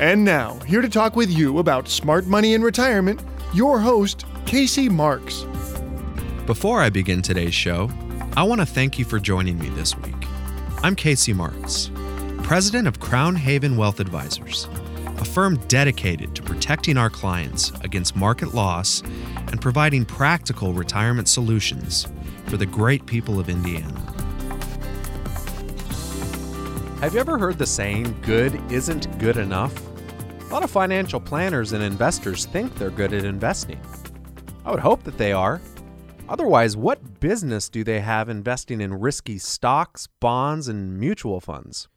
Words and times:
And 0.00 0.24
now, 0.24 0.54
here 0.60 0.80
to 0.80 0.88
talk 0.88 1.16
with 1.16 1.28
you 1.28 1.58
about 1.58 1.88
smart 1.88 2.24
money 2.26 2.54
in 2.54 2.62
retirement, 2.62 3.20
your 3.52 3.80
host, 3.80 4.24
Casey 4.46 4.88
Marks. 4.88 5.44
Before 6.46 6.80
I 6.80 6.88
begin 6.88 7.20
today's 7.20 7.52
show, 7.52 7.90
I 8.36 8.44
want 8.44 8.60
to 8.60 8.66
thank 8.66 8.96
you 8.96 9.04
for 9.04 9.18
joining 9.18 9.58
me 9.58 9.70
this 9.70 9.98
week. 9.98 10.14
I'm 10.84 10.94
Casey 10.94 11.32
Marks, 11.32 11.90
president 12.44 12.86
of 12.86 13.00
Crown 13.00 13.34
Haven 13.34 13.76
Wealth 13.76 13.98
Advisors, 13.98 14.68
a 15.16 15.24
firm 15.24 15.56
dedicated 15.66 16.32
to 16.36 16.42
protecting 16.44 16.96
our 16.96 17.10
clients 17.10 17.72
against 17.80 18.14
market 18.14 18.54
loss 18.54 19.02
and 19.48 19.60
providing 19.60 20.04
practical 20.04 20.74
retirement 20.74 21.26
solutions 21.26 22.06
for 22.46 22.56
the 22.56 22.66
great 22.66 23.04
people 23.04 23.40
of 23.40 23.48
Indiana. 23.48 23.98
Have 27.00 27.14
you 27.14 27.20
ever 27.20 27.36
heard 27.36 27.58
the 27.58 27.66
saying, 27.66 28.16
good 28.22 28.60
isn't 28.70 29.18
good 29.18 29.38
enough? 29.38 29.87
A 30.48 30.54
lot 30.54 30.64
of 30.64 30.70
financial 30.70 31.20
planners 31.20 31.74
and 31.74 31.84
investors 31.84 32.46
think 32.46 32.74
they're 32.74 32.88
good 32.88 33.12
at 33.12 33.26
investing. 33.26 33.78
I 34.64 34.70
would 34.70 34.80
hope 34.80 35.02
that 35.02 35.18
they 35.18 35.30
are. 35.30 35.60
Otherwise, 36.26 36.74
what 36.74 37.20
business 37.20 37.68
do 37.68 37.84
they 37.84 38.00
have 38.00 38.30
investing 38.30 38.80
in 38.80 38.94
risky 38.94 39.36
stocks, 39.36 40.08
bonds, 40.20 40.66
and 40.66 40.98
mutual 40.98 41.42
funds? 41.42 41.88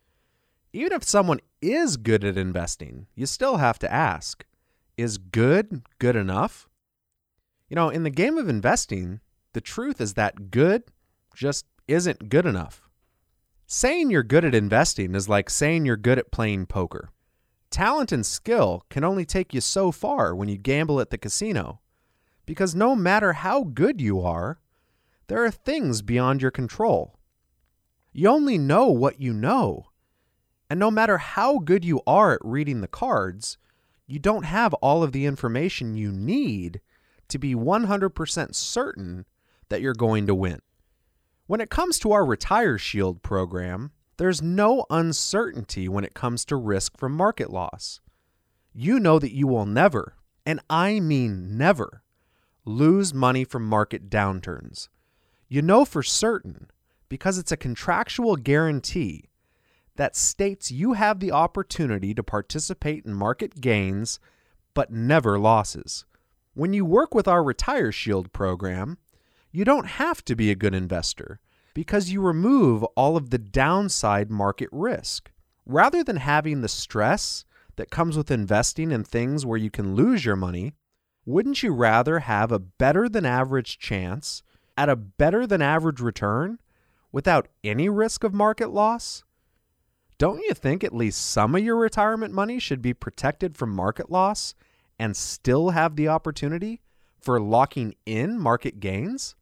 Even 0.73 0.91
if 0.91 1.05
someone 1.05 1.39
is 1.61 1.95
good 1.95 2.25
at 2.25 2.35
investing, 2.35 3.07
you 3.15 3.25
still 3.25 3.55
have 3.55 3.79
to 3.79 3.91
ask 3.91 4.45
is 4.97 5.17
good 5.17 5.83
good 5.99 6.17
enough? 6.17 6.67
You 7.69 7.75
know, 7.75 7.87
in 7.87 8.03
the 8.03 8.09
game 8.09 8.37
of 8.37 8.49
investing, 8.49 9.21
the 9.53 9.61
truth 9.61 10.01
is 10.01 10.15
that 10.15 10.51
good 10.51 10.83
just 11.33 11.65
isn't 11.87 12.27
good 12.27 12.45
enough. 12.45 12.81
Saying 13.65 14.09
you're 14.09 14.23
good 14.23 14.43
at 14.43 14.53
investing 14.53 15.15
is 15.15 15.29
like 15.29 15.49
saying 15.49 15.85
you're 15.85 15.95
good 15.95 16.19
at 16.19 16.31
playing 16.31 16.65
poker. 16.65 17.11
Talent 17.71 18.11
and 18.11 18.25
skill 18.25 18.85
can 18.89 19.03
only 19.05 19.25
take 19.25 19.53
you 19.53 19.61
so 19.61 19.91
far 19.91 20.35
when 20.35 20.49
you 20.49 20.57
gamble 20.57 20.99
at 20.99 21.09
the 21.09 21.17
casino. 21.17 21.79
Because 22.45 22.75
no 22.75 22.95
matter 22.95 23.33
how 23.33 23.63
good 23.63 24.01
you 24.01 24.19
are, 24.19 24.59
there 25.27 25.43
are 25.43 25.51
things 25.51 26.01
beyond 26.01 26.41
your 26.41 26.51
control. 26.51 27.17
You 28.11 28.27
only 28.27 28.57
know 28.57 28.87
what 28.87 29.21
you 29.21 29.31
know. 29.31 29.87
And 30.69 30.79
no 30.79 30.91
matter 30.91 31.17
how 31.17 31.59
good 31.59 31.85
you 31.85 32.01
are 32.05 32.33
at 32.33 32.41
reading 32.43 32.81
the 32.81 32.87
cards, 32.89 33.57
you 34.05 34.19
don't 34.19 34.43
have 34.43 34.73
all 34.75 35.01
of 35.01 35.13
the 35.13 35.25
information 35.25 35.95
you 35.95 36.11
need 36.11 36.81
to 37.29 37.39
be 37.39 37.55
100% 37.55 38.53
certain 38.53 39.25
that 39.69 39.81
you're 39.81 39.93
going 39.93 40.27
to 40.27 40.35
win. 40.35 40.61
When 41.47 41.61
it 41.61 41.69
comes 41.69 41.97
to 41.99 42.11
our 42.11 42.25
Retire 42.25 42.77
Shield 42.77 43.23
program, 43.23 43.91
there's 44.21 44.39
no 44.43 44.85
uncertainty 44.91 45.89
when 45.89 46.03
it 46.03 46.13
comes 46.13 46.45
to 46.45 46.55
risk 46.55 46.95
from 46.95 47.11
market 47.11 47.49
loss. 47.49 48.01
You 48.71 48.99
know 48.99 49.17
that 49.17 49.33
you 49.33 49.47
will 49.47 49.65
never, 49.65 50.13
and 50.45 50.59
I 50.69 50.99
mean 50.99 51.57
never, 51.57 52.03
lose 52.63 53.15
money 53.15 53.43
from 53.43 53.67
market 53.67 54.11
downturns. 54.11 54.89
You 55.47 55.63
know 55.63 55.85
for 55.85 56.03
certain 56.03 56.69
because 57.09 57.39
it's 57.39 57.51
a 57.51 57.57
contractual 57.57 58.35
guarantee 58.35 59.31
that 59.95 60.15
states 60.15 60.69
you 60.69 60.93
have 60.93 61.19
the 61.19 61.31
opportunity 61.31 62.13
to 62.13 62.21
participate 62.21 63.03
in 63.03 63.15
market 63.15 63.59
gains 63.59 64.19
but 64.75 64.91
never 64.91 65.39
losses. 65.39 66.05
When 66.53 66.73
you 66.73 66.85
work 66.85 67.15
with 67.15 67.27
our 67.27 67.43
Retire 67.43 67.91
Shield 67.91 68.31
program, 68.33 68.99
you 69.51 69.65
don't 69.65 69.87
have 69.87 70.23
to 70.25 70.35
be 70.35 70.51
a 70.51 70.55
good 70.55 70.75
investor 70.75 71.39
because 71.73 72.11
you 72.11 72.21
remove 72.21 72.83
all 72.95 73.17
of 73.17 73.29
the 73.29 73.37
downside 73.37 74.29
market 74.29 74.69
risk. 74.71 75.31
Rather 75.65 76.03
than 76.03 76.17
having 76.17 76.61
the 76.61 76.67
stress 76.67 77.45
that 77.75 77.91
comes 77.91 78.17
with 78.17 78.31
investing 78.31 78.91
in 78.91 79.03
things 79.03 79.45
where 79.45 79.57
you 79.57 79.71
can 79.71 79.95
lose 79.95 80.25
your 80.25 80.35
money, 80.35 80.73
wouldn't 81.25 81.63
you 81.63 81.71
rather 81.71 82.19
have 82.19 82.51
a 82.51 82.59
better 82.59 83.07
than 83.07 83.25
average 83.25 83.77
chance 83.79 84.43
at 84.75 84.89
a 84.89 84.95
better 84.95 85.45
than 85.45 85.61
average 85.61 85.99
return 85.99 86.59
without 87.11 87.47
any 87.63 87.87
risk 87.87 88.23
of 88.23 88.33
market 88.33 88.71
loss? 88.71 89.23
Don't 90.17 90.39
you 90.39 90.53
think 90.53 90.83
at 90.83 90.95
least 90.95 91.21
some 91.21 91.55
of 91.55 91.63
your 91.63 91.77
retirement 91.77 92.33
money 92.33 92.59
should 92.59 92.81
be 92.81 92.93
protected 92.93 93.57
from 93.57 93.71
market 93.71 94.11
loss 94.11 94.53
and 94.99 95.15
still 95.15 95.71
have 95.71 95.95
the 95.95 96.07
opportunity 96.07 96.81
for 97.19 97.39
locking 97.39 97.95
in 98.05 98.39
market 98.39 98.79
gains? 98.79 99.35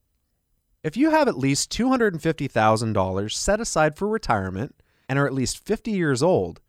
If 0.81 0.95
you 0.95 1.09
have 1.09 1.27
at 1.27 1.37
least 1.37 1.71
$250,000 1.71 3.31
set 3.31 3.59
aside 3.59 3.97
for 3.97 4.07
retirement 4.07 4.81
and 5.09 5.19
are 5.19 5.27
at 5.27 5.33
least 5.33 5.65
50 5.65 5.91
years 5.91 6.23
old, 6.23 6.61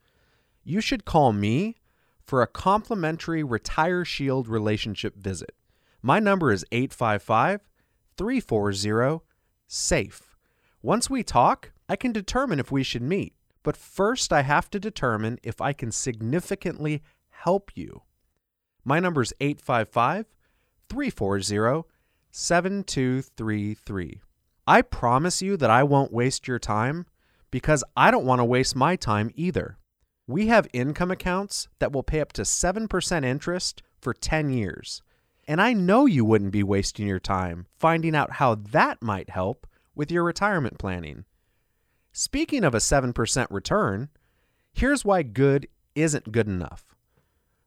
you 0.65 0.81
should 0.81 1.04
call 1.04 1.32
me 1.32 1.76
for 2.21 2.43
a 2.43 2.48
complimentary 2.48 3.44
Retire 3.44 4.04
Shield 4.04 4.48
relationship 4.48 5.16
visit. 5.16 5.54
My 6.03 6.19
number 6.19 6.50
is 6.50 6.65
855 6.72 7.60
340 8.16 9.21
SAFE. 9.69 10.37
Once 10.82 11.09
we 11.09 11.22
talk, 11.22 11.71
I 11.88 11.94
can 11.94 12.10
determine 12.10 12.59
if 12.59 12.72
we 12.72 12.82
should 12.82 13.03
meet, 13.03 13.34
but 13.62 13.77
first 13.77 14.32
I 14.32 14.42
have 14.42 14.71
to 14.71 14.81
determine 14.81 15.38
if 15.44 15.60
I 15.60 15.72
can 15.72 15.92
significantly 15.92 17.03
help 17.28 17.71
you. 17.77 18.03
My 18.84 18.98
number 18.98 19.22
is 19.22 19.34
855 19.41 20.27
340 20.88 21.84
7233. 22.30 24.20
I 24.66 24.82
promise 24.82 25.42
you 25.42 25.56
that 25.56 25.70
I 25.70 25.82
won't 25.82 26.12
waste 26.12 26.46
your 26.46 26.58
time 26.58 27.06
because 27.50 27.82
I 27.96 28.10
don't 28.10 28.24
want 28.24 28.41
to 28.41 28.44
waste 28.44 28.76
my 28.76 28.96
time 28.96 29.30
either. 29.34 29.78
We 30.26 30.46
have 30.46 30.68
income 30.72 31.10
accounts 31.10 31.68
that 31.80 31.92
will 31.92 32.04
pay 32.04 32.20
up 32.20 32.32
to 32.34 32.42
7% 32.42 33.24
interest 33.24 33.82
for 34.00 34.14
10 34.14 34.50
years. 34.50 35.02
And 35.48 35.60
I 35.60 35.72
know 35.72 36.06
you 36.06 36.24
wouldn't 36.24 36.52
be 36.52 36.62
wasting 36.62 37.08
your 37.08 37.18
time 37.18 37.66
finding 37.76 38.14
out 38.14 38.34
how 38.34 38.54
that 38.54 39.02
might 39.02 39.30
help 39.30 39.66
with 39.94 40.12
your 40.12 40.22
retirement 40.22 40.78
planning. 40.78 41.24
Speaking 42.12 42.64
of 42.64 42.74
a 42.74 42.78
7% 42.78 43.47
return, 43.50 44.08
here's 44.72 45.04
why 45.04 45.22
good 45.22 45.66
isn't 45.94 46.32
good 46.32 46.47
enough. 46.47 46.94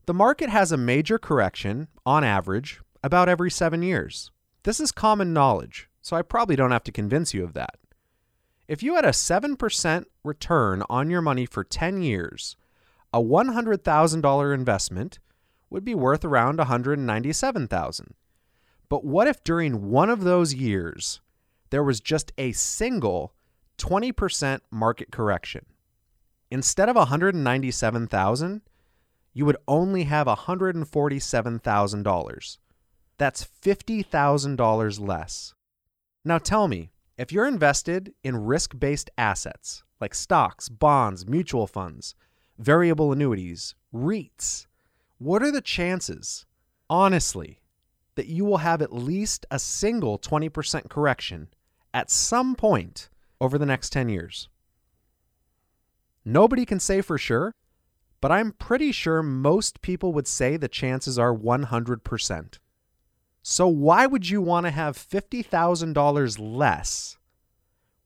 The 0.06 0.14
market 0.14 0.50
has 0.50 0.72
a 0.72 0.78
major 0.78 1.18
correction, 1.18 1.88
on 2.06 2.24
average, 2.24 2.82
about 3.04 3.30
every 3.30 3.52
seven 3.52 3.82
years. 3.82 4.32
This 4.64 4.80
is 4.80 4.94
common 4.94 5.34
knowledge, 5.34 5.90
so 6.02 6.16
I 6.16 6.22
probably 6.22 6.56
don't 6.56 6.72
have 6.72 6.86
to 6.86 6.92
convince 6.92 7.34
you 7.34 7.44
of 7.44 7.52
that. 7.54 7.78
If 8.68 8.82
you 8.82 8.96
had 8.96 9.04
a 9.04 9.10
7% 9.10 10.06
return 10.24 10.84
on 10.90 11.10
your 11.10 11.22
money 11.22 11.46
for 11.46 11.66
10 11.66 12.02
years, 12.02 12.56
a 13.12 13.22
$100,000 13.22 14.54
investment 14.54 15.20
would 15.70 15.84
be 15.84 15.94
worth 15.94 16.24
around 16.24 16.60
197,000. 16.60 18.14
But 18.88 19.04
what 19.04 19.28
if 19.28 19.44
during 19.44 19.90
one 19.90 20.10
of 20.10 20.24
those 20.24 20.54
years 20.54 21.20
there 21.70 21.84
was 21.84 22.00
just 22.00 22.32
a 22.38 22.54
single 22.54 23.34
20% 23.78 24.62
market 24.72 25.12
correction? 25.12 25.66
Instead 26.50 26.88
of 26.88 26.96
197,000, 26.96 28.62
you 29.34 29.46
would 29.46 29.58
only 29.68 30.04
have 30.04 30.28
$147,000. 30.28 32.58
That's 33.18 33.46
$50,000 33.46 35.00
less. 35.00 35.54
Now 36.26 36.38
tell 36.38 36.68
me, 36.68 36.92
if 37.18 37.32
you're 37.32 37.48
invested 37.48 38.14
in 38.24 38.46
risk 38.46 38.78
based 38.80 39.10
assets 39.18 39.84
like 40.02 40.16
stocks, 40.16 40.68
bonds, 40.68 41.28
mutual 41.28 41.68
funds, 41.68 42.16
variable 42.58 43.12
annuities, 43.12 43.76
REITs, 43.94 44.68
what 45.18 45.42
are 45.44 45.52
the 45.52 45.62
chances, 45.62 46.46
honestly, 46.90 47.60
that 48.16 48.28
you 48.28 48.46
will 48.46 48.58
have 48.58 48.82
at 48.82 48.94
least 48.94 49.46
a 49.50 49.60
single 49.60 50.20
20% 50.20 50.90
correction 50.90 51.48
at 51.94 52.12
some 52.12 52.56
point 52.56 53.10
over 53.40 53.58
the 53.58 53.66
next 53.66 53.92
10 53.92 54.10
years? 54.10 54.50
Nobody 56.26 56.66
can 56.66 56.80
say 56.80 57.02
for 57.02 57.18
sure, 57.18 57.54
but 58.22 58.32
I'm 58.32 58.54
pretty 58.54 58.92
sure 58.92 59.22
most 59.22 59.82
people 59.82 60.14
would 60.14 60.28
say 60.28 60.58
the 60.58 60.68
chances 60.68 61.20
are 61.20 61.36
100%. 61.36 62.60
So, 63.46 63.68
why 63.68 64.06
would 64.06 64.30
you 64.30 64.42
want 64.42 64.66
to 64.68 64.72
have 64.72 64.98
$50,000 64.98 66.38
less 66.40 67.18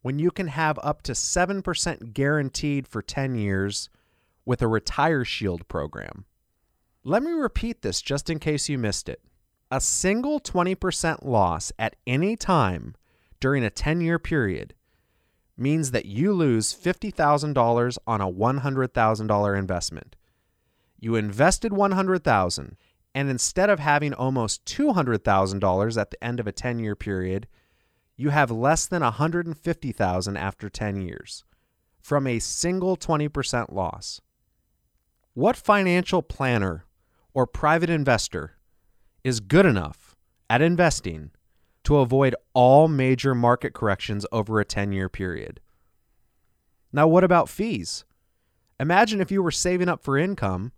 when 0.01 0.17
you 0.17 0.31
can 0.31 0.47
have 0.47 0.79
up 0.81 1.03
to 1.03 1.11
7% 1.11 2.13
guaranteed 2.13 2.87
for 2.87 3.03
10 3.03 3.35
years 3.35 3.89
with 4.45 4.63
a 4.63 4.67
Retire 4.67 5.23
Shield 5.23 5.67
program? 5.67 6.25
Let 7.03 7.21
me 7.21 7.31
repeat 7.33 7.83
this 7.83 8.01
just 8.01 8.31
in 8.31 8.39
case 8.39 8.67
you 8.67 8.79
missed 8.79 9.07
it. 9.07 9.21
A 9.69 9.79
single 9.79 10.39
20% 10.39 11.23
loss 11.23 11.71
at 11.77 11.97
any 12.07 12.35
time 12.35 12.95
during 13.39 13.63
a 13.63 13.69
10 13.69 14.01
year 14.01 14.17
period 14.17 14.73
means 15.55 15.91
that 15.91 16.05
you 16.07 16.33
lose 16.33 16.73
$50,000 16.73 17.97
on 18.07 18.21
a 18.21 18.31
$100,000 18.31 19.59
investment. 19.59 20.15
You 20.99 21.15
invested 21.15 21.73
100,000 21.73 22.75
and 23.13 23.29
instead 23.29 23.69
of 23.69 23.79
having 23.79 24.13
almost 24.13 24.65
$200,000 24.65 26.01
at 26.01 26.11
the 26.11 26.23
end 26.23 26.39
of 26.39 26.47
a 26.47 26.51
10 26.51 26.79
year 26.79 26.95
period, 26.95 27.47
you 28.15 28.29
have 28.29 28.51
less 28.51 28.87
than 28.87 29.01
150,000 29.03 30.37
after 30.37 30.69
10 30.69 31.01
years 31.01 31.43
from 32.01 32.25
a 32.25 32.39
single 32.39 32.97
20% 32.97 33.71
loss. 33.71 34.21
What 35.33 35.55
financial 35.55 36.21
planner 36.21 36.85
or 37.33 37.45
private 37.45 37.89
investor 37.89 38.57
is 39.23 39.39
good 39.39 39.65
enough 39.65 40.15
at 40.49 40.61
investing 40.61 41.31
to 41.83 41.97
avoid 41.97 42.35
all 42.53 42.87
major 42.87 43.35
market 43.35 43.73
corrections 43.73 44.25
over 44.31 44.59
a 44.59 44.65
10 44.65 44.91
year 44.91 45.09
period? 45.09 45.59
Now, 46.91 47.07
what 47.07 47.23
about 47.23 47.49
fees? 47.49 48.05
Imagine 48.79 49.21
if 49.21 49.31
you 49.31 49.43
were 49.43 49.51
saving 49.51 49.89
up 49.89 50.01
for 50.01 50.17
income, 50.17 50.71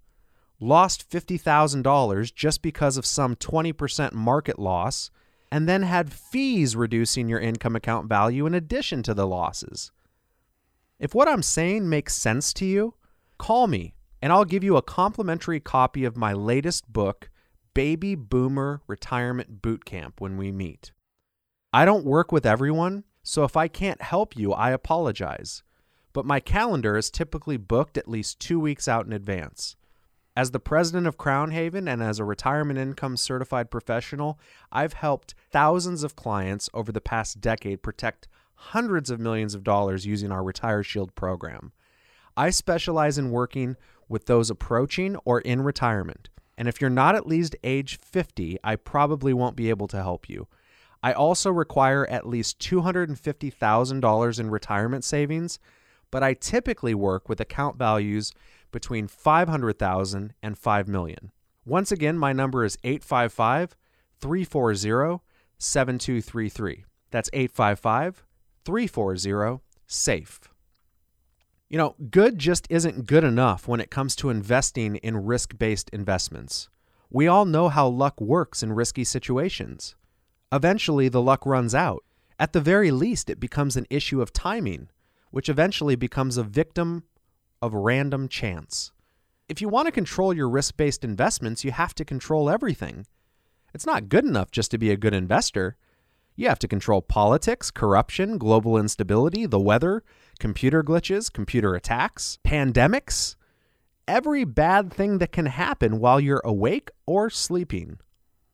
lost 0.59 1.09
$50,000 1.09 2.33
just 2.33 2.61
because 2.61 2.97
of 2.97 3.05
some 3.05 3.35
20% 3.35 4.13
market 4.13 4.59
loss, 4.59 5.09
and 5.51 5.67
then 5.67 5.83
had 5.83 6.13
fees 6.13 6.75
reducing 6.75 7.27
your 7.27 7.39
income 7.39 7.75
account 7.75 8.07
value 8.07 8.45
in 8.45 8.53
addition 8.53 9.01
to 9.03 9.13
the 9.13 9.25
losses. 9.25 9.91
If 10.99 11.15
what 11.15 11.27
I'm 11.27 11.43
saying 11.43 11.89
makes 11.89 12.13
sense 12.13 12.53
to 12.53 12.65
you, 12.65 12.93
call 13.37 13.67
me 13.67 13.93
and 14.21 14.33
I'll 14.33 14.45
give 14.45 14.63
you 14.63 14.75
a 14.75 14.81
complimentary 14.81 15.59
copy 15.59 16.03
of 16.03 16.17
my 16.17 16.33
latest 16.33 16.91
book, 16.91 17.29
Baby 17.73 18.15
Boomer 18.15 18.81
Retirement 18.87 19.61
Boot 19.61 19.85
Camp, 19.85 20.19
when 20.19 20.37
we 20.37 20.51
meet. 20.51 20.91
I 21.71 21.85
don't 21.85 22.05
work 22.05 22.31
with 22.31 22.45
everyone, 22.45 23.05
so 23.23 23.43
if 23.43 23.55
I 23.55 23.67
can't 23.67 24.01
help 24.01 24.35
you, 24.35 24.51
I 24.51 24.71
apologize. 24.71 25.63
But 26.11 26.25
my 26.25 26.39
calendar 26.39 26.97
is 26.97 27.09
typically 27.09 27.57
booked 27.57 27.97
at 27.97 28.09
least 28.09 28.39
two 28.39 28.59
weeks 28.59 28.87
out 28.87 29.05
in 29.05 29.13
advance. 29.13 29.75
As 30.39 30.51
the 30.51 30.59
president 30.61 31.05
of 31.05 31.17
Crown 31.17 31.51
Haven 31.51 31.85
and 31.85 32.01
as 32.01 32.17
a 32.17 32.23
retirement 32.23 32.79
income 32.79 33.17
certified 33.17 33.69
professional, 33.69 34.39
I've 34.71 34.93
helped 34.93 35.35
thousands 35.51 36.01
of 36.01 36.15
clients 36.15 36.69
over 36.73 36.93
the 36.93 37.01
past 37.01 37.41
decade 37.41 37.83
protect 37.83 38.29
hundreds 38.55 39.09
of 39.09 39.19
millions 39.19 39.53
of 39.53 39.65
dollars 39.65 40.05
using 40.05 40.31
our 40.31 40.41
Retire 40.41 40.81
Shield 40.81 41.13
program. 41.13 41.73
I 42.37 42.51
specialize 42.51 43.17
in 43.17 43.31
working 43.31 43.75
with 44.07 44.27
those 44.27 44.49
approaching 44.49 45.17
or 45.25 45.41
in 45.41 45.61
retirement. 45.61 46.29
And 46.57 46.69
if 46.69 46.79
you're 46.79 46.89
not 46.89 47.15
at 47.15 47.27
least 47.27 47.57
age 47.61 47.99
50, 47.99 48.59
I 48.63 48.77
probably 48.77 49.33
won't 49.33 49.57
be 49.57 49.69
able 49.69 49.89
to 49.89 50.01
help 50.01 50.29
you. 50.29 50.47
I 51.03 51.11
also 51.11 51.51
require 51.51 52.07
at 52.07 52.25
least 52.25 52.59
$250,000 52.59 54.39
in 54.39 54.49
retirement 54.49 55.03
savings, 55.03 55.59
but 56.11 56.23
I 56.23 56.33
typically 56.33 56.93
work 56.93 57.27
with 57.27 57.41
account 57.41 57.75
values 57.77 58.31
between 58.71 59.07
500,000 59.07 60.33
and 60.41 60.57
5 60.57 60.87
million. 60.87 61.31
Once 61.65 61.91
again, 61.91 62.17
my 62.17 62.33
number 62.33 62.63
is 62.63 62.77
855 62.83 63.75
340 64.19 65.21
7233. 65.57 66.85
That's 67.11 67.29
855 67.33 68.23
340 68.65 69.61
SAFE. 69.87 70.49
You 71.69 71.77
know, 71.77 71.95
good 72.09 72.39
just 72.39 72.65
isn't 72.69 73.05
good 73.05 73.23
enough 73.23 73.67
when 73.67 73.79
it 73.79 73.91
comes 73.91 74.15
to 74.17 74.29
investing 74.29 74.95
in 74.97 75.25
risk 75.25 75.57
based 75.57 75.89
investments. 75.91 76.69
We 77.11 77.27
all 77.27 77.45
know 77.45 77.69
how 77.69 77.87
luck 77.87 78.19
works 78.19 78.63
in 78.63 78.73
risky 78.73 79.03
situations. 79.03 79.95
Eventually, 80.51 81.09
the 81.09 81.21
luck 81.21 81.45
runs 81.45 81.75
out. 81.75 82.03
At 82.39 82.53
the 82.53 82.61
very 82.61 82.89
least, 82.89 83.29
it 83.29 83.39
becomes 83.39 83.75
an 83.75 83.85
issue 83.89 84.21
of 84.21 84.33
timing, 84.33 84.89
which 85.29 85.49
eventually 85.49 85.95
becomes 85.95 86.37
a 86.37 86.43
victim 86.43 87.03
of 87.61 87.73
random 87.73 88.27
chance. 88.27 88.91
If 89.47 89.61
you 89.61 89.69
want 89.69 89.87
to 89.87 89.91
control 89.91 90.33
your 90.33 90.49
risk 90.49 90.77
based 90.77 91.03
investments, 91.03 91.63
you 91.63 91.71
have 91.71 91.95
to 91.95 92.05
control 92.05 92.49
everything. 92.49 93.07
It's 93.73 93.85
not 93.85 94.09
good 94.09 94.25
enough 94.25 94.51
just 94.51 94.71
to 94.71 94.77
be 94.77 94.91
a 94.91 94.97
good 94.97 95.13
investor. 95.13 95.75
You 96.35 96.47
have 96.47 96.59
to 96.59 96.67
control 96.67 97.01
politics, 97.01 97.71
corruption, 97.71 98.37
global 98.37 98.77
instability, 98.77 99.45
the 99.45 99.59
weather, 99.59 100.03
computer 100.39 100.83
glitches, 100.83 101.31
computer 101.31 101.75
attacks, 101.75 102.39
pandemics, 102.45 103.35
every 104.07 104.43
bad 104.43 104.93
thing 104.93 105.17
that 105.17 105.31
can 105.31 105.47
happen 105.47 105.99
while 105.99 106.19
you're 106.19 106.41
awake 106.45 106.89
or 107.05 107.29
sleeping. 107.29 107.99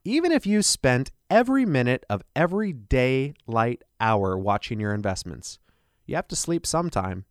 Even 0.04 0.32
if 0.32 0.46
you 0.46 0.62
spent 0.62 1.12
every 1.30 1.66
minute 1.66 2.06
of 2.10 2.24
every 2.36 2.74
daylight 2.74 3.84
hour 4.00 4.38
watching 4.38 4.80
your 4.80 4.94
investments, 4.94 5.60
you 6.06 6.16
have 6.16 6.28
to 6.28 6.36
sleep 6.36 6.66
sometime 6.66 7.26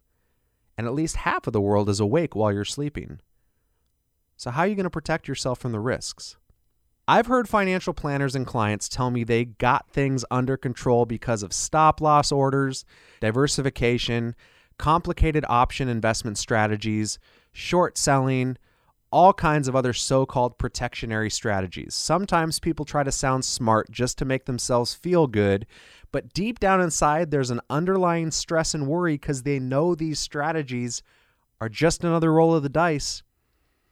and 0.76 0.86
at 0.86 0.94
least 0.94 1.16
half 1.16 1.46
of 1.46 1.52
the 1.52 1.60
world 1.60 1.88
is 1.88 2.00
awake 2.00 2.34
while 2.34 2.52
you're 2.52 2.64
sleeping. 2.64 3.20
So, 4.36 4.50
how 4.50 4.62
are 4.62 4.66
you 4.66 4.74
going 4.74 4.84
to 4.84 4.90
protect 4.90 5.28
yourself 5.28 5.58
from 5.58 5.72
the 5.72 5.80
risks? 5.80 6.36
I've 7.06 7.26
heard 7.26 7.48
financial 7.48 7.92
planners 7.92 8.34
and 8.34 8.46
clients 8.46 8.88
tell 8.88 9.10
me 9.10 9.24
they 9.24 9.44
got 9.44 9.90
things 9.90 10.24
under 10.30 10.56
control 10.56 11.04
because 11.04 11.42
of 11.42 11.52
stop 11.52 12.00
loss 12.00 12.32
orders, 12.32 12.84
diversification, 13.20 14.34
complicated 14.78 15.44
option 15.48 15.88
investment 15.88 16.38
strategies, 16.38 17.18
short 17.52 17.98
selling, 17.98 18.56
all 19.12 19.32
kinds 19.32 19.68
of 19.68 19.76
other 19.76 19.92
so 19.92 20.26
called 20.26 20.58
protectionary 20.58 21.30
strategies. 21.30 21.94
Sometimes 21.94 22.58
people 22.58 22.84
try 22.84 23.04
to 23.04 23.12
sound 23.12 23.44
smart 23.44 23.90
just 23.90 24.18
to 24.18 24.24
make 24.24 24.46
themselves 24.46 24.94
feel 24.94 25.26
good, 25.26 25.66
but 26.14 26.32
deep 26.32 26.60
down 26.60 26.80
inside, 26.80 27.32
there's 27.32 27.50
an 27.50 27.60
underlying 27.68 28.30
stress 28.30 28.72
and 28.72 28.86
worry 28.86 29.14
because 29.14 29.42
they 29.42 29.58
know 29.58 29.96
these 29.96 30.20
strategies 30.20 31.02
are 31.60 31.68
just 31.68 32.04
another 32.04 32.32
roll 32.32 32.54
of 32.54 32.62
the 32.62 32.68
dice. 32.68 33.24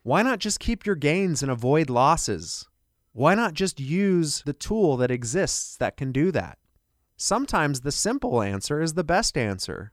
Why 0.04 0.22
not 0.22 0.38
just 0.38 0.60
keep 0.60 0.86
your 0.86 0.94
gains 0.94 1.42
and 1.42 1.50
avoid 1.50 1.90
losses? 1.90 2.68
Why 3.10 3.34
not 3.34 3.54
just 3.54 3.80
use 3.80 4.44
the 4.46 4.52
tool 4.52 4.96
that 4.98 5.10
exists 5.10 5.76
that 5.78 5.96
can 5.96 6.12
do 6.12 6.30
that? 6.30 6.58
Sometimes 7.16 7.80
the 7.80 7.90
simple 7.90 8.40
answer 8.40 8.80
is 8.80 8.94
the 8.94 9.02
best 9.02 9.36
answer. 9.36 9.90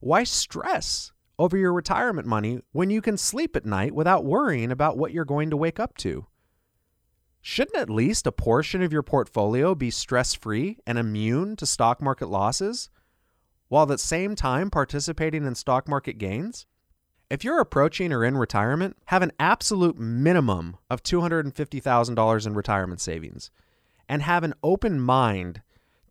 Why 0.00 0.24
stress? 0.24 1.12
over 1.38 1.56
your 1.56 1.72
retirement 1.72 2.26
money 2.26 2.60
when 2.72 2.90
you 2.90 3.00
can 3.00 3.16
sleep 3.16 3.54
at 3.54 3.64
night 3.64 3.94
without 3.94 4.24
worrying 4.24 4.72
about 4.72 4.98
what 4.98 5.12
you're 5.12 5.24
going 5.24 5.50
to 5.50 5.56
wake 5.56 5.78
up 5.78 5.96
to? 5.98 6.26
Shouldn't 7.44 7.76
at 7.76 7.90
least 7.90 8.26
a 8.28 8.32
portion 8.32 8.82
of 8.82 8.92
your 8.92 9.02
portfolio 9.02 9.74
be 9.74 9.90
stress 9.90 10.32
free 10.32 10.78
and 10.86 10.96
immune 10.96 11.56
to 11.56 11.66
stock 11.66 12.00
market 12.00 12.28
losses, 12.28 12.88
while 13.66 13.82
at 13.82 13.88
the 13.88 13.98
same 13.98 14.36
time 14.36 14.70
participating 14.70 15.44
in 15.44 15.56
stock 15.56 15.88
market 15.88 16.18
gains? 16.18 16.66
If 17.28 17.42
you're 17.42 17.58
approaching 17.58 18.12
or 18.12 18.24
in 18.24 18.36
retirement, 18.36 18.96
have 19.06 19.22
an 19.22 19.32
absolute 19.40 19.98
minimum 19.98 20.76
of 20.88 21.02
$250,000 21.02 22.46
in 22.46 22.54
retirement 22.54 23.00
savings 23.00 23.50
and 24.08 24.22
have 24.22 24.44
an 24.44 24.54
open 24.62 25.00
mind 25.00 25.62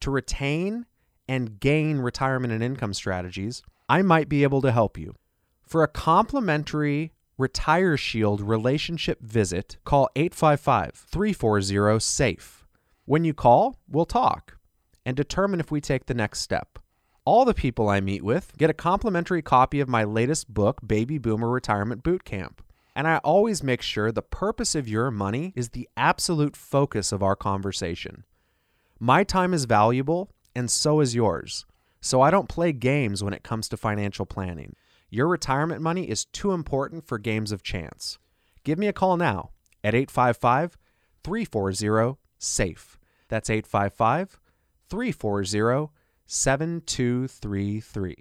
to 0.02 0.12
retain 0.12 0.86
and 1.30 1.62
gain 1.62 2.00
retirement 2.00 2.52
and 2.52 2.62
income 2.62 2.94
strategies 2.94 3.64
I 3.88 4.02
might 4.02 4.28
be 4.28 4.44
able 4.44 4.62
to 4.64 4.72
help 4.72 4.98
you. 4.98 5.16
For 5.62 5.82
a 5.82 5.88
complimentary 5.88 7.14
Retire 7.41 7.98
Shield 7.98 8.39
relationship 8.39 9.19
visit, 9.19 9.77
call 9.83 10.10
855 10.15 10.93
340 10.93 12.00
SAFE. 12.00 12.67
When 13.05 13.25
you 13.25 13.33
call, 13.33 13.79
we'll 13.89 14.05
talk 14.05 14.60
and 15.07 15.17
determine 15.17 15.60
if 15.60 15.71
we 15.71 15.81
take 15.81 16.05
the 16.05 16.13
next 16.13 16.41
step. 16.41 16.77
All 17.25 17.43
the 17.43 17.55
people 17.55 17.89
I 17.89 18.00
meet 18.00 18.21
with 18.21 18.55
get 18.60 18.69
a 18.69 18.75
complimentary 18.75 19.41
copy 19.41 19.79
of 19.79 19.89
my 19.89 20.03
latest 20.03 20.53
book, 20.53 20.81
Baby 20.86 21.17
Boomer 21.17 21.50
Retirement 21.50 22.03
Boot 22.03 22.25
Camp. 22.25 22.62
And 22.95 23.07
I 23.07 23.17
always 23.24 23.63
make 23.63 23.81
sure 23.81 24.12
the 24.12 24.21
purpose 24.21 24.75
of 24.75 24.88
your 24.88 25.10
money 25.10 25.51
is 25.55 25.69
the 25.69 25.89
absolute 25.98 26.55
focus 26.55 27.12
of 27.12 27.24
our 27.24 27.36
conversation. 27.36 28.24
My 29.00 29.24
time 29.24 29.55
is 29.55 29.65
valuable, 29.65 30.29
and 30.55 30.69
so 30.69 31.00
is 31.00 31.15
yours. 31.15 31.65
So 32.01 32.21
I 32.21 32.29
don't 32.29 32.48
play 32.48 32.71
games 32.71 33.24
when 33.24 33.33
it 33.33 33.41
comes 33.41 33.67
to 33.69 33.77
financial 33.77 34.27
planning. 34.27 34.75
Your 35.13 35.27
retirement 35.27 35.82
money 35.82 36.10
is 36.10 36.24
too 36.24 36.53
important 36.53 37.06
for 37.06 37.18
games 37.18 37.51
of 37.51 37.62
chance. 37.62 38.18
Give 38.63 38.80
me 38.80 38.88
a 38.88 38.94
call 38.94 39.18
now 39.18 39.50
at 39.84 39.94
855 39.94 40.77
340 41.22 42.18
SAFE. 42.39 42.98
That's 43.27 43.50
855 43.50 44.39
340 44.89 45.91
7233. 46.25 48.15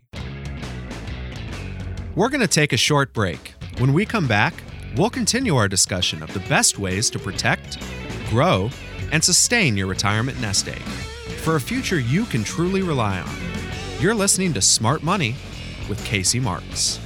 We're 2.17 2.29
going 2.29 2.41
to 2.41 2.49
take 2.49 2.73
a 2.73 2.77
short 2.77 3.13
break. 3.13 3.55
When 3.79 3.93
we 3.93 4.05
come 4.05 4.27
back, 4.27 4.55
we'll 4.97 5.11
continue 5.11 5.55
our 5.55 5.69
discussion 5.69 6.25
of 6.25 6.35
the 6.35 6.41
best 6.41 6.81
ways 6.81 7.09
to 7.11 7.21
protect, 7.21 7.79
grow, 8.31 8.69
and 9.13 9.23
sustain 9.23 9.77
your 9.77 9.87
retirement 9.87 10.41
nest 10.41 10.67
egg 10.67 10.83
for 11.45 11.55
a 11.55 11.61
future 11.61 12.01
you 12.01 12.25
can 12.25 12.43
truly 12.43 12.83
rely 12.83 13.21
on. 13.21 13.37
You're 14.01 14.13
listening 14.13 14.53
to 14.55 14.61
Smart 14.61 15.05
Money 15.05 15.37
with 15.91 16.03
Casey 16.07 16.41
Marks. 16.41 16.99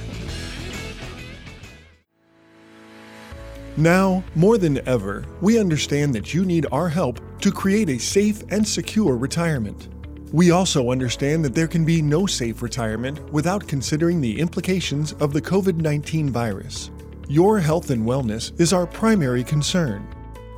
Now, 3.75 4.23
more 4.35 4.57
than 4.57 4.87
ever, 4.87 5.25
we 5.41 5.59
understand 5.59 6.15
that 6.15 6.33
you 6.33 6.45
need 6.45 6.65
our 6.71 6.87
help 6.87 7.19
to 7.41 7.51
create 7.51 7.89
a 7.89 7.99
safe 7.99 8.41
and 8.49 8.65
secure 8.65 9.17
retirement. 9.17 9.89
We 10.31 10.51
also 10.51 10.91
understand 10.91 11.43
that 11.43 11.53
there 11.53 11.67
can 11.67 11.83
be 11.83 12.01
no 12.01 12.25
safe 12.25 12.61
retirement 12.61 13.19
without 13.33 13.67
considering 13.67 14.21
the 14.21 14.39
implications 14.39 15.11
of 15.13 15.33
the 15.33 15.41
COVID 15.41 15.75
19 15.75 16.29
virus. 16.29 16.91
Your 17.27 17.59
health 17.59 17.89
and 17.89 18.05
wellness 18.05 18.57
is 18.61 18.71
our 18.71 18.87
primary 18.87 19.43
concern. 19.43 20.07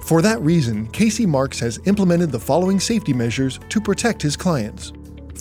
For 0.03 0.22
that 0.22 0.41
reason, 0.41 0.88
Casey 0.88 1.25
Marks 1.25 1.60
has 1.60 1.79
implemented 1.86 2.31
the 2.31 2.39
following 2.39 2.79
safety 2.79 3.13
measures 3.13 3.60
to 3.69 3.81
protect 3.81 4.22
his 4.22 4.38
clients. 4.38 4.93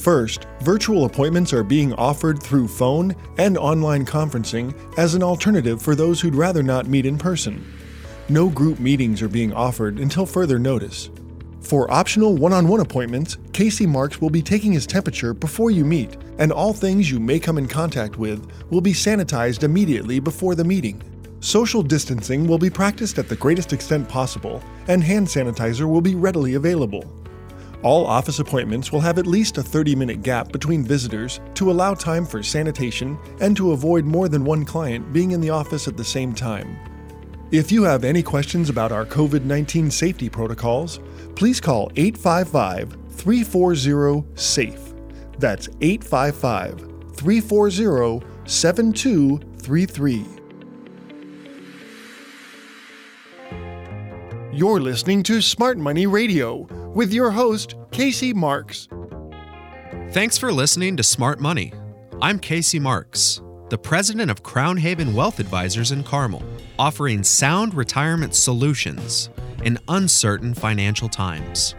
First, 0.07 0.47
virtual 0.61 1.05
appointments 1.05 1.53
are 1.53 1.65
being 1.65 1.93
offered 1.95 2.41
through 2.41 2.69
phone 2.69 3.13
and 3.39 3.59
online 3.59 4.07
conferencing 4.07 4.73
as 4.97 5.17
an 5.17 5.23
alternative 5.25 5.83
for 5.83 5.97
those 5.97 6.21
who'd 6.21 6.37
rather 6.37 6.63
not 6.63 6.87
meet 6.87 7.07
in 7.07 7.19
person. 7.19 7.75
No 8.29 8.49
group 8.49 8.79
meetings 8.79 9.21
are 9.21 9.29
being 9.29 9.53
offered 9.53 9.99
until 9.99 10.25
further 10.25 10.61
notice. 10.61 11.11
For 11.61 11.91
optional 11.91 12.37
one 12.37 12.53
on 12.53 12.69
one 12.69 12.79
appointments, 12.79 13.39
Casey 13.53 13.85
Marks 13.85 14.21
will 14.21 14.31
be 14.31 14.43
taking 14.43 14.71
his 14.71 14.87
temperature 14.87 15.35
before 15.35 15.73
you 15.73 15.85
meet, 15.85 16.17
and 16.39 16.53
all 16.53 16.73
things 16.73 17.11
you 17.11 17.19
may 17.19 17.41
come 17.41 17.59
in 17.59 17.67
contact 17.67 18.17
with 18.17 18.49
will 18.71 18.81
be 18.81 18.93
sanitized 18.93 19.65
immediately 19.65 20.21
before 20.21 20.55
the 20.55 20.63
meeting. 20.63 21.03
Social 21.41 21.83
distancing 21.83 22.47
will 22.47 22.59
be 22.59 22.71
practiced 22.71 23.19
at 23.19 23.29
the 23.29 23.35
greatest 23.35 23.73
extent 23.73 24.09
possible, 24.09 24.63
and 24.87 25.03
hand 25.03 25.27
sanitizer 25.27 25.91
will 25.91 26.01
be 26.01 26.15
readily 26.15 26.55
available. 26.55 27.03
All 27.83 28.07
office 28.07 28.39
appointments 28.39 28.91
will 28.91 29.01
have 29.01 29.19
at 29.19 29.27
least 29.27 29.59
a 29.59 29.63
30 29.63 29.95
minute 29.95 30.23
gap 30.23 30.51
between 30.53 30.83
visitors 30.83 31.41
to 31.55 31.71
allow 31.71 31.95
time 31.95 32.25
for 32.25 32.43
sanitation 32.43 33.19
and 33.41 33.57
to 33.57 33.73
avoid 33.73 34.05
more 34.05 34.29
than 34.29 34.45
one 34.45 34.65
client 34.65 35.13
being 35.13 35.33
in 35.33 35.41
the 35.41 35.51
office 35.51 35.87
at 35.87 35.97
the 35.97 36.05
same 36.05 36.35
time. 36.35 36.77
If 37.53 37.71
you 37.71 37.85
have 37.85 38.03
any 38.03 38.23
questions 38.23 38.71
about 38.71 38.91
our 38.93 39.05
COVID 39.05 39.45
19 39.45 39.91
safety 39.91 40.29
protocols, 40.29 41.01
please 41.37 41.61
call 41.61 41.91
855 41.97 42.97
340 43.11 44.25
SAFE. 44.35 44.95
That's 45.39 45.69
855 45.81 47.15
340 47.15 48.27
7233. 48.47 50.36
You're 54.57 54.81
listening 54.81 55.23
to 55.25 55.43
Smart 55.43 55.77
Money 55.77 56.07
Radio 56.07 56.61
with 56.95 57.13
your 57.13 57.31
host, 57.31 57.75
Casey 57.91 58.33
Marks. 58.33 58.89
Thanks 60.13 60.39
for 60.39 60.51
listening 60.51 60.97
to 60.97 61.03
Smart 61.03 61.41
Money. 61.41 61.75
I'm 62.23 62.39
Casey 62.39 62.79
Marks, 62.79 63.43
the 63.69 63.77
president 63.77 64.31
of 64.31 64.43
Crown 64.43 64.79
Haven 64.79 65.13
Wealth 65.13 65.41
Advisors 65.41 65.93
in 65.93 66.03
Carmel, 66.03 66.43
offering 66.79 67.23
sound 67.23 67.75
retirement 67.75 68.35
solutions 68.35 69.29
in 69.63 69.79
uncertain 69.89 70.55
financial 70.55 71.11
times. 71.11 71.75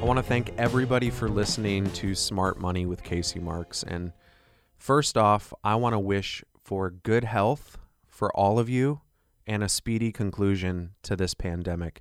I 0.00 0.02
want 0.02 0.16
to 0.16 0.22
thank 0.22 0.54
everybody 0.56 1.10
for 1.10 1.28
listening 1.28 1.90
to 1.90 2.14
Smart 2.14 2.58
Money 2.58 2.86
with 2.86 3.02
Casey 3.02 3.38
Marks. 3.38 3.82
And 3.82 4.12
first 4.78 5.18
off, 5.18 5.52
I 5.62 5.74
want 5.74 5.92
to 5.92 5.98
wish 5.98 6.42
for 6.62 6.88
good 6.88 7.24
health 7.24 7.76
for 8.08 8.34
all 8.34 8.58
of 8.58 8.70
you 8.70 9.02
and 9.46 9.62
a 9.62 9.68
speedy 9.68 10.12
conclusion 10.12 10.94
to 11.02 11.16
this 11.16 11.34
pandemic. 11.34 12.00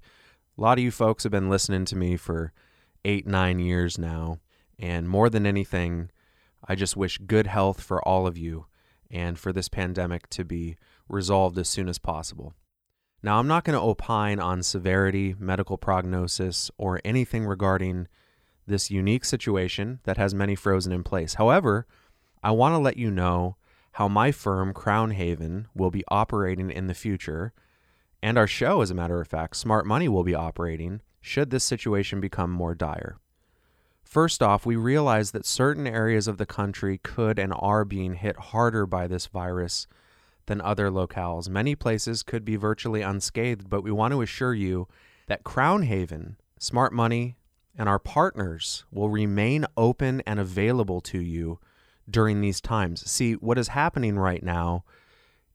A 0.58 0.62
lot 0.62 0.78
of 0.78 0.84
you 0.84 0.92
folks 0.92 1.24
have 1.24 1.32
been 1.32 1.50
listening 1.50 1.86
to 1.86 1.96
me 1.96 2.16
for 2.18 2.54
eight, 3.06 3.28
nine 3.28 3.60
years 3.60 3.98
now. 3.98 4.40
And 4.80 5.08
more 5.08 5.30
than 5.30 5.46
anything, 5.46 6.10
I 6.68 6.76
just 6.76 6.98
wish 6.98 7.18
good 7.20 7.48
health 7.48 7.82
for 7.82 8.02
all 8.08 8.28
of 8.28 8.38
you 8.38 8.66
and 9.10 9.38
for 9.38 9.52
this 9.52 9.70
pandemic 9.70 10.30
to 10.30 10.44
be 10.44 10.76
resolved 11.08 11.58
as 11.58 11.70
soon 11.70 11.90
as 11.90 12.00
possible. 12.00 12.54
Now, 13.22 13.40
I'm 13.40 13.48
not 13.48 13.64
going 13.64 13.78
to 13.78 13.86
opine 13.86 14.40
on 14.40 14.64
severity, 14.64 15.36
medical 15.40 15.78
prognosis, 15.78 16.70
or 16.78 17.00
anything 17.06 17.46
regarding 17.46 18.08
this 18.68 18.92
unique 18.92 19.26
situation 19.26 20.00
that 20.04 20.18
has 20.18 20.34
many 20.34 20.56
frozen 20.56 20.92
in 20.92 21.04
place. 21.04 21.36
However, 21.36 21.86
I 22.44 22.52
want 22.52 22.74
to 22.74 22.80
let 22.80 22.98
you 22.98 23.10
know 23.12 23.56
how 23.94 24.08
my 24.08 24.32
firm, 24.32 24.74
Crown 24.74 25.12
Haven, 25.12 25.68
will 25.76 25.92
be 25.92 26.04
operating 26.08 26.72
in 26.72 26.88
the 26.88 26.94
future, 26.94 27.54
and 28.22 28.38
our 28.38 28.48
show, 28.48 28.82
as 28.82 28.90
a 28.90 28.96
matter 28.96 29.22
of 29.22 29.28
fact, 29.28 29.56
Smart 29.56 29.86
Money, 29.86 30.08
will 30.08 30.24
be 30.24 30.36
operating 30.36 31.02
should 31.22 31.50
this 31.52 31.64
situation 31.64 32.20
become 32.20 32.52
more 32.52 32.76
dire. 32.76 33.18
First 34.04 34.44
off, 34.44 34.66
we 34.66 34.76
realize 34.76 35.32
that 35.32 35.46
certain 35.46 35.88
areas 35.88 36.28
of 36.28 36.38
the 36.38 36.46
country 36.46 36.98
could 36.98 37.40
and 37.40 37.54
are 37.58 37.86
being 37.86 38.16
hit 38.16 38.38
harder 38.38 38.86
by 38.86 39.08
this 39.08 39.28
virus 39.28 39.88
than 40.48 40.60
other 40.60 40.90
locales. 40.90 41.48
Many 41.48 41.76
places 41.76 42.24
could 42.24 42.44
be 42.44 42.56
virtually 42.56 43.02
unscathed, 43.02 43.70
but 43.70 43.84
we 43.84 43.92
want 43.92 44.12
to 44.12 44.22
assure 44.22 44.54
you 44.54 44.88
that 45.28 45.44
Crown 45.44 45.84
Haven, 45.84 46.38
Smart 46.60 46.94
Money, 46.94 47.38
and 47.78 47.88
our 47.88 48.00
partners 48.00 48.86
will 48.92 49.10
remain 49.10 49.66
open 49.78 50.22
and 50.28 50.40
available 50.40 51.00
to 51.02 51.20
you 51.20 51.60
during 52.10 52.42
these 52.42 52.62
times. 52.62 53.10
See, 53.10 53.34
what 53.34 53.58
is 53.58 53.70
happening 53.70 54.18
right 54.18 54.44
now 54.44 54.84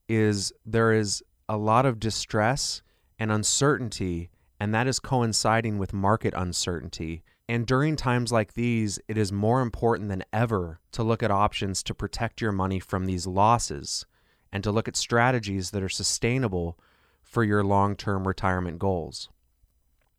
is 0.09 0.53
there 0.65 0.93
is 0.93 1.23
a 1.49 1.57
lot 1.57 1.87
of 1.87 2.01
distress 2.01 2.83
and 3.19 3.31
uncertainty, 3.31 4.31
and 4.61 4.75
that 4.75 4.87
is 4.87 5.01
coinciding 5.01 5.79
with 5.79 5.93
market 5.93 6.35
uncertainty. 6.37 7.23
And 7.49 7.67
during 7.67 7.97
times 7.97 8.31
like 8.31 8.53
these, 8.55 8.99
it 9.09 9.17
is 9.17 9.33
more 9.33 9.63
important 9.63 10.09
than 10.09 10.25
ever 10.33 10.81
to 10.93 11.03
look 11.03 11.23
at 11.23 11.31
options 11.31 11.83
to 11.85 11.95
protect 11.95 12.41
your 12.41 12.53
money 12.53 12.79
from 12.79 13.07
these 13.07 13.27
losses 13.27 14.05
and 14.53 14.63
to 14.65 14.73
look 14.73 14.89
at 14.89 14.97
strategies 14.97 15.71
that 15.71 15.83
are 15.83 15.89
sustainable 15.89 16.79
for 17.23 17.45
your 17.45 17.63
long 17.63 17.97
term 17.97 18.27
retirement 18.27 18.79
goals. 18.79 19.29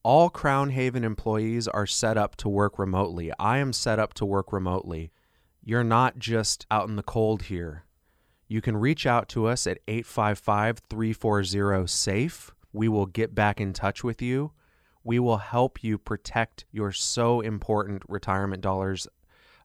All 0.01 0.29
Crown 0.29 0.69
Haven 0.69 1.03
employees 1.03 1.67
are 1.67 1.85
set 1.85 2.17
up 2.17 2.35
to 2.37 2.49
work 2.49 2.79
remotely. 2.79 3.31
I 3.37 3.57
am 3.57 3.73
set 3.73 3.99
up 3.99 4.13
to 4.15 4.25
work 4.25 4.53
remotely. 4.53 5.11
You're 5.69 5.83
not 5.83 6.17
just 6.17 6.65
out 6.71 6.89
in 6.89 6.95
the 6.95 7.03
cold 7.03 7.43
here. 7.43 7.83
You 8.47 8.59
can 8.59 8.75
reach 8.75 9.05
out 9.05 9.29
to 9.29 9.45
us 9.45 9.67
at 9.67 9.77
855 9.87 10.79
340 10.89 11.85
SAFE. 11.85 12.51
We 12.73 12.87
will 12.87 13.05
get 13.05 13.35
back 13.35 13.61
in 13.61 13.73
touch 13.73 14.03
with 14.03 14.19
you. 14.19 14.53
We 15.03 15.19
will 15.19 15.37
help 15.37 15.83
you 15.83 15.99
protect 15.99 16.65
your 16.71 16.91
so 16.91 17.41
important 17.41 18.01
retirement 18.09 18.63
dollars 18.63 19.07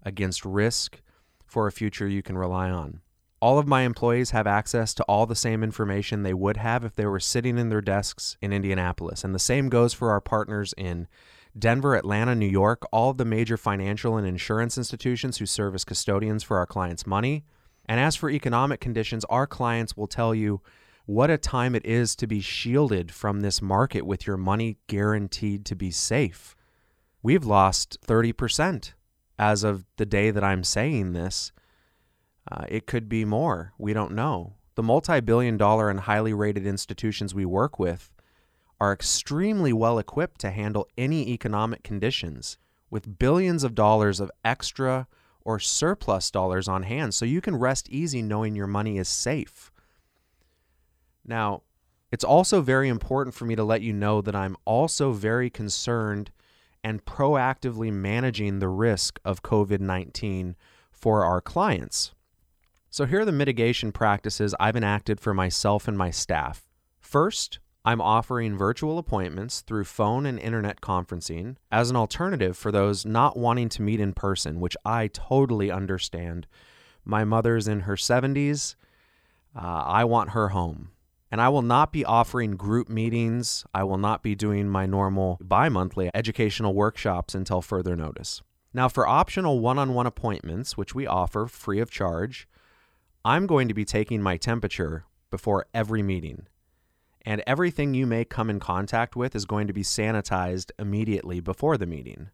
against 0.03 0.45
risk 0.45 1.01
for 1.47 1.67
a 1.67 1.73
future 1.73 2.07
you 2.07 2.23
can 2.23 2.37
rely 2.37 2.69
on. 2.69 3.01
All 3.41 3.59
of 3.59 3.67
my 3.67 3.81
employees 3.85 4.33
have 4.33 4.47
access 4.47 4.93
to 4.93 5.05
all 5.05 5.25
the 5.25 5.35
same 5.35 5.63
information 5.63 6.23
they 6.23 6.35
would 6.35 6.59
have 6.59 6.85
if 6.85 6.95
they 6.95 7.07
were 7.07 7.19
sitting 7.19 7.57
in 7.57 7.71
their 7.71 7.81
desks 7.81 8.37
in 8.43 8.53
Indianapolis. 8.53 9.25
And 9.25 9.35
the 9.35 9.39
same 9.39 9.71
goes 9.71 9.95
for 9.95 10.11
our 10.11 10.21
partners 10.21 10.75
in 10.77 11.09
Denver, 11.57 11.95
Atlanta, 11.95 12.35
New 12.35 12.49
York, 12.49 12.83
all 12.93 13.11
of 13.11 13.17
the 13.17 13.25
major 13.25 13.57
financial 13.57 14.17
and 14.17 14.27
insurance 14.27 14.77
institutions 14.77 15.39
who 15.39 15.47
serve 15.47 15.75
as 15.75 15.85
custodians 15.85 16.43
for 16.43 16.59
our 16.59 16.67
clients' 16.67 17.07
money. 17.07 17.45
And 17.87 18.01
as 18.01 18.17
for 18.17 18.31
economic 18.31 18.81
conditions, 18.81 19.25
our 19.27 19.47
clients 19.47 19.97
will 19.97 20.07
tell 20.07 20.35
you 20.35 20.61
what 21.07 21.31
a 21.31 21.39
time 21.39 21.75
it 21.75 21.85
is 21.85 22.17
to 22.17 22.27
be 22.27 22.41
shielded 22.41 23.13
from 23.13 23.41
this 23.41 23.61
market 23.61 24.07
with 24.07 24.27
your 24.27 24.37
money 24.37 24.79
guaranteed 24.87 25.65
to 25.67 25.77
be 25.77 25.91
safe. 25.91 26.57
We've 27.23 27.45
lost 27.45 28.01
30% 28.01 28.93
as 29.39 29.65
of 29.65 29.85
the 29.97 30.07
day 30.07 30.31
that 30.31 30.45
I'm 30.45 30.65
saying 30.65 31.13
this. 31.13 31.53
Uh, 32.51 32.65
it 32.69 32.87
could 32.87 33.09
be 33.09 33.25
more. 33.25 33.73
We 33.79 33.93
don't 33.93 34.13
know. 34.13 34.55
The 34.75 34.83
multi 34.83 35.21
billion 35.21 35.57
dollar 35.57 35.89
and 35.89 36.01
highly 36.01 36.33
rated 36.33 36.67
institutions 36.67 37.35
we 37.35 37.45
work 37.45 37.79
with 37.79 38.11
are 38.85 38.93
extremely 38.93 39.73
well 39.73 39.99
equipped 39.99 40.39
to 40.43 40.51
handle 40.51 40.87
any 40.99 41.31
economic 41.31 41.83
conditions 41.83 42.59
with 42.91 43.19
billions 43.19 43.65
of 43.65 43.75
dollars 43.75 44.21
of 44.21 44.31
extra 44.45 45.09
or 45.41 45.59
surplus 45.59 46.31
dollars 46.31 46.69
on 46.69 46.83
hand 46.83 47.15
so 47.15 47.25
you 47.25 47.41
can 47.41 47.57
rest 47.57 47.89
easy 47.89 48.21
knowing 48.21 48.55
your 48.55 48.67
money 48.67 48.99
is 48.99 49.09
safe. 49.09 49.73
Now, 51.25 51.63
it's 52.13 52.25
also 52.25 52.61
very 52.61 52.91
important 52.91 53.35
for 53.35 53.47
me 53.47 53.57
to 53.57 53.65
let 53.65 53.81
you 53.81 53.95
know 53.95 54.21
that 54.21 54.37
I'm 54.37 54.55
also 54.67 55.13
very 55.13 55.49
concerned 55.49 56.31
and 56.85 57.07
proactively 57.07 57.91
managing 57.91 58.59
the 58.59 58.69
risk 58.69 59.19
of 59.25 59.43
COVID 59.43 59.81
19 59.81 60.57
for 60.93 61.25
our 61.25 61.41
clients. 61.41 62.13
So, 62.91 63.07
here 63.07 63.21
are 63.21 63.25
the 63.25 63.33
mitigation 63.33 63.93
practices 63.93 64.55
I've 64.61 64.77
enacted 64.77 65.21
for 65.21 65.33
myself 65.33 65.89
and 65.89 65.97
my 65.97 66.11
staff. 66.11 66.69
First, 67.01 67.61
I'm 67.87 68.01
offering 68.01 68.57
virtual 68.57 68.97
appointments 68.97 69.61
through 69.61 69.85
phone 69.85 70.25
and 70.25 70.39
internet 70.39 70.81
conferencing 70.81 71.57
as 71.71 71.91
an 71.91 71.97
alternative 71.97 72.57
for 72.57 72.73
those 72.73 73.05
not 73.05 73.37
wanting 73.37 73.69
to 73.71 73.83
meet 73.83 74.01
in 74.01 74.15
person, 74.15 74.59
which 74.59 74.75
I 74.87 75.09
totally 75.09 75.71
understand. 75.71 76.47
My 77.05 77.25
mother's 77.25 77.69
in 77.69 77.81
her 77.81 77.97
70s. 77.97 78.77
Uh, 79.55 79.61
I 79.61 80.05
want 80.05 80.31
her 80.31 80.49
home. 80.49 80.93
And 81.31 81.43
I 81.43 81.51
will 81.51 81.63
not 81.63 81.93
be 81.93 82.07
offering 82.07 82.57
group 82.57 82.89
meetings. 82.89 83.67
I 83.75 83.85
will 83.85 83.99
not 83.99 84.23
be 84.23 84.35
doing 84.35 84.67
my 84.67 84.87
normal 84.87 85.39
bi 85.43 85.69
monthly 85.69 86.11
educational 86.15 86.73
workshops 86.73 87.35
until 87.35 87.61
further 87.61 87.97
notice. 87.97 88.41
Now, 88.73 88.89
for 88.89 89.07
optional 89.07 89.61
one 89.61 89.79
on 89.79 89.93
one 89.93 90.07
appointments, 90.07 90.79
which 90.79 90.95
we 90.95 91.07
offer 91.07 91.47
free 91.47 91.81
of 91.81 91.91
charge, 91.91 92.49
I'm 93.27 93.47
going 93.47 93.69
to 93.69 93.75
be 93.75 93.85
taking 93.85 94.23
my 94.23 94.39
temperature 94.39 95.05
before 95.31 95.67
every 95.75 96.03
meeting. 96.03 96.47
And 97.25 97.43
everything 97.47 97.95
you 97.95 98.07
may 98.07 98.25
come 98.25 98.51
in 98.51 98.61
contact 98.61 99.17
with 99.17 99.35
is 99.35 99.47
going 99.47 99.67
to 99.67 99.73
be 99.73 99.83
sanitized 99.83 100.71
immediately 100.79 101.41
before 101.41 101.79
the 101.79 101.87
meeting. 101.87 102.31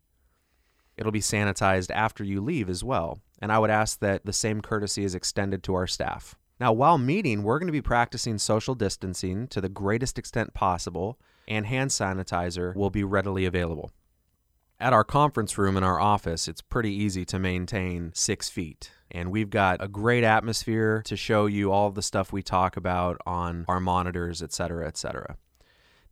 It'll 0.96 1.12
be 1.12 1.20
sanitized 1.20 1.90
after 1.94 2.24
you 2.24 2.40
leave 2.40 2.68
as 2.68 2.82
well. 2.82 3.20
And 3.40 3.52
I 3.52 3.58
would 3.58 3.70
ask 3.70 4.00
that 4.00 4.26
the 4.26 4.32
same 4.32 4.60
courtesy 4.60 5.04
is 5.04 5.14
extended 5.14 5.62
to 5.62 5.74
our 5.74 5.86
staff. 5.86 6.34
Now, 6.58 6.72
while 6.72 6.98
meeting, 6.98 7.42
we're 7.42 7.58
going 7.58 7.68
to 7.68 7.72
be 7.72 7.80
practicing 7.80 8.36
social 8.36 8.74
distancing 8.74 9.48
to 9.48 9.62
the 9.62 9.70
greatest 9.70 10.18
extent 10.18 10.52
possible, 10.52 11.18
and 11.48 11.64
hand 11.64 11.90
sanitizer 11.90 12.74
will 12.76 12.90
be 12.90 13.02
readily 13.02 13.46
available. 13.46 13.92
At 14.80 14.94
our 14.94 15.04
conference 15.04 15.58
room 15.58 15.76
in 15.76 15.84
our 15.84 16.00
office, 16.00 16.48
it's 16.48 16.62
pretty 16.62 16.90
easy 16.90 17.26
to 17.26 17.38
maintain 17.38 18.12
six 18.14 18.48
feet. 18.48 18.90
And 19.10 19.30
we've 19.30 19.50
got 19.50 19.84
a 19.84 19.88
great 19.88 20.24
atmosphere 20.24 21.02
to 21.04 21.16
show 21.16 21.44
you 21.44 21.70
all 21.70 21.90
the 21.90 22.00
stuff 22.00 22.32
we 22.32 22.42
talk 22.42 22.78
about 22.78 23.20
on 23.26 23.66
our 23.68 23.78
monitors, 23.78 24.42
et 24.42 24.54
cetera, 24.54 24.86
et 24.86 24.96
cetera. 24.96 25.36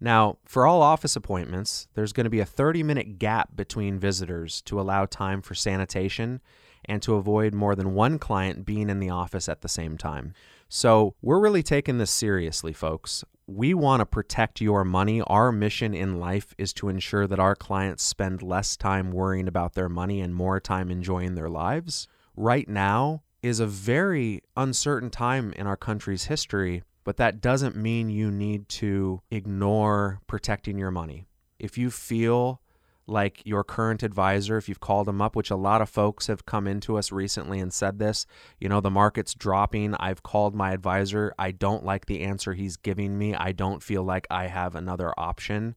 Now, 0.00 0.36
for 0.44 0.66
all 0.66 0.82
office 0.82 1.16
appointments, 1.16 1.88
there's 1.94 2.12
going 2.12 2.24
to 2.24 2.30
be 2.30 2.40
a 2.40 2.44
30 2.44 2.82
minute 2.82 3.18
gap 3.18 3.56
between 3.56 3.98
visitors 3.98 4.60
to 4.62 4.78
allow 4.78 5.06
time 5.06 5.40
for 5.40 5.54
sanitation 5.54 6.42
and 6.84 7.00
to 7.00 7.14
avoid 7.14 7.54
more 7.54 7.74
than 7.74 7.94
one 7.94 8.18
client 8.18 8.66
being 8.66 8.90
in 8.90 9.00
the 9.00 9.10
office 9.10 9.48
at 9.48 9.62
the 9.62 9.68
same 9.68 9.96
time. 9.96 10.34
So, 10.68 11.14
we're 11.22 11.40
really 11.40 11.62
taking 11.62 11.96
this 11.96 12.10
seriously, 12.10 12.74
folks. 12.74 13.24
We 13.48 13.74
want 13.74 14.00
to 14.00 14.06
protect 14.06 14.60
your 14.60 14.84
money. 14.84 15.22
Our 15.22 15.50
mission 15.50 15.94
in 15.94 16.20
life 16.20 16.54
is 16.58 16.72
to 16.74 16.88
ensure 16.88 17.26
that 17.26 17.40
our 17.40 17.56
clients 17.56 18.04
spend 18.04 18.42
less 18.42 18.76
time 18.76 19.10
worrying 19.10 19.48
about 19.48 19.74
their 19.74 19.88
money 19.88 20.20
and 20.20 20.32
more 20.34 20.60
time 20.60 20.90
enjoying 20.90 21.34
their 21.34 21.48
lives. 21.48 22.06
Right 22.36 22.68
now 22.68 23.22
is 23.42 23.58
a 23.58 23.66
very 23.66 24.42
uncertain 24.56 25.10
time 25.10 25.52
in 25.56 25.66
our 25.66 25.76
country's 25.76 26.26
history 26.26 26.82
but 27.08 27.16
that 27.16 27.40
doesn't 27.40 27.74
mean 27.74 28.10
you 28.10 28.30
need 28.30 28.68
to 28.68 29.22
ignore 29.30 30.20
protecting 30.26 30.76
your 30.76 30.90
money. 30.90 31.24
If 31.58 31.78
you 31.78 31.90
feel 31.90 32.60
like 33.08 33.42
your 33.44 33.64
current 33.64 34.02
advisor, 34.02 34.56
if 34.56 34.68
you've 34.68 34.80
called 34.80 35.06
them 35.06 35.22
up, 35.22 35.34
which 35.34 35.50
a 35.50 35.56
lot 35.56 35.80
of 35.80 35.88
folks 35.88 36.26
have 36.26 36.46
come 36.46 36.66
into 36.66 36.96
us 36.98 37.10
recently 37.10 37.58
and 37.60 37.72
said 37.72 37.98
this, 37.98 38.26
you 38.60 38.68
know, 38.68 38.80
the 38.80 38.90
market's 38.90 39.34
dropping. 39.34 39.94
I've 39.94 40.22
called 40.22 40.54
my 40.54 40.72
advisor. 40.72 41.34
I 41.38 41.50
don't 41.50 41.84
like 41.84 42.06
the 42.06 42.22
answer 42.22 42.54
he's 42.54 42.76
giving 42.76 43.18
me. 43.18 43.34
I 43.34 43.52
don't 43.52 43.82
feel 43.82 44.02
like 44.02 44.26
I 44.30 44.46
have 44.46 44.74
another 44.74 45.12
option. 45.16 45.74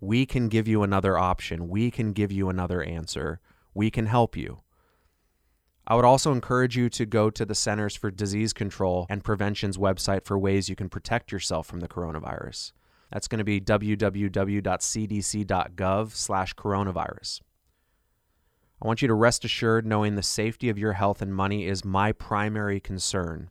We 0.00 0.26
can 0.26 0.48
give 0.48 0.66
you 0.66 0.82
another 0.82 1.18
option. 1.18 1.68
We 1.68 1.90
can 1.90 2.12
give 2.12 2.32
you 2.32 2.48
another 2.48 2.82
answer. 2.82 3.40
We 3.74 3.90
can 3.90 4.06
help 4.06 4.36
you. 4.36 4.62
I 5.86 5.96
would 5.96 6.04
also 6.04 6.30
encourage 6.32 6.76
you 6.76 6.88
to 6.90 7.04
go 7.04 7.28
to 7.30 7.44
the 7.44 7.56
Centers 7.56 7.96
for 7.96 8.10
Disease 8.10 8.52
Control 8.52 9.06
and 9.10 9.24
Prevention's 9.24 9.76
website 9.76 10.24
for 10.24 10.38
ways 10.38 10.68
you 10.68 10.76
can 10.76 10.88
protect 10.88 11.32
yourself 11.32 11.66
from 11.66 11.80
the 11.80 11.88
coronavirus. 11.88 12.72
That's 13.12 13.28
going 13.28 13.38
to 13.38 13.44
be 13.44 13.60
www.cdc.gov 13.60 14.10
slash 16.12 16.54
coronavirus. 16.54 17.40
I 18.80 18.86
want 18.86 19.02
you 19.02 19.08
to 19.08 19.14
rest 19.14 19.44
assured 19.44 19.84
knowing 19.86 20.14
the 20.14 20.22
safety 20.22 20.70
of 20.70 20.78
your 20.78 20.94
health 20.94 21.20
and 21.20 21.34
money 21.34 21.66
is 21.66 21.84
my 21.84 22.12
primary 22.12 22.80
concern. 22.80 23.50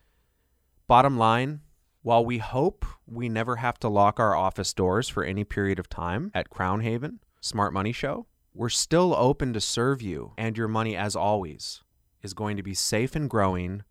Bottom 0.87 1.17
line, 1.17 1.61
while 2.01 2.25
we 2.25 2.39
hope 2.39 2.85
we 3.05 3.29
never 3.29 3.57
have 3.57 3.77
to 3.79 3.87
lock 3.87 4.19
our 4.19 4.35
office 4.35 4.73
doors 4.73 5.07
for 5.07 5.23
any 5.23 5.43
period 5.43 5.77
of 5.77 5.87
time 5.87 6.31
at 6.33 6.49
Crown 6.49 6.81
Haven 6.81 7.19
Smart 7.39 7.71
Money 7.71 7.91
Show, 7.91 8.25
we're 8.53 8.69
still 8.69 9.13
open 9.15 9.53
to 9.53 9.61
serve 9.61 10.01
you 10.01 10.33
and 10.37 10.57
your 10.57 10.67
money 10.67 10.97
as 10.97 11.15
always 11.15 11.83
is 12.23 12.33
going 12.33 12.57
to 12.57 12.63
be 12.63 12.73
safe 12.73 13.15
and 13.15 13.29
growing 13.29 13.83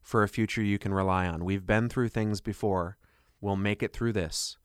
for 0.00 0.22
a 0.22 0.28
future 0.28 0.62
you 0.62 0.78
can 0.78 0.94
rely 0.94 1.26
on. 1.26 1.44
We've 1.44 1.66
been 1.66 1.90
through 1.90 2.08
things 2.08 2.40
before. 2.40 2.96
We'll 3.42 3.56
make 3.56 3.82
it 3.82 3.92
through 3.92 4.14
this. 4.14 4.56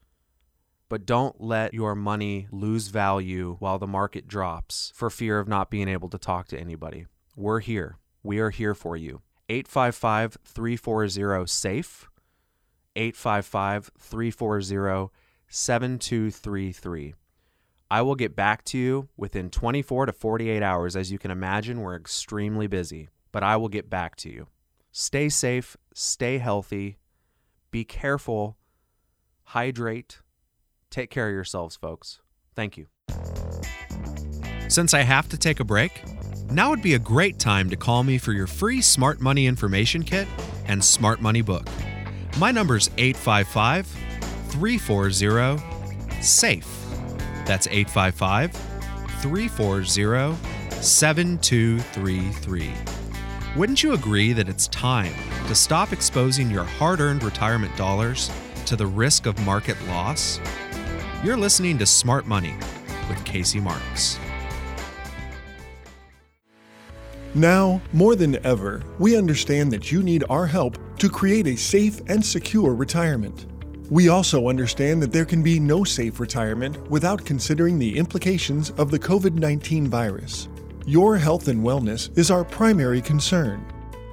But 0.93 1.07
don't 1.07 1.41
let 1.41 1.73
your 1.73 1.95
money 1.95 2.47
lose 2.51 2.89
value 2.89 3.55
while 3.57 3.79
the 3.79 3.87
market 3.87 4.27
drops 4.27 4.91
for 4.93 5.09
fear 5.09 5.39
of 5.39 5.47
not 5.47 5.71
being 5.71 5.87
able 5.87 6.07
to 6.09 6.19
talk 6.19 6.47
to 6.49 6.59
anybody. 6.59 7.07
We're 7.35 7.61
here. 7.61 7.97
We 8.21 8.37
are 8.37 8.51
here 8.51 8.75
for 8.75 8.95
you. 8.95 9.23
855 9.49 10.37
340 10.45 11.47
SAFE, 11.47 12.09
855 12.95 13.89
340 13.97 15.11
7233. 15.47 17.15
I 17.89 18.01
will 18.03 18.13
get 18.13 18.35
back 18.35 18.63
to 18.65 18.77
you 18.77 19.09
within 19.17 19.49
24 19.49 20.05
to 20.05 20.13
48 20.13 20.61
hours. 20.61 20.95
As 20.95 21.11
you 21.11 21.17
can 21.17 21.31
imagine, 21.31 21.81
we're 21.81 21.95
extremely 21.95 22.67
busy, 22.67 23.09
but 23.31 23.41
I 23.41 23.57
will 23.57 23.67
get 23.67 23.89
back 23.89 24.15
to 24.17 24.29
you. 24.29 24.45
Stay 24.91 25.29
safe, 25.29 25.75
stay 25.95 26.37
healthy, 26.37 26.99
be 27.71 27.83
careful, 27.83 28.57
hydrate, 29.45 30.19
take 30.93 31.09
care 31.09 31.27
of 31.27 31.33
yourselves, 31.33 31.75
folks. 31.75 32.19
Thank 32.55 32.77
you. 32.77 32.87
Since 34.69 34.93
I 34.93 35.01
have 35.01 35.27
to 35.29 35.37
take 35.37 35.59
a 35.59 35.63
break, 35.63 36.03
now 36.49 36.69
would 36.69 36.81
be 36.81 36.93
a 36.93 36.99
great 36.99 37.39
time 37.39 37.69
to 37.69 37.75
call 37.75 38.03
me 38.03 38.17
for 38.17 38.31
your 38.31 38.47
free 38.47 38.81
Smart 38.81 39.19
Money 39.19 39.47
Information 39.47 40.03
Kit 40.03 40.27
and 40.65 40.83
Smart 40.83 41.21
Money 41.21 41.41
Book. 41.41 41.67
My 42.37 42.51
number's 42.51 42.89
855 42.97 43.87
340 44.49 46.21
SAFE. 46.21 46.67
That's 47.45 47.67
855 47.67 48.51
340 49.21 49.83
7233. 50.81 52.71
Wouldn't 53.55 53.83
you 53.83 53.93
agree 53.93 54.33
that 54.33 54.49
it's 54.49 54.67
time 54.67 55.13
to 55.47 55.55
stop 55.55 55.93
exposing 55.93 56.49
your 56.49 56.63
hard 56.63 56.99
earned 56.99 57.23
retirement 57.23 57.75
dollars 57.77 58.31
to 58.65 58.75
the 58.75 58.87
risk 58.87 59.25
of 59.25 59.39
market 59.45 59.77
loss? 59.87 60.39
You're 61.23 61.37
listening 61.37 61.77
to 61.77 61.85
Smart 61.85 62.27
Money 62.27 62.53
with 63.07 63.23
Casey 63.23 63.61
Marks. 63.61 64.19
Now, 67.33 67.81
more 67.93 68.17
than 68.17 68.45
ever, 68.45 68.83
we 68.99 69.15
understand 69.15 69.71
that 69.71 69.89
you 69.89 70.03
need 70.03 70.25
our 70.29 70.45
help 70.45 70.77
to 70.99 71.07
create 71.07 71.47
a 71.47 71.55
safe 71.55 72.01
and 72.07 72.25
secure 72.25 72.75
retirement. 72.75 73.45
We 73.89 74.09
also 74.09 74.49
understand 74.49 75.01
that 75.01 75.13
there 75.13 75.23
can 75.23 75.41
be 75.41 75.61
no 75.61 75.85
safe 75.85 76.19
retirement 76.19 76.89
without 76.89 77.23
considering 77.23 77.79
the 77.79 77.97
implications 77.97 78.71
of 78.71 78.91
the 78.91 78.99
COVID 78.99 79.35
19 79.35 79.87
virus. 79.87 80.49
Your 80.85 81.15
health 81.15 81.47
and 81.47 81.63
wellness 81.63 82.09
is 82.17 82.31
our 82.31 82.43
primary 82.43 82.99
concern. 82.99 83.65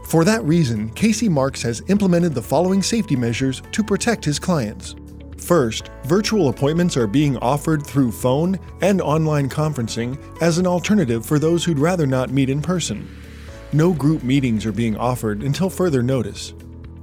For 0.04 0.24
that 0.24 0.44
reason, 0.44 0.90
Casey 0.90 1.28
Marks 1.28 1.60
has 1.62 1.82
implemented 1.88 2.34
the 2.34 2.42
following 2.42 2.84
safety 2.84 3.16
measures 3.16 3.62
to 3.72 3.82
protect 3.82 4.24
his 4.24 4.38
clients. 4.38 4.94
First, 5.40 5.90
virtual 6.04 6.48
appointments 6.48 6.96
are 6.96 7.06
being 7.06 7.36
offered 7.38 7.84
through 7.84 8.12
phone 8.12 8.58
and 8.82 9.00
online 9.00 9.48
conferencing 9.48 10.18
as 10.40 10.58
an 10.58 10.66
alternative 10.66 11.26
for 11.26 11.38
those 11.38 11.64
who'd 11.64 11.78
rather 11.78 12.06
not 12.06 12.30
meet 12.30 12.50
in 12.50 12.62
person. 12.62 13.08
No 13.72 13.92
group 13.92 14.22
meetings 14.22 14.66
are 14.66 14.72
being 14.72 14.96
offered 14.96 15.42
until 15.42 15.70
further 15.70 16.02
notice. 16.02 16.54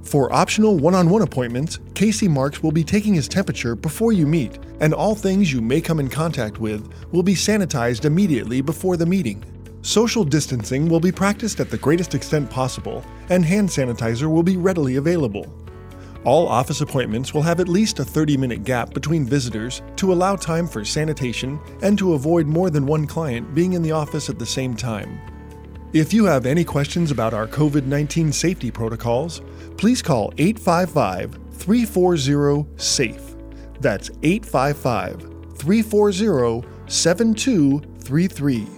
For 0.02 0.32
optional 0.32 0.78
one 0.78 0.94
on 0.94 1.10
one 1.10 1.20
appointments, 1.20 1.80
Casey 1.94 2.28
Marks 2.28 2.62
will 2.62 2.72
be 2.72 2.84
taking 2.84 3.12
his 3.12 3.28
temperature 3.28 3.74
before 3.74 4.12
you 4.12 4.26
meet, 4.26 4.58
and 4.80 4.94
all 4.94 5.14
things 5.14 5.52
you 5.52 5.60
may 5.60 5.82
come 5.82 6.00
in 6.00 6.08
contact 6.08 6.58
with 6.58 6.90
will 7.12 7.22
be 7.22 7.34
sanitized 7.34 8.06
immediately 8.06 8.62
before 8.62 8.96
the 8.96 9.04
meeting. 9.04 9.44
Social 9.82 10.24
distancing 10.24 10.88
will 10.88 11.00
be 11.00 11.12
practiced 11.12 11.60
at 11.60 11.70
the 11.70 11.76
greatest 11.76 12.14
extent 12.14 12.48
possible, 12.48 13.04
and 13.28 13.44
hand 13.44 13.68
sanitizer 13.68 14.30
will 14.30 14.42
be 14.42 14.56
readily 14.56 14.96
available. 14.96 15.46
All 16.28 16.46
office 16.46 16.82
appointments 16.82 17.32
will 17.32 17.40
have 17.40 17.58
at 17.58 17.70
least 17.70 18.00
a 18.00 18.04
30 18.04 18.36
minute 18.36 18.62
gap 18.62 18.92
between 18.92 19.24
visitors 19.24 19.80
to 19.96 20.12
allow 20.12 20.36
time 20.36 20.68
for 20.68 20.84
sanitation 20.84 21.58
and 21.80 21.96
to 21.96 22.12
avoid 22.12 22.46
more 22.46 22.68
than 22.68 22.84
one 22.84 23.06
client 23.06 23.54
being 23.54 23.72
in 23.72 23.80
the 23.80 23.92
office 23.92 24.28
at 24.28 24.38
the 24.38 24.44
same 24.44 24.76
time. 24.76 25.18
If 25.94 26.12
you 26.12 26.26
have 26.26 26.44
any 26.44 26.64
questions 26.64 27.10
about 27.10 27.32
our 27.32 27.46
COVID 27.46 27.86
19 27.86 28.30
safety 28.30 28.70
protocols, 28.70 29.40
please 29.78 30.02
call 30.02 30.34
855 30.36 31.38
340 31.50 32.66
SAFE. 32.76 33.34
That's 33.80 34.10
855 34.22 35.56
340 35.56 36.68
7233. 36.88 38.77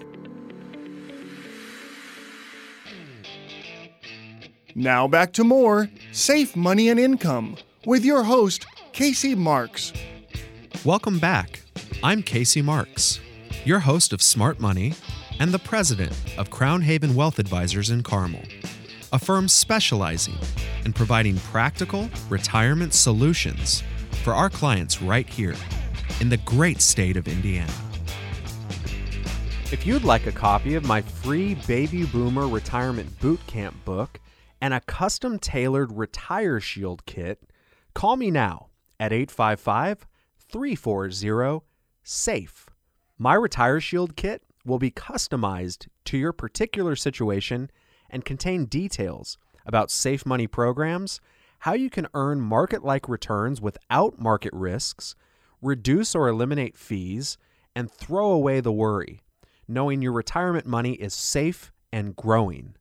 Now 4.74 5.08
back 5.08 5.32
to 5.32 5.42
more 5.42 5.88
Safe 6.12 6.54
Money 6.54 6.88
and 6.90 7.00
Income 7.00 7.56
with 7.86 8.04
your 8.04 8.22
host, 8.22 8.66
Casey 8.92 9.34
Marks. 9.34 9.92
Welcome 10.84 11.18
back. 11.18 11.62
I'm 12.04 12.22
Casey 12.22 12.62
Marks, 12.62 13.18
your 13.64 13.80
host 13.80 14.12
of 14.12 14.22
Smart 14.22 14.60
Money 14.60 14.94
and 15.40 15.50
the 15.50 15.58
president 15.58 16.12
of 16.38 16.50
Crown 16.50 16.82
Haven 16.82 17.16
Wealth 17.16 17.40
Advisors 17.40 17.90
in 17.90 18.04
Carmel, 18.04 18.42
a 19.12 19.18
firm 19.18 19.48
specializing 19.48 20.38
in 20.84 20.92
providing 20.92 21.38
practical 21.38 22.08
retirement 22.28 22.94
solutions 22.94 23.82
for 24.22 24.34
our 24.34 24.50
clients 24.50 25.02
right 25.02 25.28
here 25.28 25.56
in 26.20 26.28
the 26.28 26.36
great 26.38 26.80
state 26.80 27.16
of 27.16 27.26
Indiana. 27.26 27.72
If 29.72 29.84
you'd 29.84 30.04
like 30.04 30.26
a 30.26 30.32
copy 30.32 30.74
of 30.76 30.84
my 30.84 31.02
free 31.02 31.54
Baby 31.66 32.04
Boomer 32.04 32.46
Retirement 32.46 33.18
Boot 33.20 33.44
Camp 33.48 33.74
book 33.84 34.20
and 34.60 34.74
a 34.74 34.80
custom 34.80 35.38
tailored 35.38 35.92
Retire 35.92 36.60
Shield 36.60 37.06
kit, 37.06 37.50
Call 37.94 38.16
me 38.16 38.30
now 38.30 38.68
at 38.98 39.12
855 39.12 40.06
340 40.48 41.64
SAFE. 42.02 42.66
My 43.18 43.34
Retire 43.34 43.80
Shield 43.80 44.16
kit 44.16 44.42
will 44.64 44.78
be 44.78 44.90
customized 44.90 45.88
to 46.04 46.18
your 46.18 46.32
particular 46.32 46.94
situation 46.96 47.70
and 48.08 48.24
contain 48.24 48.66
details 48.66 49.38
about 49.66 49.90
safe 49.90 50.24
money 50.24 50.46
programs, 50.46 51.20
how 51.60 51.72
you 51.72 51.90
can 51.90 52.06
earn 52.14 52.40
market 52.40 52.84
like 52.84 53.08
returns 53.08 53.60
without 53.60 54.18
market 54.18 54.52
risks, 54.52 55.14
reduce 55.60 56.14
or 56.14 56.28
eliminate 56.28 56.76
fees, 56.76 57.36
and 57.74 57.90
throw 57.90 58.30
away 58.30 58.60
the 58.60 58.72
worry, 58.72 59.20
knowing 59.68 60.02
your 60.02 60.12
retirement 60.12 60.66
money 60.66 60.94
is 60.94 61.14
safe 61.14 61.70
and 61.92 62.16
growing. 62.16 62.74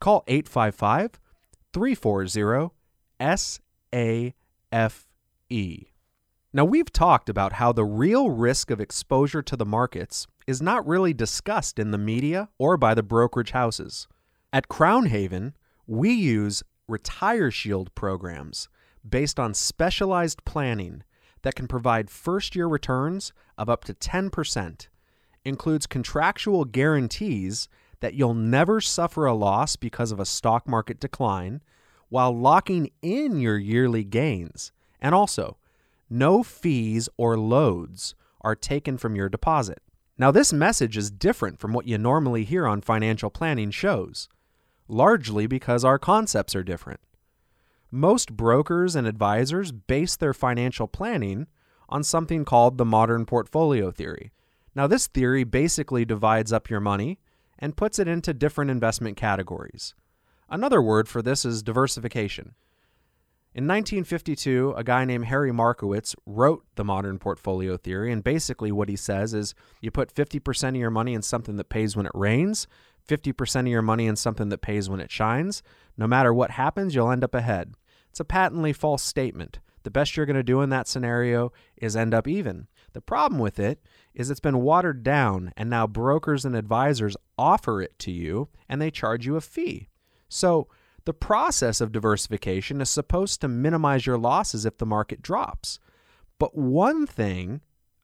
Call 0.00 0.24
855 0.28 1.18
340 1.72 2.70
SAFE. 3.20 4.34
Now, 6.52 6.64
we've 6.64 6.92
talked 6.92 7.28
about 7.28 7.54
how 7.54 7.72
the 7.72 7.84
real 7.84 8.30
risk 8.30 8.70
of 8.70 8.80
exposure 8.80 9.42
to 9.42 9.56
the 9.56 9.66
markets 9.66 10.26
is 10.46 10.62
not 10.62 10.86
really 10.86 11.12
discussed 11.12 11.78
in 11.78 11.90
the 11.90 11.98
media 11.98 12.48
or 12.58 12.76
by 12.76 12.94
the 12.94 13.02
brokerage 13.02 13.50
houses. 13.50 14.08
At 14.52 14.68
Crown 14.68 15.06
Haven, 15.06 15.54
we 15.86 16.10
use 16.10 16.62
Retire 16.86 17.50
Shield 17.50 17.94
programs 17.94 18.68
based 19.08 19.38
on 19.38 19.52
specialized 19.52 20.44
planning 20.44 21.02
that 21.42 21.54
can 21.54 21.68
provide 21.68 22.10
first 22.10 22.56
year 22.56 22.66
returns 22.66 23.32
of 23.58 23.68
up 23.68 23.84
to 23.84 23.94
10%, 23.94 24.88
includes 25.44 25.86
contractual 25.86 26.64
guarantees 26.64 27.68
that 28.00 28.14
you'll 28.14 28.34
never 28.34 28.80
suffer 28.80 29.26
a 29.26 29.34
loss 29.34 29.76
because 29.76 30.12
of 30.12 30.20
a 30.20 30.26
stock 30.26 30.68
market 30.68 31.00
decline 31.00 31.60
while 32.08 32.36
locking 32.36 32.90
in 33.02 33.38
your 33.38 33.58
yearly 33.58 34.04
gains, 34.04 34.72
and 35.00 35.14
also 35.14 35.56
no 36.08 36.42
fees 36.42 37.08
or 37.16 37.38
loads 37.38 38.14
are 38.40 38.54
taken 38.54 38.96
from 38.96 39.14
your 39.14 39.28
deposit. 39.28 39.80
Now, 40.16 40.30
this 40.30 40.52
message 40.52 40.96
is 40.96 41.10
different 41.10 41.60
from 41.60 41.72
what 41.72 41.86
you 41.86 41.98
normally 41.98 42.44
hear 42.44 42.66
on 42.66 42.80
financial 42.80 43.30
planning 43.30 43.70
shows, 43.70 44.28
largely 44.88 45.46
because 45.46 45.84
our 45.84 45.98
concepts 45.98 46.56
are 46.56 46.64
different. 46.64 47.00
Most 47.90 48.36
brokers 48.36 48.96
and 48.96 49.06
advisors 49.06 49.70
base 49.70 50.16
their 50.16 50.34
financial 50.34 50.88
planning 50.88 51.46
on 51.88 52.02
something 52.02 52.44
called 52.44 52.78
the 52.78 52.84
modern 52.84 53.26
portfolio 53.26 53.90
theory. 53.90 54.32
Now, 54.74 54.86
this 54.86 55.06
theory 55.06 55.44
basically 55.44 56.04
divides 56.04 56.52
up 56.52 56.68
your 56.68 56.80
money 56.80 57.18
and 57.58 57.76
puts 57.76 57.98
it 57.98 58.08
into 58.08 58.32
different 58.34 58.70
investment 58.70 59.16
categories. 59.16 59.94
Another 60.48 60.80
word 60.80 61.08
for 61.08 61.22
this 61.22 61.44
is 61.44 61.62
diversification. 61.62 62.54
In 63.54 63.64
1952, 63.64 64.74
a 64.76 64.84
guy 64.84 65.04
named 65.04 65.24
Harry 65.26 65.50
Markowitz 65.52 66.14
wrote 66.26 66.64
the 66.76 66.84
modern 66.84 67.18
portfolio 67.18 67.76
theory, 67.76 68.12
and 68.12 68.22
basically 68.22 68.70
what 68.70 68.88
he 68.88 68.96
says 68.96 69.34
is 69.34 69.54
you 69.80 69.90
put 69.90 70.14
50% 70.14 70.68
of 70.68 70.76
your 70.76 70.90
money 70.90 71.14
in 71.14 71.22
something 71.22 71.56
that 71.56 71.68
pays 71.68 71.96
when 71.96 72.06
it 72.06 72.12
rains, 72.14 72.68
50% 73.08 73.60
of 73.60 73.66
your 73.66 73.82
money 73.82 74.06
in 74.06 74.16
something 74.16 74.50
that 74.50 74.60
pays 74.60 74.88
when 74.88 75.00
it 75.00 75.10
shines. 75.10 75.62
No 75.96 76.06
matter 76.06 76.32
what 76.32 76.52
happens, 76.52 76.94
you'll 76.94 77.10
end 77.10 77.24
up 77.24 77.34
ahead. 77.34 77.74
It's 78.10 78.20
a 78.20 78.24
patently 78.24 78.72
false 78.72 79.02
statement. 79.02 79.60
The 79.82 79.90
best 79.90 80.16
you're 80.16 80.26
going 80.26 80.36
to 80.36 80.42
do 80.42 80.60
in 80.60 80.70
that 80.70 80.86
scenario 80.86 81.50
is 81.76 81.96
end 81.96 82.12
up 82.12 82.28
even. 82.28 82.68
The 82.98 83.02
problem 83.02 83.40
with 83.40 83.60
it 83.60 83.80
is 84.12 84.28
it's 84.28 84.40
been 84.40 84.60
watered 84.60 85.04
down, 85.04 85.52
and 85.56 85.70
now 85.70 85.86
brokers 85.86 86.44
and 86.44 86.56
advisors 86.56 87.16
offer 87.38 87.80
it 87.80 87.96
to 88.00 88.10
you 88.10 88.48
and 88.68 88.82
they 88.82 88.90
charge 88.90 89.24
you 89.24 89.36
a 89.36 89.40
fee. 89.40 89.86
So, 90.28 90.66
the 91.04 91.14
process 91.14 91.80
of 91.80 91.92
diversification 91.92 92.80
is 92.80 92.90
supposed 92.90 93.40
to 93.40 93.46
minimize 93.46 94.04
your 94.04 94.18
losses 94.18 94.66
if 94.66 94.78
the 94.78 94.84
market 94.84 95.22
drops. 95.22 95.78
But 96.40 96.58
one 96.58 97.06
thing, 97.06 97.60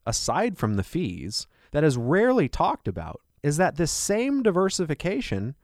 aside 0.07 0.57
from 0.57 0.75
the 0.75 0.81
fees, 0.83 1.45
that 1.71 1.83
is 1.83 1.97
rarely 1.97 2.47
talked 2.47 2.87
about 2.87 3.19
is 3.43 3.57
that 3.57 3.75
this 3.75 3.91
same 3.91 4.43
diversification 4.43 5.55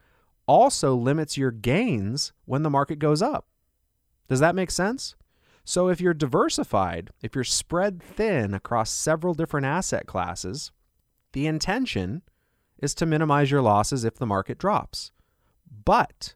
also 0.46 0.94
limits 0.94 1.38
your 1.38 1.52
gains 1.52 2.34
when 2.44 2.64
the 2.64 2.70
market 2.70 3.00
goes 3.00 3.22
up. 3.22 3.48
Does 4.28 4.42
that 4.42 4.56
make 4.56 4.72
sense? 4.72 5.16
So, 5.72 5.88
if 5.88 6.02
you're 6.02 6.14
diversified, 6.14 7.12
if 7.22 7.34
you're 7.34 7.46
spread 7.46 8.04
thin 8.04 8.54
across 8.54 8.92
several 8.92 9.34
different 9.34 9.66
asset 9.66 10.06
classes, 10.06 10.74
the 11.32 11.48
intention 11.48 12.24
is 12.80 12.94
to 12.96 13.06
minimize 13.06 13.52
your 13.52 13.62
losses 13.62 14.04
if 14.04 14.16
the 14.16 14.26
market 14.26 14.58
drops. 14.58 15.14
But 15.86 16.36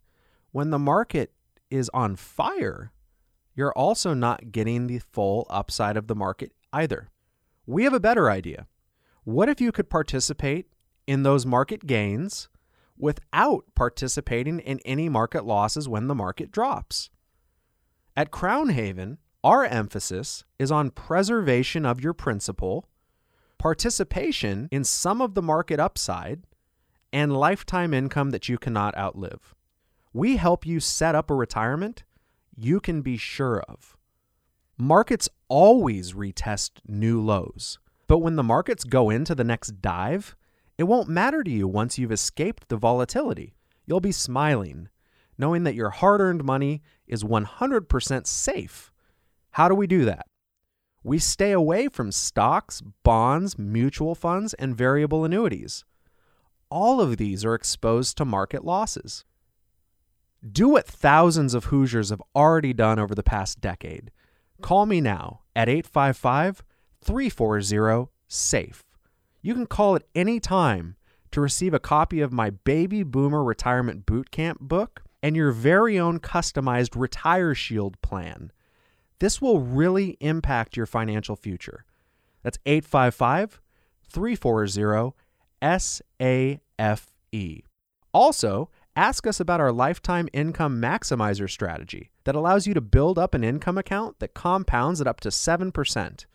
when 0.54 0.70
the 0.70 0.80
market 0.80 1.34
is 1.70 1.92
on 1.94 2.16
fire, 2.16 2.94
you're 3.54 3.74
also 3.74 4.14
not 4.14 4.54
getting 4.54 4.88
the 4.88 5.00
full 5.00 5.46
upside 5.50 5.98
of 5.98 6.08
the 6.08 6.16
market 6.16 6.54
either. 6.72 7.10
We 7.66 7.84
have 7.84 7.94
a 7.94 8.00
better 8.00 8.30
idea. 8.32 8.68
What 9.26 9.50
if 9.50 9.60
you 9.60 9.74
could 9.74 9.90
participate 9.90 10.68
in 11.08 11.24
those 11.24 11.46
market 11.46 11.86
gains 11.86 12.48
without 12.98 13.66
participating 13.76 14.60
in 14.60 14.80
any 14.86 15.10
market 15.10 15.44
losses 15.44 15.90
when 15.90 16.08
the 16.08 16.16
market 16.16 16.52
drops? 16.52 17.10
At 18.16 18.32
Crown 18.32 18.70
Haven, 18.70 19.18
our 19.46 19.64
emphasis 19.64 20.44
is 20.60 20.72
on 20.72 20.90
preservation 20.90 21.86
of 21.86 22.02
your 22.02 22.14
principal, 22.14 22.90
participation 23.58 24.68
in 24.72 24.84
some 24.84 25.22
of 25.22 25.36
the 25.36 25.42
market 25.42 25.80
upside, 25.80 26.44
and 27.14 27.32
lifetime 27.32 27.94
income 27.94 28.32
that 28.32 28.50
you 28.50 28.58
cannot 28.58 28.98
outlive 28.98 29.56
we 30.16 30.38
help 30.38 30.66
you 30.66 30.80
set 30.80 31.14
up 31.14 31.30
a 31.30 31.36
retirement 31.36 32.06
you 32.56 32.80
can 32.80 33.02
be 33.02 33.18
sure 33.18 33.62
of. 33.68 33.98
Markets 34.78 35.28
always 35.50 36.14
retest 36.14 36.72
new 36.88 37.22
lows, 37.22 37.80
but 38.08 38.20
when 38.20 38.38
the 38.38 38.44
markets 38.44 38.86
go 38.86 39.10
into 39.10 39.36
the 39.36 39.44
next 39.44 39.82
dive, 39.82 40.34
it 40.78 40.84
won't 40.84 41.10
matter 41.10 41.44
to 41.44 41.52
you 41.52 41.68
once 41.68 42.00
you've 42.00 42.14
escaped 42.14 42.70
the 42.70 42.78
volatility. 42.78 43.56
You'll 43.86 44.00
be 44.00 44.14
smiling, 44.14 44.88
knowing 45.38 45.66
that 45.66 45.76
your 45.76 45.90
hard 45.90 46.22
earned 46.22 46.46
money 46.46 46.82
is 47.08 47.26
100% 47.26 48.26
safe. 48.26 48.94
How 49.56 49.70
do 49.70 49.76
we 49.76 49.88
do 49.88 50.04
that? 50.04 50.28
We 51.02 51.18
stay 51.18 51.54
away 51.54 51.88
from 51.88 52.12
stocks, 52.12 52.82
bonds, 53.04 53.58
mutual 53.58 54.14
funds, 54.14 54.54
and 54.56 54.76
variable 54.76 55.24
annuities. 55.24 55.86
All 56.70 57.00
of 57.00 57.16
these 57.16 57.46
are 57.46 57.56
exposed 57.56 58.18
to 58.18 58.26
market 58.26 58.66
losses. 58.66 59.24
Do 60.46 60.68
what 60.68 60.86
thousands 60.86 61.54
of 61.54 61.66
Hoosiers 61.66 62.10
have 62.10 62.22
already 62.36 62.74
done 62.74 63.00
over 63.00 63.16
the 63.16 63.24
past 63.24 63.62
decade. 63.62 64.12
Call 64.62 64.86
me 64.86 65.00
now 65.00 65.44
at 65.56 65.70
855 65.70 66.62
340 67.02 68.12
SAFE. 68.28 68.84
You 69.42 69.54
can 69.54 69.68
call 69.68 69.96
at 69.96 70.04
any 70.14 70.42
time 70.42 70.98
to 71.32 71.40
receive 71.40 71.74
a 71.74 71.80
copy 71.80 72.20
of 72.20 72.34
my 72.34 72.50
Baby 72.50 73.04
Boomer 73.04 73.42
Retirement 73.42 74.06
Bootcamp 74.06 74.60
book 74.60 75.04
and 75.24 75.34
your 75.34 75.52
very 75.52 75.98
own 75.98 76.20
customized 76.20 77.00
Retire 77.00 77.56
Shield 77.56 78.02
plan. 78.02 78.52
This 79.20 79.42
will 79.42 79.60
really 79.60 80.18
impact 80.20 80.78
your 80.78 80.86
financial 80.86 81.36
future. 81.36 81.86
That's 82.44 82.60
855 82.66 83.60
340 84.10 85.16
SAFE. 85.62 87.62
Also, 88.14 88.70
Ask 88.98 89.28
us 89.28 89.42
about 89.42 89.60
our 89.60 89.74
lifetime 89.74 90.30
income 90.32 90.82
maximizer 90.82 91.50
strategy 91.50 92.12
that 92.24 92.36
allows 92.36 92.66
you 92.66 92.74
to 92.74 92.82
build 92.82 93.20
up 93.20 93.34
an 93.34 93.44
income 93.44 93.78
account 93.78 94.20
that 94.20 94.34
compounds 94.34 95.02
at 95.02 95.08
up 95.08 95.20
to 95.22 95.30
7%. 95.30 96.26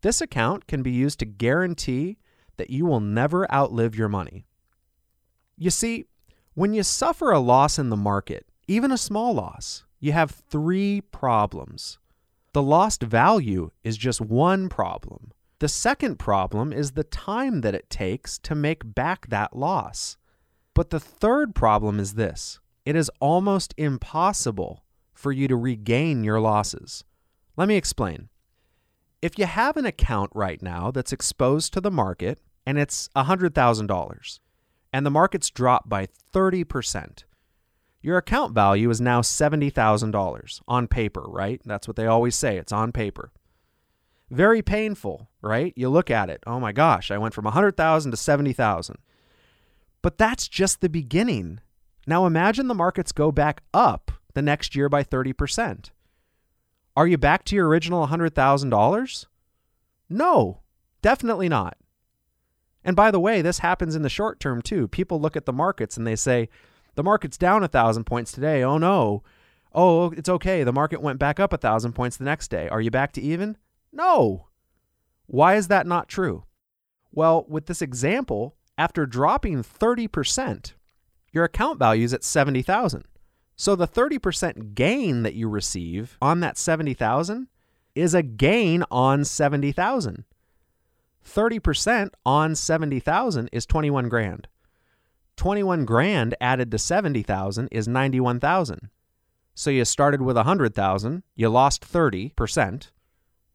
This 0.00 0.20
account 0.22 0.66
can 0.66 0.82
be 0.82 0.90
used 0.90 1.18
to 1.18 1.26
guarantee 1.26 2.16
that 2.56 2.70
you 2.70 2.86
will 2.86 3.00
never 3.00 3.50
outlive 3.52 3.94
your 3.94 4.08
money. 4.08 4.46
You 5.58 5.68
see, 5.68 6.06
when 6.54 6.72
you 6.72 6.82
suffer 6.82 7.30
a 7.30 7.38
loss 7.38 7.78
in 7.78 7.90
the 7.90 7.96
market, 7.96 8.46
even 8.66 8.90
a 8.90 8.98
small 8.98 9.34
loss, 9.34 9.84
you 10.00 10.12
have 10.12 10.30
three 10.30 11.02
problems. 11.02 11.98
The 12.52 12.62
lost 12.62 13.02
value 13.02 13.70
is 13.82 13.96
just 13.96 14.20
one 14.20 14.68
problem. 14.68 15.32
The 15.58 15.68
second 15.68 16.18
problem 16.18 16.72
is 16.72 16.92
the 16.92 17.04
time 17.04 17.62
that 17.62 17.74
it 17.74 17.88
takes 17.88 18.38
to 18.40 18.54
make 18.54 18.94
back 18.94 19.28
that 19.28 19.56
loss. 19.56 20.16
But 20.74 20.90
the 20.90 21.00
third 21.00 21.54
problem 21.54 21.98
is 21.98 22.14
this 22.14 22.60
it 22.84 22.96
is 22.96 23.10
almost 23.20 23.74
impossible 23.76 24.84
for 25.14 25.32
you 25.32 25.48
to 25.48 25.56
regain 25.56 26.24
your 26.24 26.40
losses. 26.40 27.04
Let 27.56 27.68
me 27.68 27.76
explain. 27.76 28.28
If 29.22 29.38
you 29.38 29.46
have 29.46 29.76
an 29.76 29.86
account 29.86 30.30
right 30.34 30.60
now 30.60 30.90
that's 30.90 31.12
exposed 31.12 31.72
to 31.72 31.80
the 31.80 31.92
market 31.92 32.40
and 32.66 32.76
it's 32.76 33.08
$100,000 33.14 34.40
and 34.92 35.06
the 35.06 35.10
market's 35.10 35.48
dropped 35.48 35.88
by 35.88 36.08
30%, 36.34 37.22
your 38.02 38.18
account 38.18 38.52
value 38.52 38.90
is 38.90 39.00
now 39.00 39.20
$70,000 39.20 40.60
on 40.66 40.88
paper, 40.88 41.22
right? 41.26 41.60
That's 41.64 41.86
what 41.86 41.96
they 41.96 42.06
always 42.06 42.34
say, 42.34 42.58
it's 42.58 42.72
on 42.72 42.92
paper. 42.92 43.32
Very 44.30 44.62
painful, 44.62 45.28
right? 45.40 45.72
You 45.76 45.88
look 45.88 46.10
at 46.10 46.28
it, 46.28 46.42
oh 46.46 46.58
my 46.58 46.72
gosh, 46.72 47.10
I 47.10 47.18
went 47.18 47.34
from 47.34 47.44
100,000 47.44 48.10
to 48.10 48.16
70,000. 48.16 48.96
But 50.02 50.18
that's 50.18 50.48
just 50.48 50.80
the 50.80 50.88
beginning. 50.88 51.60
Now 52.06 52.26
imagine 52.26 52.66
the 52.66 52.74
markets 52.74 53.12
go 53.12 53.30
back 53.30 53.62
up 53.72 54.10
the 54.34 54.42
next 54.42 54.74
year 54.74 54.88
by 54.88 55.04
30%. 55.04 55.90
Are 56.96 57.06
you 57.06 57.16
back 57.16 57.44
to 57.44 57.56
your 57.56 57.68
original 57.68 58.08
$100,000? 58.08 59.26
No, 60.10 60.60
definitely 61.00 61.48
not. 61.48 61.76
And 62.84 62.96
by 62.96 63.10
the 63.10 63.20
way, 63.20 63.42
this 63.42 63.60
happens 63.60 63.94
in 63.94 64.02
the 64.02 64.08
short 64.08 64.40
term 64.40 64.60
too. 64.60 64.88
People 64.88 65.20
look 65.20 65.36
at 65.36 65.46
the 65.46 65.52
markets 65.52 65.96
and 65.96 66.06
they 66.06 66.16
say, 66.16 66.48
the 66.94 67.02
market's 67.02 67.38
down 67.38 67.62
a 67.62 67.68
thousand 67.68 68.04
points 68.04 68.32
today. 68.32 68.62
Oh 68.62 68.78
no. 68.78 69.22
Oh, 69.74 70.10
it's 70.10 70.28
okay. 70.28 70.64
The 70.64 70.72
market 70.72 71.00
went 71.00 71.18
back 71.18 71.40
up 71.40 71.52
a 71.52 71.58
thousand 71.58 71.94
points 71.94 72.16
the 72.16 72.24
next 72.24 72.48
day. 72.48 72.68
Are 72.68 72.80
you 72.80 72.90
back 72.90 73.12
to 73.12 73.22
even? 73.22 73.56
No. 73.92 74.48
Why 75.26 75.54
is 75.54 75.68
that 75.68 75.86
not 75.86 76.08
true? 76.08 76.44
Well, 77.10 77.46
with 77.48 77.66
this 77.66 77.80
example, 77.80 78.56
after 78.76 79.06
dropping 79.06 79.62
30%, 79.62 80.72
your 81.32 81.44
account 81.44 81.78
value 81.78 82.04
is 82.04 82.12
at 82.12 82.24
70,000. 82.24 83.04
So 83.56 83.76
the 83.76 83.88
30% 83.88 84.74
gain 84.74 85.22
that 85.22 85.34
you 85.34 85.48
receive 85.48 86.16
on 86.20 86.40
that 86.40 86.58
70,000 86.58 87.48
is 87.94 88.14
a 88.14 88.22
gain 88.22 88.84
on 88.90 89.24
70,000. 89.24 90.24
30% 91.24 92.10
on 92.26 92.54
70,000 92.54 93.48
is 93.52 93.66
21 93.66 94.08
grand. 94.08 94.48
21 95.42 95.84
grand 95.84 96.36
added 96.40 96.70
to 96.70 96.78
70,000 96.78 97.66
is 97.72 97.88
91,000. 97.88 98.90
So 99.56 99.70
you 99.70 99.84
started 99.84 100.22
with 100.22 100.36
100,000, 100.36 101.24
you 101.34 101.48
lost 101.48 101.82
30%, 101.82 102.90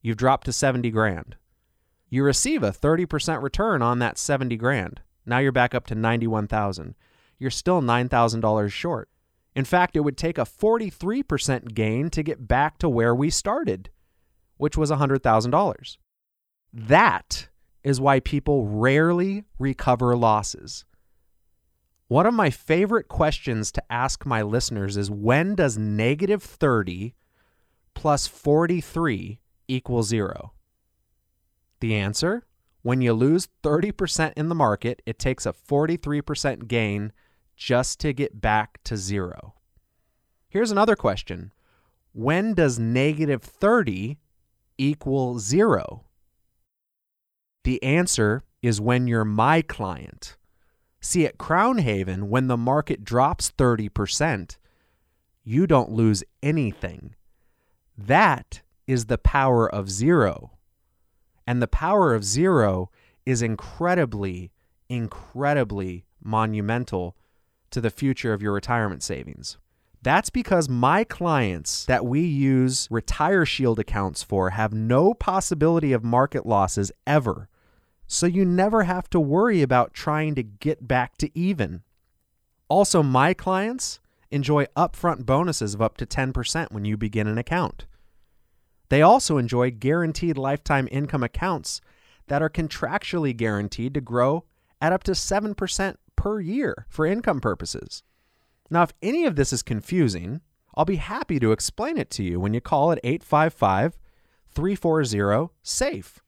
you've 0.02 0.18
dropped 0.18 0.48
to 0.48 0.52
70 0.52 0.92
grand. 0.92 1.38
You 2.10 2.26
receive 2.26 2.62
a 2.62 2.74
30% 2.74 3.42
return 3.42 3.82
on 3.82 4.00
that 4.00 4.18
70 4.18 4.58
grand. 4.58 5.00
Now 5.26 5.38
you're 5.38 5.54
back 5.54 5.74
up 5.74 5.88
to 5.88 5.96
91,000. 5.96 6.94
You're 7.40 7.50
still 7.50 7.82
$9,000 7.82 8.70
short. 8.70 9.08
In 9.56 9.64
fact, 9.64 9.96
it 9.96 10.02
would 10.02 10.18
take 10.18 10.38
a 10.38 10.42
43% 10.42 11.74
gain 11.74 12.10
to 12.10 12.22
get 12.22 12.50
back 12.50 12.80
to 12.80 12.90
where 12.90 13.16
we 13.16 13.30
started, 13.30 13.92
which 14.58 14.76
was 14.76 14.92
$100,000. 14.92 15.98
That 16.74 17.48
is 17.82 18.02
why 18.02 18.20
people 18.20 18.68
rarely 18.68 19.46
recover 19.58 20.18
losses. 20.18 20.84
One 22.08 22.26
of 22.26 22.34
my 22.34 22.50
favorite 22.50 23.10
questions 23.10 23.72
to 23.74 23.84
ask 23.92 24.26
my 24.26 24.42
listeners 24.42 24.96
is 24.96 25.12
when 25.12 25.56
does 25.56 25.78
negative 25.78 26.42
30 26.42 27.16
plus 27.94 28.28
43 28.28 29.42
equal 29.68 30.04
zero? 30.04 30.54
The 31.82 31.96
answer 31.96 32.46
when 32.82 33.02
you 33.02 33.12
lose 33.12 33.50
30% 33.64 34.32
in 34.38 34.48
the 34.48 34.56
market, 34.56 35.02
it 35.06 35.20
takes 35.20 35.46
a 35.46 35.52
43% 35.52 36.70
gain 36.70 37.12
just 37.58 38.00
to 38.00 38.14
get 38.14 38.40
back 38.40 38.82
to 38.86 38.96
zero. 38.96 39.56
Here's 40.48 40.72
another 40.72 40.96
question 40.96 41.52
When 42.14 42.54
does 42.54 42.80
negative 42.80 43.44
30 43.44 44.18
equal 44.78 45.40
zero? 45.40 46.06
The 47.66 47.84
answer 47.84 48.44
is 48.62 48.80
when 48.80 49.08
you're 49.08 49.26
my 49.26 49.62
client. 49.62 50.37
See, 51.08 51.26
at 51.26 51.38
Crown 51.38 51.78
Haven, 51.78 52.30
when 52.30 52.48
the 52.48 52.58
market 52.58 53.06
drops 53.06 53.54
30%, 53.58 54.58
you 55.46 55.66
don't 55.66 55.90
lose 55.90 56.22
anything. 56.44 57.16
That 57.98 58.62
is 58.88 59.06
the 59.06 59.18
power 59.18 59.74
of 59.74 59.90
zero. 59.90 60.58
And 61.48 61.62
the 61.62 61.68
power 61.70 62.14
of 62.14 62.26
zero 62.26 62.92
is 63.26 63.42
incredibly, 63.42 64.52
incredibly 64.90 66.04
monumental 66.22 67.16
to 67.72 67.80
the 67.80 67.90
future 67.90 68.34
of 68.34 68.42
your 68.42 68.52
retirement 68.52 69.02
savings. 69.02 69.58
That's 70.02 70.30
because 70.30 70.68
my 70.68 71.06
clients 71.06 71.86
that 71.86 72.06
we 72.06 72.20
use 72.20 72.90
Retire 72.92 73.46
Shield 73.46 73.80
accounts 73.80 74.24
for 74.24 74.50
have 74.50 74.74
no 74.74 75.14
possibility 75.14 75.94
of 75.94 76.04
market 76.04 76.46
losses 76.46 76.92
ever. 77.08 77.48
So 78.08 78.26
you 78.26 78.46
never 78.46 78.84
have 78.84 79.10
to 79.10 79.20
worry 79.20 79.62
about 79.62 79.94
trying 79.94 80.34
to 80.36 80.44
get 80.44 80.88
back 80.88 81.18
to 81.18 81.38
even. 81.38 81.84
Also, 82.70 83.04
my 83.04 83.34
clients 83.34 84.00
enjoy 84.32 84.66
upfront 84.78 85.26
bonuses 85.26 85.74
of 85.74 85.82
up 85.82 85.98
to 85.98 86.06
10% 86.06 86.72
when 86.72 86.86
you 86.86 86.98
begin 86.98 87.28
an 87.28 87.38
account. 87.38 87.86
They 88.90 89.02
also 89.02 89.38
enjoy 89.38 89.72
guaranteed 89.72 90.38
lifetime 90.38 90.88
income 90.90 91.24
accounts 91.24 91.82
that 92.28 92.42
are 92.42 92.50
contractually 92.50 93.36
guaranteed 93.36 93.94
to 93.94 94.02
grow 94.02 94.46
at 94.82 94.94
up 94.94 95.04
to 95.04 95.12
7% 95.12 95.96
per 96.16 96.40
year 96.40 96.86
for 96.90 97.06
income 97.06 97.42
purposes. 97.42 98.04
Now, 98.70 98.84
if 98.84 98.94
any 99.02 99.26
of 99.26 99.36
this 99.36 99.52
is 99.52 99.64
confusing, 99.64 100.42
I'll 100.76 100.86
be 100.86 100.98
happy 100.98 101.40
to 101.40 101.52
explain 101.52 101.98
it 101.98 102.10
to 102.12 102.24
you 102.24 102.40
when 102.40 102.54
you 102.54 102.62
call 102.62 102.92
at 102.92 103.00
855 103.04 103.98
340 104.54 105.50
SAFE 105.64 106.22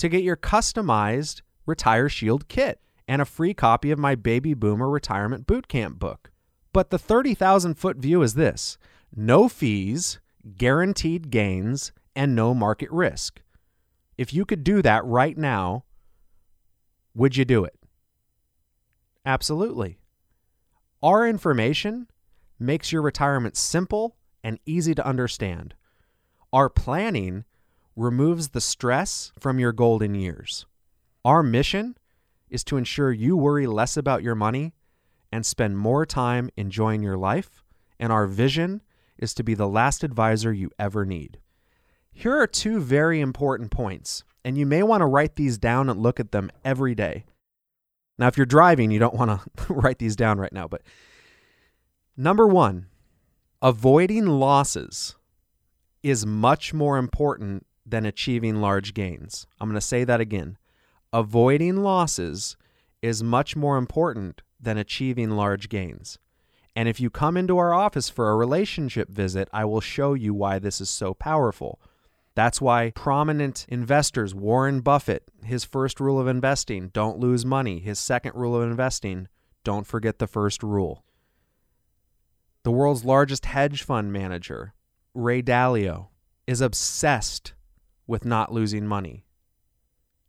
to 0.00 0.08
get 0.08 0.22
your 0.22 0.36
customized 0.36 1.42
Retire 1.66 2.08
Shield 2.08 2.48
kit 2.48 2.80
and 3.06 3.20
a 3.20 3.26
free 3.26 3.52
copy 3.52 3.90
of 3.90 3.98
my 3.98 4.14
Baby 4.14 4.54
Boomer 4.54 4.88
Retirement 4.88 5.46
Bootcamp 5.46 5.98
book. 5.98 6.30
But 6.72 6.90
the 6.90 6.98
30,000 6.98 7.74
foot 7.74 7.98
view 7.98 8.22
is 8.22 8.34
this 8.34 8.78
no 9.14 9.48
fees, 9.48 10.18
guaranteed 10.56 11.30
gains, 11.30 11.92
and 12.16 12.34
no 12.34 12.54
market 12.54 12.90
risk. 12.90 13.42
If 14.16 14.32
you 14.32 14.44
could 14.46 14.64
do 14.64 14.80
that 14.82 15.04
right 15.04 15.36
now, 15.36 15.84
would 17.14 17.36
you 17.36 17.44
do 17.44 17.64
it? 17.64 17.76
Absolutely. 19.26 19.98
Our 21.02 21.28
information 21.28 22.06
makes 22.58 22.90
your 22.90 23.02
retirement 23.02 23.56
simple 23.56 24.16
and 24.42 24.58
easy 24.64 24.94
to 24.94 25.06
understand. 25.06 25.74
Our 26.52 26.70
planning 26.70 27.44
removes 28.00 28.48
the 28.48 28.60
stress 28.62 29.30
from 29.38 29.58
your 29.58 29.72
golden 29.72 30.14
years. 30.14 30.64
Our 31.22 31.42
mission 31.42 31.98
is 32.48 32.64
to 32.64 32.78
ensure 32.78 33.12
you 33.12 33.36
worry 33.36 33.66
less 33.66 33.96
about 33.96 34.22
your 34.22 34.34
money 34.34 34.72
and 35.30 35.44
spend 35.44 35.78
more 35.78 36.06
time 36.06 36.48
enjoying 36.56 37.02
your 37.02 37.18
life, 37.18 37.62
and 37.98 38.10
our 38.10 38.26
vision 38.26 38.80
is 39.18 39.34
to 39.34 39.44
be 39.44 39.52
the 39.52 39.68
last 39.68 40.02
advisor 40.02 40.50
you 40.50 40.70
ever 40.78 41.04
need. 41.04 41.38
Here 42.10 42.34
are 42.40 42.46
two 42.46 42.80
very 42.80 43.20
important 43.20 43.70
points, 43.70 44.24
and 44.46 44.56
you 44.56 44.64
may 44.64 44.82
want 44.82 45.02
to 45.02 45.06
write 45.06 45.36
these 45.36 45.58
down 45.58 45.90
and 45.90 46.00
look 46.00 46.18
at 46.18 46.32
them 46.32 46.50
every 46.64 46.94
day. 46.94 47.26
Now, 48.18 48.28
if 48.28 48.38
you're 48.38 48.46
driving, 48.46 48.90
you 48.90 48.98
don't 48.98 49.14
want 49.14 49.42
to 49.56 49.72
write 49.72 49.98
these 49.98 50.16
down 50.16 50.38
right 50.38 50.52
now, 50.52 50.66
but 50.66 50.80
number 52.16 52.46
one, 52.46 52.86
avoiding 53.60 54.26
losses 54.26 55.16
is 56.02 56.24
much 56.24 56.72
more 56.72 56.96
important 56.96 57.66
than 57.90 58.06
achieving 58.06 58.60
large 58.60 58.94
gains. 58.94 59.46
I'm 59.60 59.68
going 59.68 59.74
to 59.74 59.80
say 59.80 60.04
that 60.04 60.20
again. 60.20 60.56
Avoiding 61.12 61.82
losses 61.82 62.56
is 63.02 63.22
much 63.22 63.56
more 63.56 63.76
important 63.76 64.42
than 64.60 64.78
achieving 64.78 65.30
large 65.30 65.68
gains. 65.68 66.18
And 66.76 66.88
if 66.88 67.00
you 67.00 67.10
come 67.10 67.36
into 67.36 67.58
our 67.58 67.74
office 67.74 68.08
for 68.08 68.30
a 68.30 68.36
relationship 68.36 69.08
visit, 69.10 69.48
I 69.52 69.64
will 69.64 69.80
show 69.80 70.14
you 70.14 70.32
why 70.32 70.58
this 70.58 70.80
is 70.80 70.88
so 70.88 71.14
powerful. 71.14 71.80
That's 72.36 72.60
why 72.60 72.92
prominent 72.94 73.66
investors, 73.68 74.34
Warren 74.34 74.80
Buffett, 74.80 75.24
his 75.44 75.64
first 75.64 75.98
rule 75.98 76.20
of 76.20 76.28
investing, 76.28 76.88
don't 76.88 77.18
lose 77.18 77.44
money. 77.44 77.80
His 77.80 77.98
second 77.98 78.34
rule 78.36 78.54
of 78.54 78.62
investing, 78.62 79.28
don't 79.64 79.86
forget 79.86 80.18
the 80.18 80.28
first 80.28 80.62
rule. 80.62 81.04
The 82.62 82.70
world's 82.70 83.04
largest 83.04 83.46
hedge 83.46 83.82
fund 83.82 84.12
manager, 84.12 84.74
Ray 85.12 85.42
Dalio, 85.42 86.08
is 86.46 86.60
obsessed 86.60 87.54
with 88.10 88.24
not 88.24 88.52
losing 88.52 88.84
money. 88.84 89.24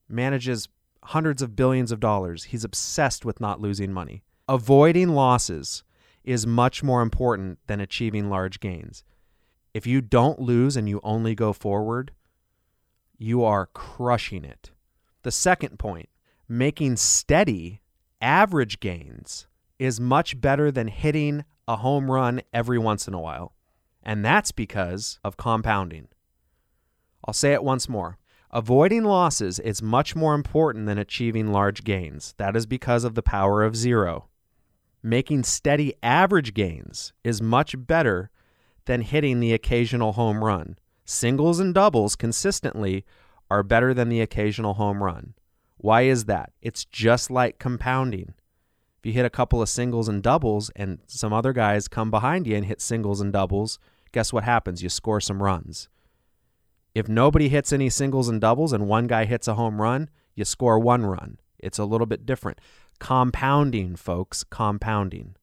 Manages 0.07 0.69
hundreds 1.05 1.41
of 1.41 1.55
billions 1.55 1.91
of 1.91 1.99
dollars. 1.99 2.43
He's 2.43 2.63
obsessed 2.63 3.25
with 3.25 3.41
not 3.41 3.59
losing 3.59 3.91
money. 3.91 4.21
Avoiding 4.47 5.09
losses 5.09 5.83
is 6.23 6.45
much 6.45 6.83
more 6.83 7.01
important 7.01 7.57
than 7.65 7.79
achieving 7.79 8.29
large 8.29 8.59
gains. 8.59 9.03
If 9.73 9.87
you 9.87 9.99
don't 9.99 10.39
lose 10.39 10.77
and 10.77 10.87
you 10.87 10.99
only 11.03 11.33
go 11.33 11.53
forward, 11.53 12.11
you 13.17 13.43
are 13.43 13.65
crushing 13.65 14.45
it. 14.45 14.69
The 15.23 15.31
second 15.31 15.79
point, 15.79 16.09
making 16.47 16.97
steady 16.97 17.81
average 18.21 18.79
gains 18.79 19.47
is 19.79 19.99
much 19.99 20.39
better 20.39 20.69
than 20.69 20.87
hitting 20.87 21.45
a 21.67 21.77
home 21.77 22.11
run 22.11 22.41
every 22.53 22.77
once 22.77 23.07
in 23.07 23.15
a 23.15 23.19
while. 23.19 23.55
And 24.03 24.23
that's 24.23 24.51
because 24.51 25.19
of 25.23 25.35
compounding. 25.35 26.09
I'll 27.25 27.33
say 27.33 27.53
it 27.53 27.63
once 27.63 27.87
more. 27.87 28.17
Avoiding 28.51 29.03
losses 29.03 29.59
is 29.59 29.81
much 29.81 30.15
more 30.15 30.35
important 30.35 30.85
than 30.85 30.97
achieving 30.97 31.51
large 31.51 31.83
gains. 31.83 32.33
That 32.37 32.55
is 32.55 32.65
because 32.65 33.03
of 33.03 33.15
the 33.15 33.23
power 33.23 33.63
of 33.63 33.75
zero. 33.75 34.27
Making 35.01 35.43
steady 35.43 35.93
average 36.03 36.53
gains 36.53 37.13
is 37.23 37.41
much 37.41 37.75
better 37.77 38.29
than 38.85 39.01
hitting 39.01 39.39
the 39.39 39.53
occasional 39.53 40.13
home 40.13 40.43
run. 40.43 40.77
Singles 41.05 41.59
and 41.59 41.73
doubles 41.73 42.15
consistently 42.15 43.05
are 43.49 43.63
better 43.63 43.93
than 43.93 44.09
the 44.09 44.21
occasional 44.21 44.75
home 44.75 45.03
run. 45.03 45.33
Why 45.77 46.03
is 46.03 46.25
that? 46.25 46.51
It's 46.61 46.85
just 46.85 47.31
like 47.31 47.57
compounding. 47.57 48.33
If 48.99 49.05
you 49.05 49.13
hit 49.13 49.25
a 49.25 49.31
couple 49.31 49.61
of 49.61 49.69
singles 49.69 50.07
and 50.07 50.21
doubles 50.21 50.69
and 50.75 50.99
some 51.07 51.33
other 51.33 51.53
guys 51.53 51.87
come 51.87 52.11
behind 52.11 52.45
you 52.45 52.55
and 52.55 52.65
hit 52.65 52.81
singles 52.81 53.19
and 53.19 53.33
doubles, 53.33 53.79
guess 54.11 54.31
what 54.31 54.43
happens? 54.43 54.83
You 54.83 54.89
score 54.89 55.19
some 55.19 55.41
runs. 55.41 55.89
If 56.93 57.07
nobody 57.07 57.49
hits 57.49 57.71
any 57.71 57.89
singles 57.89 58.27
and 58.27 58.41
doubles 58.41 58.73
and 58.73 58.87
one 58.87 59.07
guy 59.07 59.25
hits 59.25 59.47
a 59.47 59.55
home 59.55 59.81
run, 59.81 60.09
you 60.35 60.45
score 60.45 60.79
one 60.79 61.05
run. 61.05 61.39
It's 61.59 61.79
a 61.79 61.85
little 61.85 62.07
bit 62.07 62.25
different. 62.25 62.59
Compounding, 62.99 63.95
folks, 63.95 64.43
compounding. 64.43 65.35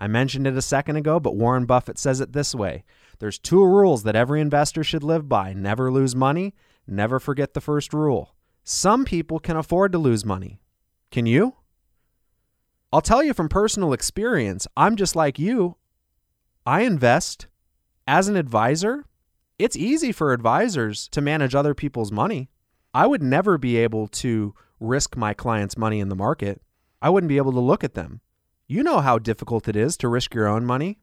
I 0.00 0.06
mentioned 0.06 0.46
it 0.46 0.56
a 0.56 0.62
second 0.62 0.96
ago, 0.96 1.18
but 1.18 1.36
Warren 1.36 1.66
Buffett 1.66 1.98
says 1.98 2.20
it 2.20 2.32
this 2.32 2.54
way 2.54 2.84
There's 3.18 3.38
two 3.38 3.64
rules 3.64 4.04
that 4.04 4.16
every 4.16 4.40
investor 4.40 4.84
should 4.84 5.02
live 5.02 5.28
by 5.28 5.52
never 5.52 5.90
lose 5.90 6.14
money, 6.14 6.54
never 6.86 7.18
forget 7.18 7.54
the 7.54 7.60
first 7.60 7.92
rule. 7.92 8.34
Some 8.62 9.04
people 9.04 9.38
can 9.40 9.56
afford 9.56 9.92
to 9.92 9.98
lose 9.98 10.24
money. 10.24 10.60
Can 11.10 11.26
you? 11.26 11.54
I'll 12.92 13.00
tell 13.00 13.22
you 13.22 13.34
from 13.34 13.48
personal 13.48 13.92
experience, 13.92 14.66
I'm 14.76 14.96
just 14.96 15.16
like 15.16 15.38
you. 15.38 15.76
I 16.64 16.82
invest 16.82 17.46
as 18.06 18.28
an 18.28 18.36
advisor. 18.36 19.04
It's 19.58 19.76
easy 19.76 20.12
for 20.12 20.32
advisors 20.32 21.08
to 21.08 21.20
manage 21.20 21.54
other 21.54 21.74
people's 21.74 22.12
money. 22.12 22.48
I 22.94 23.06
would 23.06 23.22
never 23.22 23.58
be 23.58 23.76
able 23.76 24.06
to 24.08 24.54
risk 24.80 25.16
my 25.16 25.34
clients' 25.34 25.76
money 25.76 26.00
in 26.00 26.08
the 26.08 26.16
market. 26.16 26.62
I 27.02 27.10
wouldn't 27.10 27.28
be 27.28 27.36
able 27.36 27.52
to 27.52 27.60
look 27.60 27.82
at 27.82 27.94
them. 27.94 28.20
You 28.66 28.82
know 28.82 29.00
how 29.00 29.18
difficult 29.18 29.66
it 29.68 29.76
is 29.76 29.96
to 29.98 30.08
risk 30.08 30.34
your 30.34 30.46
own 30.46 30.64
money. 30.64 30.98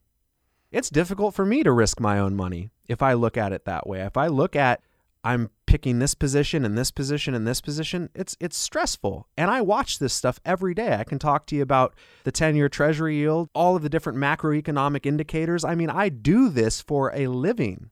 It's 0.72 0.90
difficult 0.90 1.36
for 1.36 1.46
me 1.46 1.64
to 1.64 1.72
risk 1.72 2.00
my 2.00 2.20
own 2.20 2.36
money 2.36 2.70
if 2.88 3.02
I 3.02 3.14
look 3.14 3.38
at 3.38 3.52
it 3.52 3.66
that 3.66 3.88
way. 3.88 4.02
If 4.02 4.18
I 4.18 4.28
look 4.28 4.56
at 4.56 4.82
I'm 5.26 5.50
picking 5.66 5.98
this 5.98 6.14
position 6.14 6.64
and 6.64 6.78
this 6.78 6.92
position 6.92 7.34
and 7.34 7.48
this 7.48 7.60
position, 7.60 8.10
it's 8.14 8.38
it's 8.40 8.56
stressful. 8.56 9.28
And 9.36 9.50
I 9.50 9.62
watch 9.62 9.98
this 9.98 10.14
stuff 10.14 10.40
every 10.46 10.76
day. 10.76 10.96
I 10.96 11.04
can 11.04 11.18
talk 11.18 11.48
to 11.48 11.56
you 11.56 11.64
about 11.64 11.96
the 12.24 12.32
10-year 12.32 12.70
treasury 12.70 13.16
yield, 13.16 13.50
all 13.56 13.76
of 13.76 13.82
the 13.82 13.90
different 13.90 14.20
macroeconomic 14.20 15.08
indicators. 15.08 15.66
I 15.66 15.74
mean, 15.74 15.90
I 15.90 16.10
do 16.10 16.50
this 16.50 16.80
for 16.80 17.12
a 17.16 17.28
living. 17.28 17.90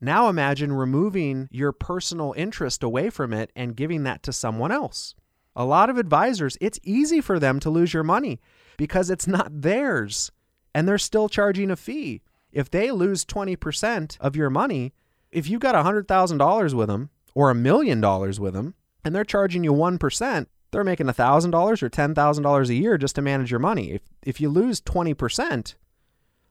Now 0.00 0.28
imagine 0.28 0.72
removing 0.72 1.48
your 1.50 1.72
personal 1.72 2.34
interest 2.36 2.82
away 2.82 3.08
from 3.10 3.32
it 3.32 3.50
and 3.56 3.76
giving 3.76 4.02
that 4.02 4.22
to 4.24 4.32
someone 4.32 4.70
else. 4.70 5.14
A 5.54 5.64
lot 5.64 5.88
of 5.88 5.96
advisors, 5.96 6.58
it's 6.60 6.78
easy 6.82 7.20
for 7.20 7.38
them 7.38 7.60
to 7.60 7.70
lose 7.70 7.94
your 7.94 8.02
money 8.02 8.40
because 8.76 9.08
it's 9.08 9.26
not 9.26 9.62
theirs 9.62 10.30
and 10.74 10.86
they're 10.86 10.98
still 10.98 11.30
charging 11.30 11.70
a 11.70 11.76
fee. 11.76 12.20
If 12.52 12.70
they 12.70 12.90
lose 12.90 13.24
20% 13.24 14.18
of 14.20 14.36
your 14.36 14.50
money, 14.50 14.92
if 15.30 15.48
you 15.48 15.58
got 15.58 15.74
$100,000 15.74 16.74
with 16.74 16.88
them 16.88 17.10
or 17.34 17.50
a 17.50 17.54
million 17.54 18.00
dollars 18.00 18.38
with 18.38 18.52
them 18.52 18.74
and 19.02 19.14
they're 19.14 19.24
charging 19.24 19.64
you 19.64 19.72
1%, 19.72 20.46
they're 20.72 20.84
making 20.84 21.06
$1,000 21.06 21.82
or 21.82 21.88
$10,000 21.88 22.68
a 22.68 22.74
year 22.74 22.98
just 22.98 23.14
to 23.14 23.22
manage 23.22 23.50
your 23.50 23.60
money. 23.60 23.92
If, 23.92 24.02
if 24.22 24.40
you 24.42 24.50
lose 24.50 24.82
20%, 24.82 25.74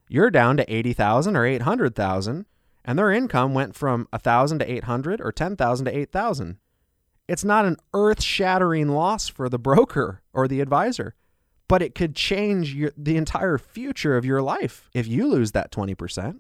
you're 0.10 0.32
down 0.32 0.58
to 0.58 0.74
80,000 0.74 1.36
or 1.36 1.46
800,000 1.46 2.46
and 2.86 2.98
their 2.98 3.12
income 3.12 3.54
went 3.54 3.76
from 3.76 4.08
1,000 4.12 4.60
to 4.60 4.72
800 4.72 5.20
or 5.20 5.32
10,000 5.32 5.86
to 5.86 5.98
8,000. 5.98 6.58
It's 7.28 7.44
not 7.44 7.66
an 7.66 7.78
earth-shattering 7.94 8.90
loss 8.90 9.28
for 9.28 9.50
the 9.50 9.58
broker 9.58 10.22
or 10.32 10.48
the 10.48 10.62
advisor, 10.62 11.16
but 11.68 11.82
it 11.82 11.96
could 11.96 12.16
change 12.16 12.76
your, 12.76 12.92
the 12.96 13.18
entire 13.18 13.58
future 13.58 14.16
of 14.16 14.24
your 14.24 14.44
life 14.44 14.90
if 14.94 15.08
you 15.08 15.28
lose 15.28 15.52
that 15.52 15.72
20%. 15.72 16.40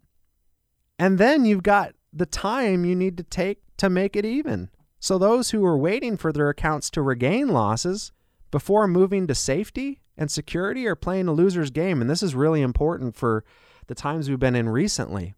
And 1.00 1.18
then 1.18 1.44
you've 1.44 1.64
got 1.64 1.96
the 2.14 2.28
time 2.28 2.86
you 2.86 2.96
need 2.96 3.18
to 3.18 3.24
take 3.24 3.60
to 3.78 3.90
make 3.90 4.16
it 4.16 4.24
even. 4.24 4.70
So 5.00 5.18
those 5.18 5.50
who 5.50 5.66
are 5.66 5.78
waiting 5.78 6.16
for 6.16 6.32
their 6.32 6.50
accounts 6.50 6.92
to 6.92 7.02
regain 7.02 7.48
losses 7.48 8.12
before 8.52 8.88
moving 8.88 9.26
to 9.28 9.36
safety 9.36 10.02
and 10.16 10.30
security 10.30 10.88
are 10.88 10.96
playing 10.96 11.28
a 11.28 11.34
loser's 11.34 11.72
game. 11.72 12.00
And 12.02 12.10
this 12.10 12.24
is 12.24 12.36
really 12.36 12.62
important 12.62 13.16
for 13.16 13.44
the 13.88 13.96
times 13.96 14.30
we've 14.30 14.40
been 14.40 14.56
in 14.56 14.70
recently 14.70 15.34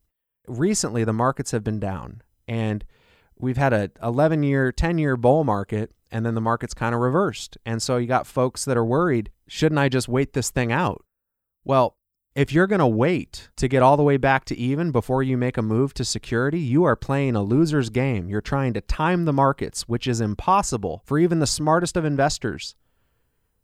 recently 0.48 1.04
the 1.04 1.14
markets 1.14 1.52
have 1.52 1.64
been 1.64 1.80
down. 1.80 2.22
And 2.48 2.86
we've 3.38 3.58
had 3.58 3.74
a 3.74 3.92
11 4.02 4.44
year 4.44 4.72
10 4.72 4.98
year 4.98 5.18
bull 5.18 5.44
market 5.44 5.92
and 6.10 6.26
then 6.26 6.36
the 6.36 6.42
market's 6.42 6.74
kind 6.74 6.96
of 6.96 7.02
reversed. 7.02 7.58
And 7.66 7.82
so 7.82 7.98
you 7.98 8.08
got 8.08 8.28
folks 8.28 8.66
that 8.66 8.78
are 8.78 8.86
worried 8.86 9.32
shouldn't 9.50 9.80
i 9.80 9.88
just 9.88 10.10
wait 10.10 10.34
this 10.34 10.50
thing 10.50 10.72
out? 10.72 11.04
Well 11.64 11.96
if 12.36 12.54
you're 12.54 12.68
going 12.68 12.80
to 12.80 12.88
wait 12.88 13.50
to 13.56 13.68
get 13.68 13.82
all 13.82 13.98
the 13.98 14.04
way 14.04 14.16
back 14.16 14.46
to 14.46 14.56
even 14.56 14.92
before 14.92 15.24
you 15.24 15.36
make 15.36 15.58
a 15.58 15.62
move 15.62 15.92
to 15.96 16.06
security 16.06 16.60
you 16.60 16.84
are 16.84 16.96
playing 16.96 17.36
a 17.36 17.42
loser's 17.42 17.90
game. 17.90 18.30
You're 18.30 18.42
trying 18.42 18.74
to 18.74 18.82
time 18.82 19.26
the 19.26 19.34
markets 19.34 19.88
which 19.88 20.08
is 20.08 20.22
impossible 20.22 21.02
for 21.06 21.20
even 21.20 21.40
the 21.40 21.48
smartest 21.48 21.98
of 21.98 22.06
investors. 22.06 22.76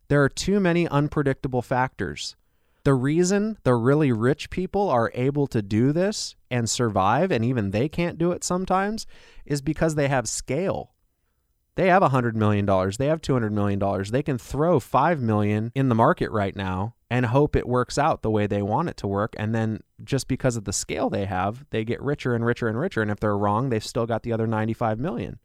There 0.08 0.22
are 0.22 0.28
too 0.28 0.60
many 0.60 0.86
unpredictable 0.88 1.62
factors 1.62 2.36
the 2.84 2.94
reason 2.94 3.58
the 3.64 3.74
really 3.74 4.12
rich 4.12 4.50
people 4.50 4.90
are 4.90 5.10
able 5.14 5.46
to 5.48 5.62
do 5.62 5.92
this 5.92 6.36
and 6.50 6.68
survive, 6.68 7.30
and 7.30 7.44
even 7.44 7.70
they 7.70 7.88
can't 7.88 8.18
do 8.18 8.30
it 8.32 8.44
sometimes, 8.44 9.06
is 9.44 9.62
because 9.62 9.94
they 9.94 10.08
have 10.08 10.28
scale. 10.28 10.92
They 11.76 11.88
have 11.88 12.02
$100 12.02 12.34
million, 12.34 12.66
they 12.66 13.06
have 13.06 13.20
$200 13.20 13.50
million. 13.50 13.80
They 14.10 14.22
can 14.22 14.38
throw 14.38 14.78
5 14.78 15.20
million 15.20 15.72
in 15.74 15.88
the 15.88 15.94
market 15.94 16.30
right 16.30 16.54
now 16.54 16.94
and 17.10 17.26
hope 17.26 17.56
it 17.56 17.66
works 17.66 17.98
out 17.98 18.22
the 18.22 18.30
way 18.30 18.46
they 18.46 18.62
want 18.62 18.88
it 18.88 18.96
to 18.98 19.08
work. 19.08 19.34
And 19.38 19.54
then 19.54 19.80
just 20.04 20.28
because 20.28 20.56
of 20.56 20.64
the 20.64 20.72
scale 20.72 21.10
they 21.10 21.24
have, 21.24 21.64
they 21.70 21.84
get 21.84 22.00
richer 22.00 22.34
and 22.34 22.46
richer 22.46 22.68
and 22.68 22.78
richer. 22.78 23.02
And 23.02 23.10
if 23.10 23.18
they're 23.18 23.36
wrong, 23.36 23.70
they've 23.70 23.84
still 23.84 24.06
got 24.06 24.22
the 24.22 24.32
other 24.32 24.46
95 24.46 25.00
million. 25.00 25.40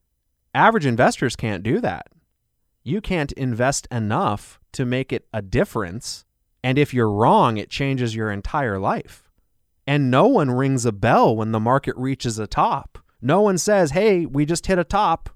Average 0.53 0.85
investors 0.85 1.35
can't 1.35 1.63
do 1.63 1.79
that. 1.81 2.07
You 2.83 3.01
can't 3.01 3.31
invest 3.33 3.87
enough 3.89 4.59
to 4.73 4.85
make 4.85 5.11
it 5.11 5.27
a 5.33 5.41
difference 5.41 6.25
and 6.63 6.77
if 6.77 6.93
you're 6.93 7.11
wrong, 7.11 7.57
it 7.57 7.69
changes 7.69 8.15
your 8.15 8.31
entire 8.31 8.79
life. 8.79 9.29
And 9.87 10.11
no 10.11 10.27
one 10.27 10.51
rings 10.51 10.85
a 10.85 10.91
bell 10.91 11.35
when 11.35 11.51
the 11.51 11.59
market 11.59 11.95
reaches 11.97 12.37
a 12.37 12.47
top. 12.47 12.99
No 13.21 13.41
one 13.41 13.57
says, 13.57 13.91
hey, 13.91 14.25
we 14.25 14.45
just 14.45 14.67
hit 14.67 14.77
a 14.77 14.83
top. 14.83 15.29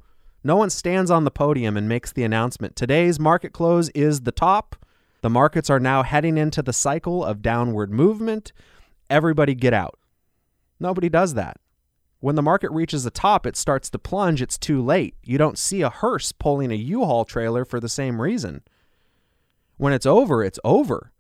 No 0.44 0.56
one 0.56 0.70
stands 0.70 1.10
on 1.10 1.24
the 1.24 1.32
podium 1.32 1.78
and 1.78 1.88
makes 1.88 2.12
the 2.12 2.24
announcement. 2.24 2.76
Today's 2.76 3.20
market 3.20 3.54
close 3.54 3.90
is 3.90 4.22
the 4.22 4.32
top. 4.32 4.76
The 5.22 5.30
markets 5.30 5.70
are 5.70 5.80
now 5.80 6.04
heading 6.04 6.38
into 6.38 6.62
the 6.62 6.74
cycle 6.74 7.24
of 7.24 7.42
downward 7.42 7.92
movement. 7.92 8.52
Everybody 9.10 9.56
get 9.56 9.74
out. 9.74 9.98
Nobody 10.80 11.08
does 11.08 11.34
that. 11.36 11.58
When 12.20 12.36
the 12.36 12.42
market 12.42 12.72
reaches 12.72 13.06
the 13.06 13.12
top, 13.12 13.46
it 13.46 13.56
starts 13.56 13.90
to 13.92 14.00
plunge. 14.00 14.42
It's 14.42 14.58
too 14.58 14.82
late. 14.82 15.16
You 15.24 15.38
don't 15.38 15.58
see 15.58 15.82
a 15.82 15.90
hearse 15.90 16.34
pulling 16.34 16.72
a 16.72 16.76
U 16.76 17.06
Haul 17.06 17.24
trailer 17.24 17.64
for 17.64 17.80
the 17.80 17.90
same 17.90 18.22
reason. 18.22 18.64
When 19.78 19.94
it's 19.94 20.06
over, 20.06 20.44
it's 20.44 20.60
over. 20.64 21.13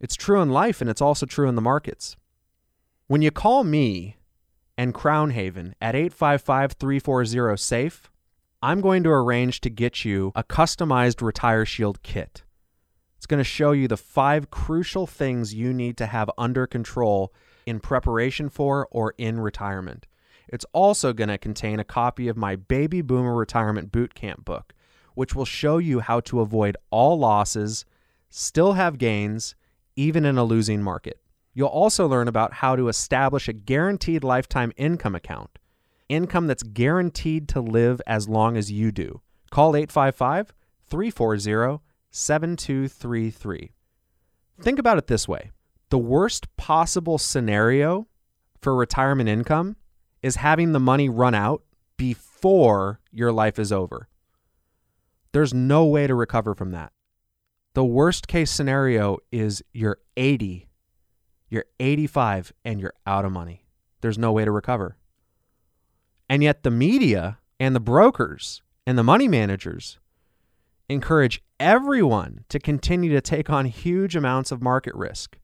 It's 0.00 0.16
true 0.16 0.40
in 0.40 0.50
life 0.50 0.80
and 0.80 0.88
it's 0.88 1.00
also 1.00 1.26
true 1.26 1.48
in 1.48 1.54
the 1.54 1.62
markets. 1.62 2.16
When 3.06 3.22
you 3.22 3.30
call 3.30 3.64
me 3.64 4.16
and 4.76 4.94
Crown 4.94 5.30
Haven 5.30 5.74
at 5.80 5.94
855 5.94 6.72
340 6.72 7.56
SAFE, 7.56 8.10
I'm 8.62 8.80
going 8.80 9.02
to 9.04 9.10
arrange 9.10 9.60
to 9.62 9.70
get 9.70 10.04
you 10.04 10.32
a 10.34 10.42
customized 10.42 11.22
Retire 11.22 11.64
Shield 11.64 12.02
kit. 12.02 12.42
It's 13.16 13.26
going 13.26 13.38
to 13.38 13.44
show 13.44 13.72
you 13.72 13.88
the 13.88 13.96
five 13.96 14.50
crucial 14.50 15.06
things 15.06 15.54
you 15.54 15.72
need 15.72 15.96
to 15.98 16.06
have 16.06 16.30
under 16.38 16.66
control 16.66 17.32
in 17.66 17.80
preparation 17.80 18.48
for 18.48 18.88
or 18.90 19.14
in 19.18 19.40
retirement. 19.40 20.06
It's 20.48 20.64
also 20.72 21.12
going 21.12 21.28
to 21.28 21.38
contain 21.38 21.78
a 21.78 21.84
copy 21.84 22.28
of 22.28 22.36
my 22.36 22.56
Baby 22.56 23.02
Boomer 23.02 23.34
Retirement 23.34 23.92
Bootcamp 23.92 24.44
book, 24.44 24.72
which 25.14 25.34
will 25.34 25.44
show 25.44 25.78
you 25.78 26.00
how 26.00 26.20
to 26.20 26.40
avoid 26.40 26.76
all 26.90 27.18
losses, 27.18 27.84
still 28.30 28.72
have 28.72 28.98
gains, 28.98 29.54
even 29.98 30.24
in 30.24 30.38
a 30.38 30.44
losing 30.44 30.80
market. 30.80 31.20
You'll 31.54 31.66
also 31.66 32.06
learn 32.06 32.28
about 32.28 32.52
how 32.52 32.76
to 32.76 32.86
establish 32.86 33.48
a 33.48 33.52
guaranteed 33.52 34.22
lifetime 34.22 34.72
income 34.76 35.16
account, 35.16 35.58
income 36.08 36.46
that's 36.46 36.62
guaranteed 36.62 37.48
to 37.48 37.60
live 37.60 38.00
as 38.06 38.28
long 38.28 38.56
as 38.56 38.70
you 38.70 38.92
do. 38.92 39.22
Call 39.50 39.74
855 39.74 40.54
340 40.86 41.82
7233. 42.12 43.72
Think 44.60 44.78
about 44.78 44.98
it 44.98 45.08
this 45.08 45.26
way 45.26 45.50
the 45.90 45.98
worst 45.98 46.56
possible 46.56 47.18
scenario 47.18 48.06
for 48.60 48.76
retirement 48.76 49.28
income 49.28 49.74
is 50.22 50.36
having 50.36 50.70
the 50.70 50.80
money 50.80 51.08
run 51.08 51.34
out 51.34 51.64
before 51.96 53.00
your 53.10 53.32
life 53.32 53.58
is 53.58 53.72
over. 53.72 54.08
There's 55.32 55.52
no 55.52 55.86
way 55.86 56.06
to 56.06 56.14
recover 56.14 56.54
from 56.54 56.70
that. 56.70 56.92
The 57.78 57.84
worst 57.84 58.26
case 58.26 58.50
scenario 58.50 59.18
is 59.30 59.62
you're 59.72 59.98
80, 60.16 60.68
you're 61.48 61.66
85, 61.78 62.52
and 62.64 62.80
you're 62.80 62.94
out 63.06 63.24
of 63.24 63.30
money. 63.30 63.68
There's 64.00 64.18
no 64.18 64.32
way 64.32 64.44
to 64.44 64.50
recover. 64.50 64.96
And 66.28 66.42
yet, 66.42 66.64
the 66.64 66.72
media 66.72 67.38
and 67.60 67.76
the 67.76 67.80
brokers 67.80 68.62
and 68.84 68.98
the 68.98 69.04
money 69.04 69.28
managers 69.28 70.00
encourage 70.88 71.40
everyone 71.60 72.44
to 72.48 72.58
continue 72.58 73.12
to 73.12 73.20
take 73.20 73.48
on 73.48 73.66
huge 73.66 74.16
amounts 74.16 74.50
of 74.50 74.60
market 74.60 74.96
risk. 74.96 75.38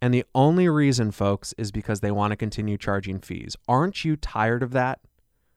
And 0.00 0.14
the 0.14 0.24
only 0.34 0.66
reason, 0.66 1.10
folks, 1.10 1.52
is 1.58 1.70
because 1.70 2.00
they 2.00 2.10
want 2.10 2.30
to 2.30 2.36
continue 2.36 2.78
charging 2.78 3.20
fees. 3.20 3.54
Aren't 3.68 4.02
you 4.02 4.16
tired 4.16 4.62
of 4.62 4.70
that? 4.70 5.00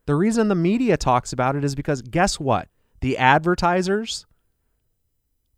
The 0.05 0.15
reason 0.15 0.49
the 0.49 0.53
media 0.53 0.97
talks 0.97 1.31
about 1.31 1.55
it 1.55 1.63
is 1.63 1.75
because 1.75 2.01
guess 2.01 2.41
what? 2.41 2.67
The 2.99 3.17
advertisers 3.17 4.25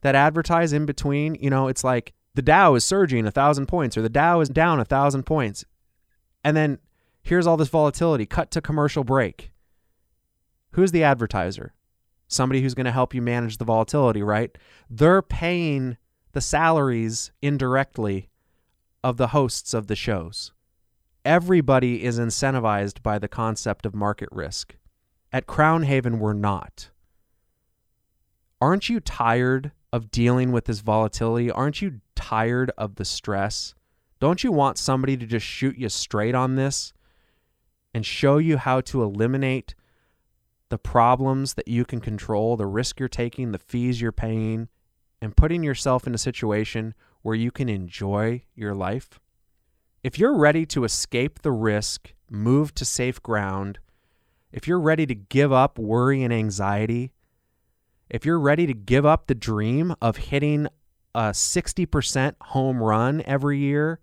that 0.04 0.16
advertise 0.16 0.72
in 0.72 0.86
between, 0.86 1.36
you 1.36 1.50
know, 1.50 1.68
it's 1.68 1.84
like 1.84 2.14
the 2.36 2.42
Dow 2.42 2.76
is 2.76 2.86
surging 2.86 3.26
a 3.26 3.32
thousand 3.32 3.66
points 3.66 3.98
or 3.98 4.02
the 4.02 4.10
Dow 4.10 4.40
is 4.40 4.50
down 4.50 4.80
a 4.80 4.86
thousand 4.86 5.24
points. 5.24 5.66
And 6.44 6.56
then 6.56 6.80
Here's 7.24 7.48
all 7.48 7.58
this 7.58 7.70
volatility. 7.70 8.26
Cut 8.26 8.52
to 8.52 8.62
commercial 8.62 9.06
break. 9.06 9.52
Who's 10.72 10.92
the 10.92 11.04
advertiser? 11.04 11.74
Somebody 12.28 12.62
who's 12.62 12.74
going 12.74 12.86
to 12.86 12.92
help 12.92 13.14
you 13.14 13.22
manage 13.22 13.58
the 13.58 13.66
volatility, 13.66 14.22
right? 14.22 14.56
They're 14.90 15.22
paying 15.22 15.98
the 16.34 16.42
salaries 16.42 17.32
indirectly 17.42 18.30
of 19.04 19.18
the 19.18 19.28
hosts 19.28 19.74
of 19.74 19.88
the 19.88 19.96
shows. 19.96 20.52
Everybody 21.24 22.04
is 22.04 22.20
incentivized 22.20 23.02
by 23.02 23.20
the 23.20 23.30
concept 23.30 23.86
of 23.86 23.96
market 23.96 24.30
risk. 24.32 24.76
At 25.32 25.48
Crown 25.48 25.84
Haven, 25.84 26.20
we're 26.20 26.34
not. 26.34 26.90
Aren't 28.60 28.90
you 28.90 29.00
tired 29.00 29.72
of 29.94 30.10
dealing 30.10 30.52
with 30.52 30.66
this 30.66 30.80
volatility? 30.80 31.52
Aren't 31.52 31.82
you 31.82 32.02
tired 32.16 32.72
of 32.80 32.96
the 32.96 33.06
stress? 33.06 33.76
Don't 34.20 34.44
you 34.44 34.52
want 34.52 34.80
somebody 34.80 35.16
to 35.16 35.28
just 35.28 35.46
shoot 35.46 35.78
you 35.78 35.88
straight 35.88 36.34
on 36.34 36.56
this 36.56 36.94
and 37.94 38.04
show 38.04 38.40
you 38.40 38.58
how 38.58 38.82
to 38.82 39.04
eliminate 39.04 39.76
the 40.70 40.80
problems 40.80 41.54
that 41.54 41.68
you 41.68 41.86
can 41.86 42.02
control, 42.02 42.58
the 42.58 42.66
risk 42.66 43.00
you're 43.00 43.08
taking, 43.08 43.52
the 43.52 43.60
fees 43.60 44.02
you're 44.02 44.12
paying, 44.12 44.68
and 45.22 45.38
putting 45.38 45.62
yourself 45.62 46.08
in 46.08 46.16
a 46.16 46.18
situation 46.18 46.96
where 47.22 47.36
you 47.36 47.52
can 47.52 47.70
enjoy 47.70 48.44
your 48.56 48.74
life? 48.74 49.20
If 50.02 50.18
you're 50.18 50.36
ready 50.36 50.66
to 50.68 50.86
escape 50.86 51.44
the 51.44 51.52
risk, 51.52 52.14
move 52.32 52.74
to 52.76 52.84
safe 52.84 53.22
ground, 53.22 53.78
if 54.52 54.68
you're 54.68 54.80
ready 54.80 55.06
to 55.06 55.14
give 55.14 55.52
up 55.52 55.78
worry 55.78 56.24
and 56.24 56.34
anxiety, 56.34 57.12
if 58.14 58.28
you're 58.28 58.40
ready 58.40 58.68
to 58.68 58.76
give 58.76 59.08
up 59.08 59.26
the 59.26 59.34
dream 59.34 59.96
of 60.00 60.18
hitting 60.18 60.68
a 61.16 61.32
60% 61.32 62.36
home 62.42 62.82
run 62.82 63.24
every 63.26 63.58
year, 63.58 64.00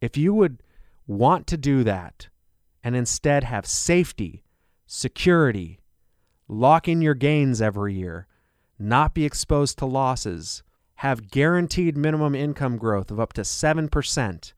if 0.00 0.16
you 0.16 0.34
would 0.34 0.64
want 1.06 1.46
to 1.46 1.56
do 1.56 1.84
that 1.84 2.26
and 2.82 2.96
instead 2.96 3.44
have 3.44 3.66
safety, 3.66 4.42
security, 4.84 5.78
lock 6.48 6.88
in 6.88 7.00
your 7.00 7.14
gains 7.14 7.62
every 7.62 7.94
year, 7.94 8.26
not 8.80 9.14
be 9.14 9.24
exposed 9.24 9.78
to 9.78 9.86
losses, 9.86 10.64
have 10.96 11.30
guaranteed 11.30 11.96
minimum 11.96 12.34
income 12.34 12.76
growth 12.76 13.12
of 13.12 13.20
up 13.20 13.32
to 13.32 13.42
7%, 13.42 14.52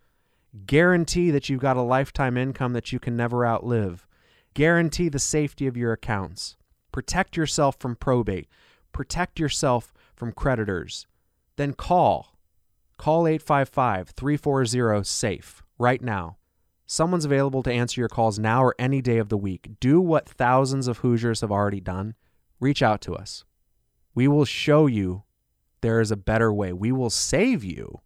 guarantee 0.64 1.30
that 1.30 1.51
you've 1.51 1.61
got 1.61 1.76
a 1.76 1.82
lifetime 1.82 2.38
income 2.38 2.72
that 2.72 2.91
you 2.91 2.99
can 2.99 3.14
never 3.14 3.45
outlive, 3.45 4.07
guarantee 4.55 5.11
the 5.11 5.18
safety 5.18 5.66
of 5.66 5.76
your 5.76 5.93
accounts, 5.93 6.57
protect 6.93 7.36
yourself 7.36 7.76
from 7.78 7.97
probate, 7.97 8.49
protect 8.93 9.38
yourself 9.38 9.93
from 10.14 10.32
creditors, 10.32 11.07
then 11.57 11.72
call. 11.72 12.36
Call 12.99 13.26
855 13.26 14.11
340 14.11 15.05
SAFE 15.05 15.62
right 15.78 16.03
now. 16.03 16.36
Someone's 16.86 17.24
available 17.24 17.62
to 17.62 17.72
answer 17.72 18.01
your 18.01 18.09
calls 18.09 18.38
now 18.38 18.62
or 18.62 18.74
any 18.78 19.01
day 19.01 19.18
of 19.18 19.28
the 19.28 19.36
week. 19.36 19.70
Do 19.78 20.01
what 20.01 20.28
thousands 20.28 20.88
of 20.88 20.99
Hoosiers 20.99 21.41
have 21.41 21.53
already 21.53 21.80
done. 21.80 22.14
Reach 22.59 22.82
out 22.82 23.01
to 23.03 23.14
us. 23.14 23.45
We 24.14 24.28
will 24.28 24.45
show 24.45 24.86
you 24.86 25.22
there 25.80 26.01
is 26.01 26.11
a 26.11 26.16
better 26.16 26.53
way. 26.53 26.72
We 26.72 26.93
will 26.93 27.09
save 27.09 27.64
you 27.64 28.01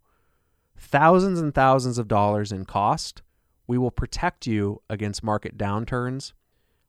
thousands 0.77 1.41
and 1.41 1.55
thousands 1.55 1.99
of 1.99 2.09
dollars 2.09 2.53
in 2.53 2.67
cost. 2.67 3.23
We 3.67 3.79
will 3.79 3.91
protect 3.91 4.47
you 4.47 4.83
against 4.91 5.25
market 5.25 5.57
downturns. 5.57 6.33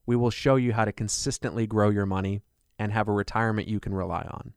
We 0.05 0.15
will 0.15 0.29
show 0.29 0.55
you 0.55 0.73
how 0.73 0.85
to 0.85 0.91
consistently 0.91 1.67
grow 1.67 1.89
your 1.89 2.05
money 2.05 2.41
and 2.77 2.91
have 2.91 3.07
a 3.07 3.11
retirement 3.11 3.67
you 3.67 3.79
can 3.79 3.93
rely 3.93 4.23
on. 4.23 4.53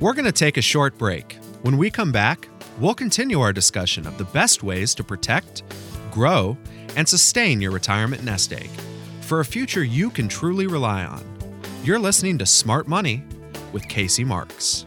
We're 0.00 0.14
going 0.14 0.26
to 0.26 0.32
take 0.32 0.56
a 0.56 0.62
short 0.62 0.96
break. 0.98 1.38
When 1.62 1.76
we 1.76 1.90
come 1.90 2.12
back, 2.12 2.48
we'll 2.78 2.94
continue 2.94 3.40
our 3.40 3.52
discussion 3.52 4.06
of 4.06 4.16
the 4.18 4.24
best 4.24 4.62
ways 4.62 4.94
to 4.94 5.04
protect, 5.04 5.62
grow, 6.12 6.56
and 6.96 7.08
sustain 7.08 7.60
your 7.60 7.72
retirement 7.72 8.22
nest 8.24 8.52
egg 8.52 8.70
for 9.22 9.40
a 9.40 9.44
future 9.44 9.84
you 9.84 10.08
can 10.08 10.28
truly 10.28 10.66
rely 10.66 11.04
on. 11.04 11.22
You're 11.84 11.98
listening 11.98 12.38
to 12.38 12.46
Smart 12.46 12.88
Money 12.88 13.22
with 13.72 13.86
Casey 13.88 14.24
Marks. 14.24 14.86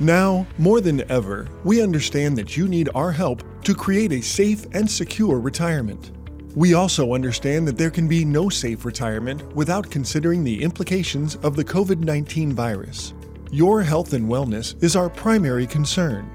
Now, 0.00 0.46
more 0.58 0.80
than 0.80 1.08
ever, 1.10 1.48
we 1.62 1.80
understand 1.80 2.36
that 2.38 2.56
you 2.56 2.66
need 2.66 2.88
our 2.94 3.12
help 3.12 3.42
to 3.62 3.74
create 3.74 4.12
a 4.12 4.20
safe 4.20 4.66
and 4.72 4.90
secure 4.90 5.38
retirement. 5.38 6.10
We 6.56 6.74
also 6.74 7.14
understand 7.14 7.66
that 7.68 7.78
there 7.78 7.90
can 7.90 8.08
be 8.08 8.24
no 8.24 8.48
safe 8.48 8.84
retirement 8.84 9.42
without 9.54 9.90
considering 9.90 10.42
the 10.42 10.62
implications 10.62 11.36
of 11.36 11.54
the 11.54 11.64
COVID 11.64 12.00
19 12.00 12.52
virus. 12.52 13.14
Your 13.52 13.82
health 13.82 14.14
and 14.14 14.28
wellness 14.28 14.82
is 14.82 14.96
our 14.96 15.08
primary 15.08 15.66
concern. 15.66 16.28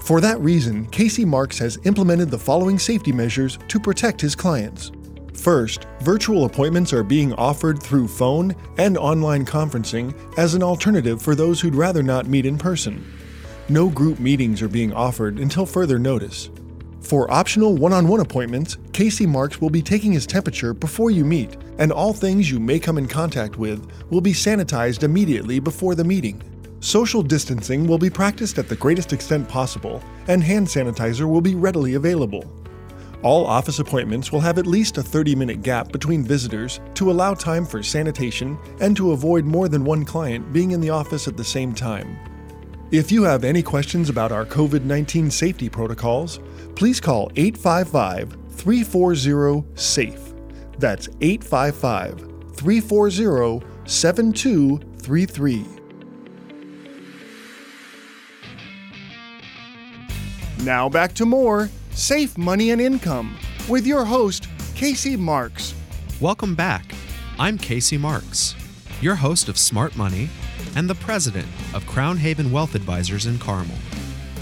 For 0.00 0.20
that 0.22 0.40
reason, 0.40 0.86
Casey 0.86 1.24
Marks 1.24 1.58
has 1.58 1.78
implemented 1.84 2.30
the 2.30 2.38
following 2.38 2.78
safety 2.78 3.12
measures 3.12 3.58
to 3.68 3.78
protect 3.78 4.20
his 4.20 4.34
clients. 4.34 4.90
First, 5.34 5.86
virtual 6.00 6.44
appointments 6.44 6.92
are 6.92 7.02
being 7.02 7.32
offered 7.34 7.82
through 7.82 8.08
phone 8.08 8.54
and 8.78 8.96
online 8.96 9.44
conferencing 9.44 10.14
as 10.38 10.54
an 10.54 10.62
alternative 10.62 11.20
for 11.20 11.34
those 11.34 11.60
who'd 11.60 11.74
rather 11.74 12.02
not 12.02 12.26
meet 12.26 12.46
in 12.46 12.58
person. 12.58 13.04
No 13.68 13.88
group 13.88 14.20
meetings 14.20 14.62
are 14.62 14.68
being 14.68 14.92
offered 14.92 15.38
until 15.38 15.66
further 15.66 15.98
notice. 15.98 16.50
For 17.00 17.30
optional 17.30 17.76
one 17.76 17.92
on 17.92 18.06
one 18.06 18.20
appointments, 18.20 18.78
Casey 18.92 19.26
Marks 19.26 19.60
will 19.60 19.70
be 19.70 19.82
taking 19.82 20.12
his 20.12 20.26
temperature 20.26 20.72
before 20.72 21.10
you 21.10 21.24
meet, 21.24 21.56
and 21.78 21.90
all 21.90 22.12
things 22.12 22.50
you 22.50 22.60
may 22.60 22.78
come 22.78 22.98
in 22.98 23.08
contact 23.08 23.58
with 23.58 23.84
will 24.10 24.20
be 24.20 24.32
sanitized 24.32 25.02
immediately 25.02 25.58
before 25.58 25.94
the 25.94 26.04
meeting. 26.04 26.40
Social 26.80 27.22
distancing 27.22 27.86
will 27.86 27.98
be 27.98 28.10
practiced 28.10 28.58
at 28.58 28.68
the 28.68 28.76
greatest 28.76 29.12
extent 29.12 29.48
possible, 29.48 30.02
and 30.28 30.42
hand 30.42 30.66
sanitizer 30.66 31.28
will 31.28 31.40
be 31.40 31.54
readily 31.54 31.94
available. 31.94 32.44
All 33.22 33.46
office 33.46 33.78
appointments 33.78 34.32
will 34.32 34.40
have 34.40 34.58
at 34.58 34.66
least 34.66 34.98
a 34.98 35.02
30 35.02 35.36
minute 35.36 35.62
gap 35.62 35.92
between 35.92 36.24
visitors 36.24 36.80
to 36.94 37.10
allow 37.10 37.34
time 37.34 37.64
for 37.64 37.80
sanitation 37.82 38.58
and 38.80 38.96
to 38.96 39.12
avoid 39.12 39.44
more 39.44 39.68
than 39.68 39.84
one 39.84 40.04
client 40.04 40.52
being 40.52 40.72
in 40.72 40.80
the 40.80 40.90
office 40.90 41.28
at 41.28 41.36
the 41.36 41.44
same 41.44 41.72
time. 41.72 42.18
If 42.90 43.12
you 43.12 43.22
have 43.22 43.44
any 43.44 43.62
questions 43.62 44.10
about 44.10 44.32
our 44.32 44.44
COVID 44.44 44.82
19 44.82 45.30
safety 45.30 45.68
protocols, 45.68 46.40
please 46.74 47.00
call 47.00 47.30
855 47.36 48.36
340 48.50 49.64
SAFE. 49.76 50.34
That's 50.78 51.08
855 51.20 52.28
340 52.56 53.64
7233. 53.84 55.66
Now 60.64 60.88
back 60.88 61.12
to 61.14 61.24
more 61.24 61.70
Safe 61.94 62.38
Money 62.38 62.70
and 62.70 62.80
Income 62.80 63.36
with 63.68 63.86
your 63.86 64.06
host, 64.06 64.48
Casey 64.74 65.14
Marks. 65.14 65.74
Welcome 66.22 66.54
back. 66.54 66.94
I'm 67.38 67.58
Casey 67.58 67.98
Marks, 67.98 68.54
your 69.02 69.14
host 69.14 69.50
of 69.50 69.58
Smart 69.58 69.94
Money 69.94 70.30
and 70.74 70.88
the 70.88 70.94
president 70.94 71.46
of 71.74 71.86
Crown 71.86 72.16
Haven 72.16 72.50
Wealth 72.50 72.74
Advisors 72.74 73.26
in 73.26 73.38
Carmel, 73.38 73.76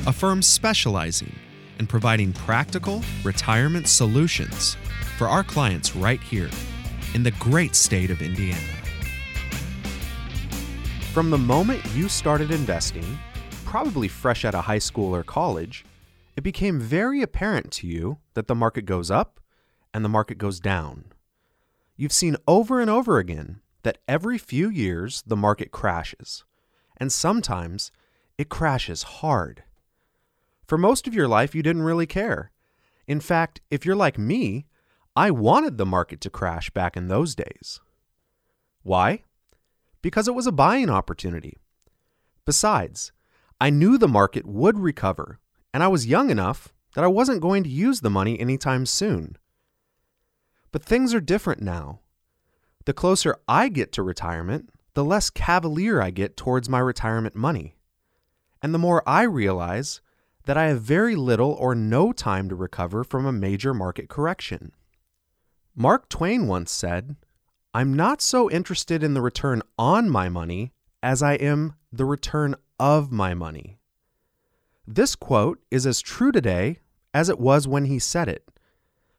a 0.06 0.12
firm 0.12 0.42
specializing 0.42 1.34
in 1.80 1.88
providing 1.88 2.32
practical 2.32 3.02
retirement 3.24 3.88
solutions 3.88 4.76
for 5.18 5.26
our 5.26 5.42
clients 5.42 5.96
right 5.96 6.22
here 6.22 6.50
in 7.14 7.24
the 7.24 7.32
great 7.32 7.74
state 7.74 8.10
of 8.12 8.22
Indiana. 8.22 8.60
From 11.12 11.30
the 11.30 11.38
moment 11.38 11.84
you 11.96 12.08
started 12.08 12.52
investing, 12.52 13.18
probably 13.64 14.06
fresh 14.06 14.44
out 14.44 14.54
of 14.54 14.64
high 14.64 14.78
school 14.78 15.12
or 15.12 15.24
college, 15.24 15.84
it 16.36 16.42
became 16.42 16.80
very 16.80 17.22
apparent 17.22 17.70
to 17.72 17.86
you 17.86 18.18
that 18.34 18.46
the 18.46 18.54
market 18.54 18.84
goes 18.84 19.10
up 19.10 19.40
and 19.92 20.04
the 20.04 20.08
market 20.08 20.38
goes 20.38 20.60
down. 20.60 21.06
You've 21.96 22.12
seen 22.12 22.36
over 22.46 22.80
and 22.80 22.88
over 22.88 23.18
again 23.18 23.60
that 23.82 23.98
every 24.08 24.38
few 24.38 24.68
years 24.68 25.22
the 25.26 25.36
market 25.36 25.70
crashes, 25.70 26.44
and 26.96 27.12
sometimes 27.12 27.90
it 28.38 28.48
crashes 28.48 29.02
hard. 29.02 29.64
For 30.66 30.78
most 30.78 31.06
of 31.06 31.14
your 31.14 31.28
life, 31.28 31.54
you 31.54 31.62
didn't 31.62 31.82
really 31.82 32.06
care. 32.06 32.52
In 33.06 33.20
fact, 33.20 33.60
if 33.70 33.84
you're 33.84 33.96
like 33.96 34.18
me, 34.18 34.66
I 35.16 35.30
wanted 35.30 35.76
the 35.76 35.86
market 35.86 36.20
to 36.22 36.30
crash 36.30 36.70
back 36.70 36.96
in 36.96 37.08
those 37.08 37.34
days. 37.34 37.80
Why? 38.82 39.24
Because 40.00 40.28
it 40.28 40.34
was 40.34 40.46
a 40.46 40.52
buying 40.52 40.88
opportunity. 40.88 41.58
Besides, 42.46 43.12
I 43.60 43.68
knew 43.68 43.98
the 43.98 44.08
market 44.08 44.46
would 44.46 44.78
recover, 44.78 45.38
and 45.72 45.82
I 45.82 45.88
was 45.88 46.06
young 46.06 46.30
enough 46.30 46.72
that 46.94 47.04
I 47.04 47.08
wasn't 47.08 47.40
going 47.40 47.62
to 47.64 47.70
use 47.70 48.00
the 48.00 48.10
money 48.10 48.38
anytime 48.38 48.86
soon. 48.86 49.36
But 50.72 50.84
things 50.84 51.14
are 51.14 51.20
different 51.20 51.62
now. 51.62 52.00
The 52.84 52.92
closer 52.92 53.36
I 53.46 53.68
get 53.68 53.92
to 53.92 54.02
retirement, 54.02 54.70
the 54.94 55.04
less 55.04 55.30
cavalier 55.30 56.00
I 56.00 56.10
get 56.10 56.36
towards 56.36 56.68
my 56.68 56.78
retirement 56.78 57.34
money. 57.34 57.76
And 58.62 58.74
the 58.74 58.78
more 58.78 59.02
I 59.08 59.22
realize 59.22 60.00
that 60.44 60.56
I 60.56 60.66
have 60.66 60.82
very 60.82 61.14
little 61.14 61.52
or 61.52 61.74
no 61.74 62.12
time 62.12 62.48
to 62.48 62.54
recover 62.54 63.04
from 63.04 63.26
a 63.26 63.32
major 63.32 63.74
market 63.74 64.08
correction. 64.08 64.72
Mark 65.76 66.08
Twain 66.08 66.46
once 66.46 66.72
said, 66.72 67.16
I'm 67.72 67.94
not 67.94 68.20
so 68.20 68.50
interested 68.50 69.02
in 69.02 69.14
the 69.14 69.20
return 69.20 69.62
on 69.78 70.10
my 70.10 70.28
money 70.28 70.72
as 71.02 71.22
I 71.22 71.34
am 71.34 71.74
the 71.92 72.04
return 72.04 72.56
of 72.78 73.12
my 73.12 73.34
money. 73.34 73.79
This 74.92 75.14
quote 75.14 75.62
is 75.70 75.86
as 75.86 76.00
true 76.00 76.32
today 76.32 76.80
as 77.14 77.28
it 77.28 77.38
was 77.38 77.68
when 77.68 77.84
he 77.84 78.00
said 78.00 78.28
it. 78.28 78.50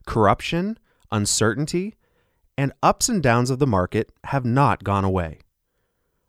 Corruption, 0.06 0.78
uncertainty, 1.14 1.96
and 2.58 2.74
ups 2.84 3.08
and 3.08 3.24
downs 3.24 3.50
of 3.50 3.60
the 3.60 3.66
market 3.66 4.12
have 4.26 4.44
not 4.44 4.84
gone 4.84 5.06
away. 5.06 5.40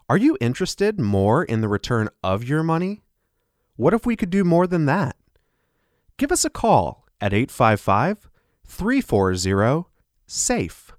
Are 0.09 0.17
you 0.17 0.39
interested 0.41 1.01
more 1.01 1.43
in 1.43 1.61
the 1.61 1.67
return 1.67 2.09
of 2.23 2.45
your 2.45 2.63
money? 2.63 3.03
What 3.75 3.93
if 3.93 4.07
we 4.07 4.15
could 4.15 4.31
do 4.31 4.45
more 4.45 4.69
than 4.69 4.87
that? 4.87 5.17
Give 6.19 6.31
us 6.31 6.45
a 6.45 6.51
call 6.51 7.05
at 7.21 7.35
855 7.35 8.31
340 8.65 9.89
SAFE. 10.25 10.93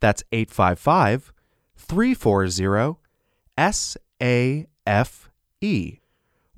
That's 0.00 0.24
855 0.32 1.32
340 1.76 2.98
SAFE. 3.56 5.30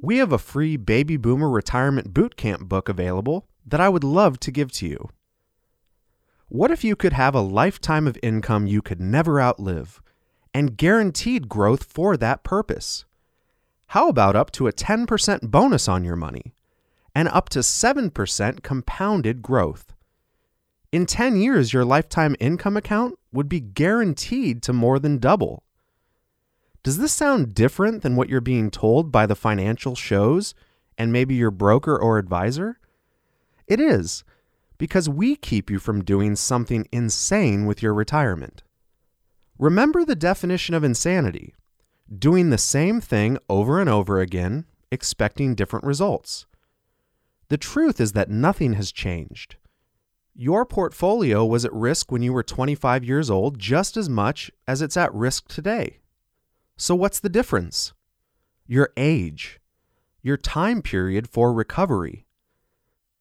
We 0.00 0.18
have 0.18 0.30
a 0.30 0.38
free 0.38 0.76
Baby 0.76 1.16
Boomer 1.16 1.50
Retirement 1.50 2.14
Bootcamp 2.14 2.68
book 2.68 2.88
available 2.88 3.48
that 3.66 3.80
I 3.80 3.88
would 3.88 4.04
love 4.04 4.38
to 4.40 4.52
give 4.52 4.70
to 4.72 4.86
you. 4.86 5.10
What 6.46 6.70
if 6.70 6.84
you 6.84 6.94
could 6.94 7.14
have 7.14 7.34
a 7.34 7.40
lifetime 7.40 8.06
of 8.06 8.16
income 8.22 8.68
you 8.68 8.80
could 8.80 9.00
never 9.00 9.40
outlive 9.40 10.00
and 10.54 10.76
guaranteed 10.76 11.48
growth 11.48 11.82
for 11.82 12.16
that 12.16 12.44
purpose? 12.44 13.06
How 13.88 14.08
about 14.08 14.36
up 14.36 14.52
to 14.52 14.68
a 14.68 14.72
10% 14.72 15.50
bonus 15.50 15.88
on 15.88 16.04
your 16.04 16.16
money 16.16 16.54
and 17.12 17.26
up 17.26 17.48
to 17.48 17.58
7% 17.58 18.62
compounded 18.62 19.42
growth? 19.42 19.94
In 20.92 21.06
10 21.06 21.38
years, 21.38 21.72
your 21.72 21.84
lifetime 21.84 22.36
income 22.38 22.76
account 22.76 23.18
would 23.32 23.48
be 23.48 23.58
guaranteed 23.58 24.62
to 24.62 24.72
more 24.72 25.00
than 25.00 25.18
double. 25.18 25.64
Does 26.88 26.96
this 26.96 27.12
sound 27.12 27.52
different 27.52 28.00
than 28.00 28.16
what 28.16 28.30
you're 28.30 28.40
being 28.40 28.70
told 28.70 29.12
by 29.12 29.26
the 29.26 29.34
financial 29.34 29.94
shows 29.94 30.54
and 30.96 31.12
maybe 31.12 31.34
your 31.34 31.50
broker 31.50 31.94
or 31.94 32.16
advisor? 32.16 32.78
It 33.66 33.78
is, 33.78 34.24
because 34.78 35.06
we 35.06 35.36
keep 35.36 35.68
you 35.68 35.80
from 35.80 36.02
doing 36.02 36.34
something 36.34 36.88
insane 36.90 37.66
with 37.66 37.82
your 37.82 37.92
retirement. 37.92 38.62
Remember 39.58 40.02
the 40.02 40.16
definition 40.16 40.74
of 40.74 40.82
insanity 40.82 41.54
doing 42.18 42.48
the 42.48 42.56
same 42.56 43.02
thing 43.02 43.36
over 43.50 43.82
and 43.82 43.90
over 43.90 44.18
again, 44.18 44.64
expecting 44.90 45.54
different 45.54 45.84
results. 45.84 46.46
The 47.48 47.58
truth 47.58 48.00
is 48.00 48.12
that 48.12 48.30
nothing 48.30 48.72
has 48.72 48.92
changed. 48.92 49.56
Your 50.34 50.64
portfolio 50.64 51.44
was 51.44 51.66
at 51.66 51.72
risk 51.74 52.10
when 52.10 52.22
you 52.22 52.32
were 52.32 52.42
25 52.42 53.04
years 53.04 53.28
old 53.28 53.58
just 53.58 53.98
as 53.98 54.08
much 54.08 54.50
as 54.66 54.80
it's 54.80 54.96
at 54.96 55.12
risk 55.12 55.48
today. 55.48 55.98
So, 56.80 56.94
what's 56.94 57.18
the 57.18 57.28
difference? 57.28 57.92
Your 58.64 58.92
age, 58.96 59.58
your 60.22 60.36
time 60.36 60.80
period 60.80 61.28
for 61.28 61.52
recovery. 61.52 62.24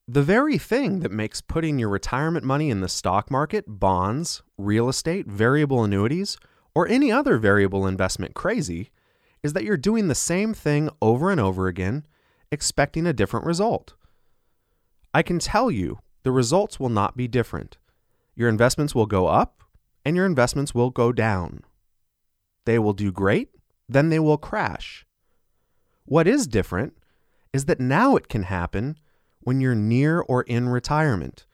The 0.07 0.21
very 0.21 0.59
thing 0.59 0.99
that 0.99 1.11
makes 1.11 1.41
putting 1.41 1.79
your 1.79 1.89
retirement 1.89 2.45
money 2.45 2.69
in 2.69 2.81
the 2.81 2.87
stock 2.87 3.31
market, 3.31 3.65
bonds, 3.67 4.43
real 4.59 4.87
estate, 4.87 5.25
variable 5.25 5.83
annuities, 5.83 6.37
or 6.75 6.87
any 6.87 7.11
other 7.11 7.39
variable 7.39 7.87
investment 7.87 8.35
crazy 8.35 8.91
is 9.41 9.53
that 9.53 9.63
you're 9.63 9.75
doing 9.75 10.07
the 10.07 10.13
same 10.13 10.53
thing 10.53 10.91
over 11.01 11.31
and 11.31 11.41
over 11.41 11.65
again, 11.65 12.05
expecting 12.51 13.07
a 13.07 13.11
different 13.13 13.47
result. 13.47 13.95
I 15.15 15.23
can 15.23 15.39
tell 15.39 15.71
you 15.71 15.97
the 16.21 16.31
results 16.31 16.79
will 16.79 16.89
not 16.89 17.17
be 17.17 17.27
different. 17.27 17.77
Your 18.35 18.49
investments 18.49 18.93
will 18.93 19.07
go 19.07 19.25
up 19.25 19.63
and 20.05 20.15
your 20.15 20.27
investments 20.27 20.75
will 20.75 20.91
go 20.91 21.11
down. 21.11 21.63
They 22.67 22.79
will 22.79 22.91
do 22.91 23.13
great, 23.13 23.51
then 23.87 24.09
they 24.09 24.19
will 24.19 24.37
crash. 24.37 25.05
What 26.03 26.27
is 26.27 26.47
different 26.47 26.97
is 27.53 27.63
that 27.63 27.79
now 27.79 28.17
it 28.17 28.27
can 28.27 28.43
happen 28.43 28.97
when 29.39 29.61
you're 29.61 29.73
near 29.73 30.19
or 30.19 30.41
in 30.41 30.67
retirement, 30.67 31.45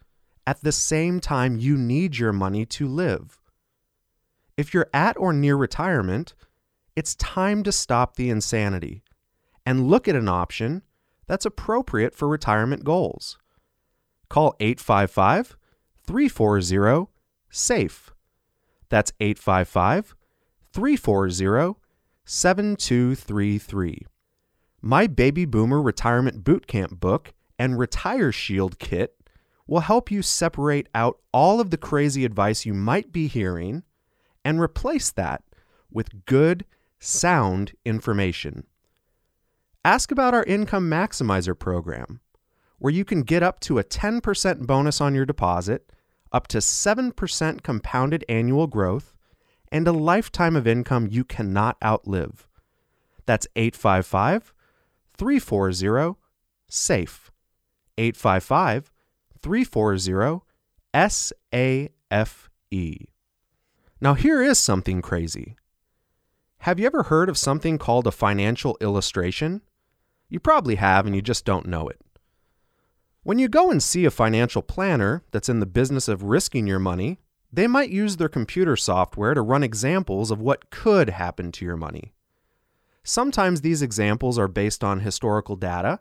at 0.47 0.61
the 0.61 0.72
same 0.72 1.20
time 1.20 1.55
you 1.55 1.78
need 1.78 2.18
your 2.18 2.34
money 2.34 2.66
to 2.66 2.88
live. 2.88 3.39
If 4.57 4.74
you're 4.74 4.89
at 4.91 5.16
or 5.20 5.32
near 5.34 5.55
retirement, 5.55 6.34
it's 6.95 7.14
time 7.14 7.61
to 7.61 7.72
stop 7.72 8.16
the 8.16 8.32
insanity 8.32 9.03
and 9.68 9.88
look 9.88 10.07
at 10.07 10.16
an 10.16 10.28
option 10.28 10.82
that's 11.28 11.45
appropriate 11.45 12.16
for 12.16 12.28
retirement 12.28 12.84
goals. 12.84 13.38
Call 14.30 14.55
855 14.59 15.57
340 16.07 17.07
SAFE. 17.51 18.09
That's 18.89 19.14
855 19.20 20.16
340 20.74 21.80
7233. 22.26 24.07
My 24.82 25.07
Baby 25.07 25.45
Boomer 25.45 25.82
Retirement 25.82 26.43
Bootcamp 26.43 26.99
book 26.99 27.34
and 27.59 27.78
Retire 27.78 28.32
Shield 28.32 28.80
kit 28.80 29.15
will 29.67 29.82
help 29.82 30.09
you 30.09 30.21
separate 30.21 30.89
out 30.95 31.19
all 31.32 31.59
of 31.59 31.69
the 31.69 31.78
crazy 31.78 32.26
advice 32.26 32.65
you 32.65 32.74
might 32.74 33.11
be 33.11 33.28
hearing 33.28 33.84
and 34.43 34.59
replace 34.59 35.11
that 35.11 35.43
with 35.91 36.26
good, 36.26 36.65
sound 36.99 37.74
information. 37.86 38.65
Ask 39.86 40.11
about 40.11 40.34
our 40.34 40.43
Income 40.45 40.89
Maximizer 40.89 41.57
program, 41.57 42.19
where 42.80 42.91
you 42.91 43.05
can 43.05 43.21
get 43.21 43.43
up 43.43 43.59
to 43.61 43.78
a 43.78 43.84
10% 43.84 44.65
bonus 44.65 44.99
on 44.99 45.13
your 45.13 45.26
deposit, 45.26 45.91
up 46.32 46.47
to 46.47 46.57
7% 46.57 47.61
compounded 47.61 48.26
annual 48.28 48.67
growth, 48.67 49.13
and 49.74 49.88
a 49.88 49.91
lifetime 49.91 50.55
of 50.55 50.67
income 50.67 51.07
you 51.09 51.24
cannot 51.24 51.78
outlive. 51.84 52.47
That's 53.26 53.47
855 53.55 54.53
340 55.17 56.15
SAFE. 56.69 57.32
855 57.97 58.91
340 59.41 60.41
SAFE. 60.93 61.99
Now, 63.99 64.13
here 64.13 64.43
is 64.43 64.59
something 64.59 65.01
crazy. 65.01 65.55
Have 66.59 66.80
you 66.80 66.86
ever 66.86 67.03
heard 67.03 67.28
of 67.28 67.38
something 67.38 67.78
called 67.80 68.05
a 68.05 68.11
financial 68.11 68.78
illustration? 68.80 69.61
You 70.30 70.39
probably 70.39 70.76
have, 70.76 71.07
and 71.07 71.15
you 71.15 71.21
just 71.21 71.45
don't 71.45 71.65
know 71.65 71.88
it. 71.88 71.99
When 73.24 73.39
you 73.39 73.47
go 73.47 73.71
and 73.71 73.82
see 73.82 74.05
a 74.05 74.11
financial 74.11 74.61
planner 74.61 75.24
that's 75.32 75.49
in 75.49 75.61
the 75.61 75.65
business 75.65 76.07
of 76.07 76.24
risking 76.24 76.67
your 76.67 76.80
money, 76.80 77.19
they 77.54 77.68
might 77.68 77.91
use 77.91 78.18
their 78.18 78.30
computer 78.30 78.76
software 78.76 79.36
to 79.36 79.41
run 79.41 79.62
examples 79.62 80.32
of 80.32 80.41
what 80.41 80.72
could 80.72 81.12
happen 81.12 81.51
to 81.51 81.64
your 81.64 81.78
money. 81.78 82.12
Sometimes 83.04 83.62
these 83.62 83.84
examples 83.84 84.39
are 84.39 84.47
based 84.47 84.84
on 84.84 85.01
historical 85.01 85.56
data, 85.56 85.99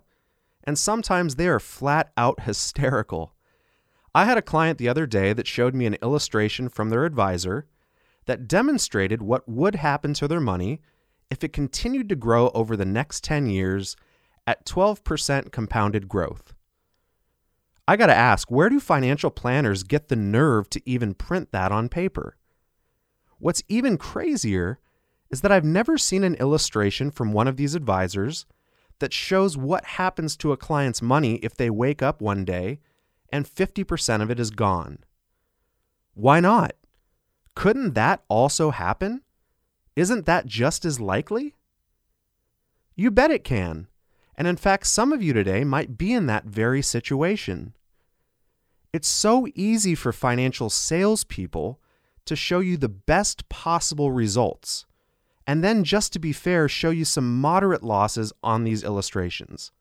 and 0.64 0.78
sometimes 0.78 1.34
they 1.34 1.46
are 1.46 1.61
flat 1.61 2.11
out 2.16 2.40
hysterical. 2.44 3.34
I 4.14 4.24
had 4.24 4.38
a 4.38 4.42
client 4.42 4.78
the 4.78 4.88
other 4.88 5.07
day 5.07 5.34
that 5.34 5.46
showed 5.46 5.74
me 5.74 5.84
an 5.84 5.98
illustration 6.03 6.70
from 6.70 6.88
their 6.88 7.05
advisor 7.05 7.66
that 8.24 8.48
demonstrated 8.48 9.20
what 9.20 9.46
would 9.46 9.74
happen 9.74 10.14
to 10.14 10.28
their 10.28 10.40
money 10.40 10.80
if 11.30 11.44
it 11.44 11.53
continued 11.53 12.09
to 12.09 12.16
grow 12.16 12.50
over 12.55 12.76
the 12.76 12.86
next 12.86 13.24
10 13.24 13.46
years 13.46 13.94
at 14.46 14.64
12% 14.64 15.53
compounded 15.53 16.09
growth. 16.09 16.55
I 17.87 17.97
got 17.97 18.07
to 18.07 18.14
ask, 18.14 18.51
where 18.51 18.68
do 18.68 18.78
financial 18.78 19.30
planners 19.30 19.83
get 19.83 20.09
the 20.09 20.16
nerve 20.16 20.70
to 20.70 20.83
even 20.89 21.14
print 21.14 21.51
that 21.53 21.72
on 21.72 21.89
paper? 21.89 22.37
What's 23.39 23.62
even 23.68 23.99
crazier 23.99 24.78
is 25.30 25.41
that 25.41 25.51
I've 25.51 25.64
never 25.64 25.99
seen 25.99 26.22
an 26.22 26.37
illustration 26.37 27.11
from 27.11 27.33
one 27.33 27.49
of 27.49 27.57
these 27.57 27.74
advisors 27.74 28.47
that 29.01 29.12
shows 29.12 29.57
what 29.57 29.85
happens 29.85 30.37
to 30.37 30.53
a 30.53 30.57
client's 30.57 31.03
money 31.03 31.37
if 31.37 31.57
they 31.57 31.70
wake 31.70 32.03
up 32.03 32.20
one 32.20 32.45
day 32.45 32.78
and 33.33 33.47
50% 33.47 34.22
of 34.22 34.30
it 34.30 34.39
is 34.39 34.51
gone. 34.51 34.99
Why 36.14 36.39
not? 36.39 36.74
Couldn't 37.55 37.95
that 37.95 38.22
also 38.28 38.70
happen? 38.70 39.22
Isn't 39.97 40.26
that 40.26 40.47
just 40.47 40.85
as 40.85 41.01
likely? 41.01 41.55
You 42.95 43.11
bet 43.11 43.30
it 43.30 43.43
can. 43.43 43.89
And 44.37 44.49
in 44.49 44.57
fact, 44.57 44.87
some 44.87 45.12
of 45.12 45.22
you 45.22 45.33
today 45.33 45.64
might 45.64 45.99
be 45.99 46.12
in 46.12 46.26
that 46.26 46.45
very 46.45 46.83
situation. 46.83 47.74
It's 48.93 49.09
so 49.09 49.47
easy 49.55 49.95
for 49.95 50.12
financial 50.12 50.70
salespeople 50.70 51.80
to 52.24 52.37
show 52.37 52.61
you 52.61 52.76
the 52.76 52.89
best 52.89 53.49
possible 53.49 54.12
results, 54.12 54.87
and 55.47 55.64
then, 55.64 55.83
just 55.83 56.12
to 56.12 56.18
be 56.18 56.33
fair, 56.33 56.68
show 56.68 56.91
you 56.91 57.05
some 57.05 57.41
moderate 57.41 57.83
losses 57.83 58.33
on 58.45 58.64
these 58.64 58.85
illustrations. 58.85 59.72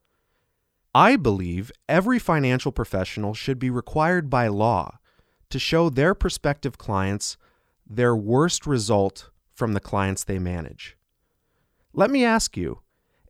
I 0.96 1.16
believe 1.16 1.72
every 1.88 2.20
financial 2.20 2.72
professional 2.72 3.34
should 3.34 3.60
be 3.60 3.70
required 3.70 4.30
by 4.30 4.48
law 4.48 4.98
to 5.50 5.60
show 5.60 5.90
their 5.90 6.16
prospective 6.16 6.78
clients 6.78 7.38
their 7.88 8.16
worst 8.16 8.66
result 8.66 9.30
from 9.54 9.74
the 9.74 9.80
clients 9.80 10.24
they 10.24 10.40
manage. 10.40 10.98
Let 11.94 12.10
me 12.10 12.26
ask 12.26 12.58
you 12.58 12.80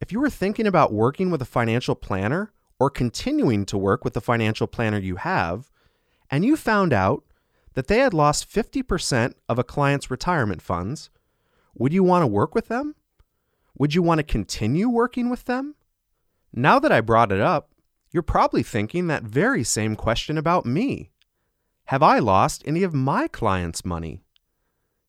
if 0.01 0.11
you 0.11 0.19
were 0.19 0.29
thinking 0.29 0.65
about 0.65 0.91
working 0.91 1.29
with 1.29 1.41
a 1.41 1.45
financial 1.45 1.95
planner 1.95 2.51
or 2.79 2.89
continuing 2.89 3.65
to 3.67 3.77
work 3.77 4.03
with 4.03 4.13
the 4.13 4.21
financial 4.21 4.65
planner 4.65 4.97
you 4.97 5.17
have, 5.17 5.69
and 6.31 6.43
you 6.43 6.57
found 6.57 6.91
out 6.91 7.23
that 7.75 7.87
they 7.87 7.99
had 7.99 8.13
lost 8.13 8.51
50% 8.51 9.35
of 9.47 9.59
a 9.59 9.63
client's 9.63 10.09
retirement 10.09 10.61
funds, 10.61 11.11
would 11.75 11.93
you 11.93 12.03
want 12.03 12.23
to 12.23 12.27
work 12.27 12.55
with 12.55 12.67
them? 12.67 12.95
Would 13.77 13.93
you 13.93 14.01
want 14.01 14.17
to 14.17 14.23
continue 14.23 14.89
working 14.89 15.29
with 15.29 15.45
them? 15.45 15.75
Now 16.51 16.79
that 16.79 16.91
I 16.91 16.99
brought 16.99 17.31
it 17.31 17.39
up, 17.39 17.71
you're 18.11 18.23
probably 18.23 18.63
thinking 18.63 19.07
that 19.07 19.23
very 19.23 19.63
same 19.63 19.95
question 19.95 20.37
about 20.37 20.65
me. 20.65 21.11
Have 21.85 22.03
I 22.03 22.19
lost 22.19 22.63
any 22.65 22.83
of 22.83 22.93
my 22.93 23.27
clients' 23.27 23.85
money? 23.85 24.23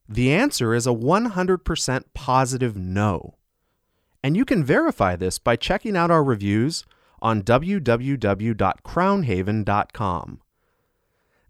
The 0.09 0.32
answer 0.32 0.74
is 0.74 0.86
a 0.86 0.90
100% 0.90 2.05
positive 2.14 2.76
no. 2.76 3.36
And 4.23 4.37
you 4.37 4.45
can 4.45 4.62
verify 4.62 5.16
this 5.16 5.39
by 5.39 5.57
checking 5.57 5.97
out 5.97 6.11
our 6.11 6.23
reviews 6.23 6.85
on 7.20 7.43
www.crownhaven.com. 7.43 10.41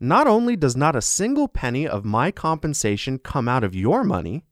Not 0.01 0.27
only 0.27 0.57
does 0.57 0.77
not 0.77 0.97
a 0.97 1.03
single 1.03 1.49
penny 1.49 1.87
of 1.87 2.05
my 2.05 2.33
compensation 2.33 3.19
come 3.19 3.49
out 3.49 3.63
of 3.63 3.75
your 3.75 4.03
money, 4.03 4.45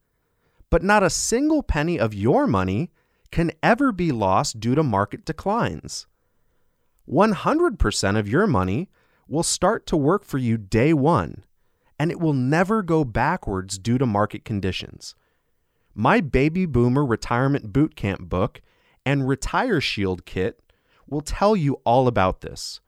but 0.69 0.83
not 0.83 1.03
a 1.03 1.09
single 1.09 1.61
penny 1.61 1.99
of 1.99 2.13
your 2.13 2.47
money 2.47 2.91
can 3.31 3.51
ever 3.61 3.91
be 3.91 4.11
lost 4.11 4.59
due 4.59 4.75
to 4.75 4.83
market 4.83 5.25
declines. 5.25 6.07
100% 7.09 8.17
of 8.17 8.29
your 8.29 8.47
money 8.47 8.89
will 9.27 9.43
start 9.43 9.85
to 9.87 9.97
work 9.97 10.23
for 10.23 10.37
you 10.37 10.57
day 10.57 10.93
one, 10.93 11.43
and 11.99 12.11
it 12.11 12.19
will 12.19 12.33
never 12.33 12.81
go 12.81 13.03
backwards 13.03 13.77
due 13.77 13.97
to 13.97 14.05
market 14.05 14.45
conditions. 14.45 15.15
My 15.93 16.21
Baby 16.21 16.65
Boomer 16.65 17.05
Retirement 17.05 17.73
Bootcamp 17.73 18.29
book 18.29 18.61
and 19.05 19.27
Retire 19.27 19.81
Shield 19.81 20.25
kit 20.25 20.61
will 21.07 21.21
tell 21.21 21.55
you 21.55 21.81
all 21.83 22.07
about 22.07 22.41
this. 22.41 22.79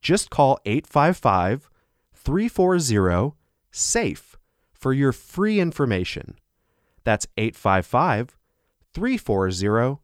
Just 0.00 0.30
call 0.30 0.58
855 0.64 1.68
340 2.14 3.34
SAFE 3.72 4.38
for 4.72 4.92
your 4.92 5.12
free 5.12 5.58
information. 5.58 6.36
That's 7.02 7.26
855 7.36 8.36
340 8.94 10.00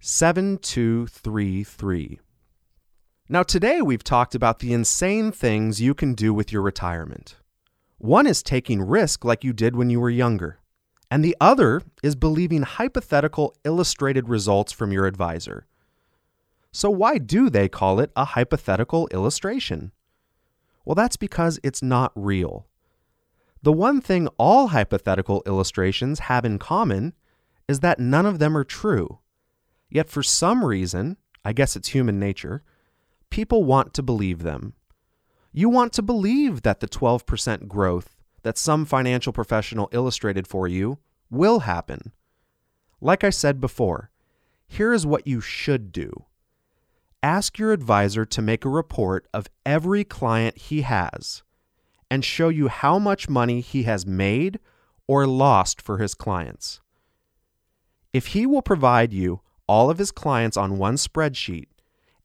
7233. 0.00 2.20
Now, 3.28 3.42
today 3.42 3.80
we've 3.80 4.04
talked 4.04 4.34
about 4.34 4.58
the 4.58 4.74
insane 4.74 5.32
things 5.32 5.80
you 5.80 5.94
can 5.94 6.12
do 6.14 6.34
with 6.34 6.52
your 6.52 6.60
retirement. 6.60 7.36
One 7.96 8.26
is 8.26 8.42
taking 8.42 8.82
risk 8.82 9.24
like 9.24 9.44
you 9.44 9.54
did 9.54 9.76
when 9.76 9.88
you 9.88 10.00
were 10.00 10.10
younger, 10.10 10.58
and 11.14 11.24
the 11.24 11.36
other 11.40 11.80
is 12.02 12.16
believing 12.16 12.62
hypothetical 12.62 13.54
illustrated 13.62 14.28
results 14.28 14.72
from 14.72 14.90
your 14.90 15.06
advisor. 15.06 15.64
So, 16.72 16.90
why 16.90 17.18
do 17.18 17.48
they 17.48 17.68
call 17.68 18.00
it 18.00 18.10
a 18.16 18.24
hypothetical 18.24 19.06
illustration? 19.12 19.92
Well, 20.84 20.96
that's 20.96 21.16
because 21.16 21.60
it's 21.62 21.84
not 21.84 22.10
real. 22.16 22.66
The 23.62 23.72
one 23.72 24.00
thing 24.00 24.26
all 24.38 24.66
hypothetical 24.66 25.44
illustrations 25.46 26.18
have 26.18 26.44
in 26.44 26.58
common 26.58 27.12
is 27.68 27.78
that 27.78 28.00
none 28.00 28.26
of 28.26 28.40
them 28.40 28.56
are 28.56 28.64
true. 28.64 29.20
Yet, 29.88 30.08
for 30.08 30.24
some 30.24 30.64
reason, 30.64 31.16
I 31.44 31.52
guess 31.52 31.76
it's 31.76 31.90
human 31.90 32.18
nature, 32.18 32.64
people 33.30 33.62
want 33.62 33.94
to 33.94 34.02
believe 34.02 34.42
them. 34.42 34.72
You 35.52 35.68
want 35.68 35.92
to 35.92 36.02
believe 36.02 36.62
that 36.62 36.80
the 36.80 36.88
12% 36.88 37.68
growth 37.68 38.13
that 38.44 38.56
some 38.56 38.84
financial 38.84 39.32
professional 39.32 39.88
illustrated 39.90 40.46
for 40.46 40.68
you 40.68 40.98
will 41.30 41.60
happen. 41.60 42.12
Like 43.00 43.24
I 43.24 43.30
said 43.30 43.60
before, 43.60 44.10
here 44.66 44.92
is 44.92 45.04
what 45.04 45.26
you 45.26 45.40
should 45.40 45.90
do 45.90 46.26
ask 47.22 47.58
your 47.58 47.72
advisor 47.72 48.26
to 48.26 48.42
make 48.42 48.66
a 48.66 48.68
report 48.68 49.26
of 49.32 49.48
every 49.64 50.04
client 50.04 50.58
he 50.58 50.82
has 50.82 51.42
and 52.10 52.22
show 52.22 52.50
you 52.50 52.68
how 52.68 52.98
much 52.98 53.30
money 53.30 53.62
he 53.62 53.84
has 53.84 54.06
made 54.06 54.60
or 55.06 55.26
lost 55.26 55.80
for 55.80 55.96
his 55.96 56.12
clients. 56.12 56.82
If 58.12 58.28
he 58.28 58.44
will 58.44 58.60
provide 58.60 59.14
you 59.14 59.40
all 59.66 59.88
of 59.88 59.96
his 59.96 60.12
clients 60.12 60.58
on 60.58 60.76
one 60.76 60.96
spreadsheet, 60.96 61.68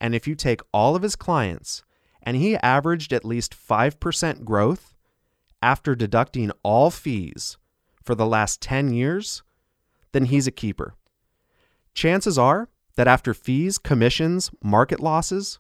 and 0.01 0.13
if 0.13 0.27
you 0.27 0.35
take 0.35 0.59
all 0.73 0.97
of 0.97 1.01
his 1.01 1.15
clients 1.15 1.81
and 2.21 2.35
he 2.35 2.57
averaged 2.57 3.13
at 3.13 3.23
least 3.23 3.55
5% 3.55 4.43
growth 4.43 4.97
after 5.61 5.95
deducting 5.95 6.51
all 6.63 6.89
fees 6.89 7.57
for 8.03 8.15
the 8.15 8.25
last 8.25 8.61
10 8.61 8.93
years, 8.93 9.43
then 10.11 10.25
he's 10.25 10.47
a 10.47 10.51
keeper. 10.51 10.95
Chances 11.93 12.37
are 12.37 12.69
that 12.95 13.07
after 13.07 13.33
fees, 13.33 13.77
commissions, 13.77 14.51
market 14.63 14.99
losses, 14.99 15.59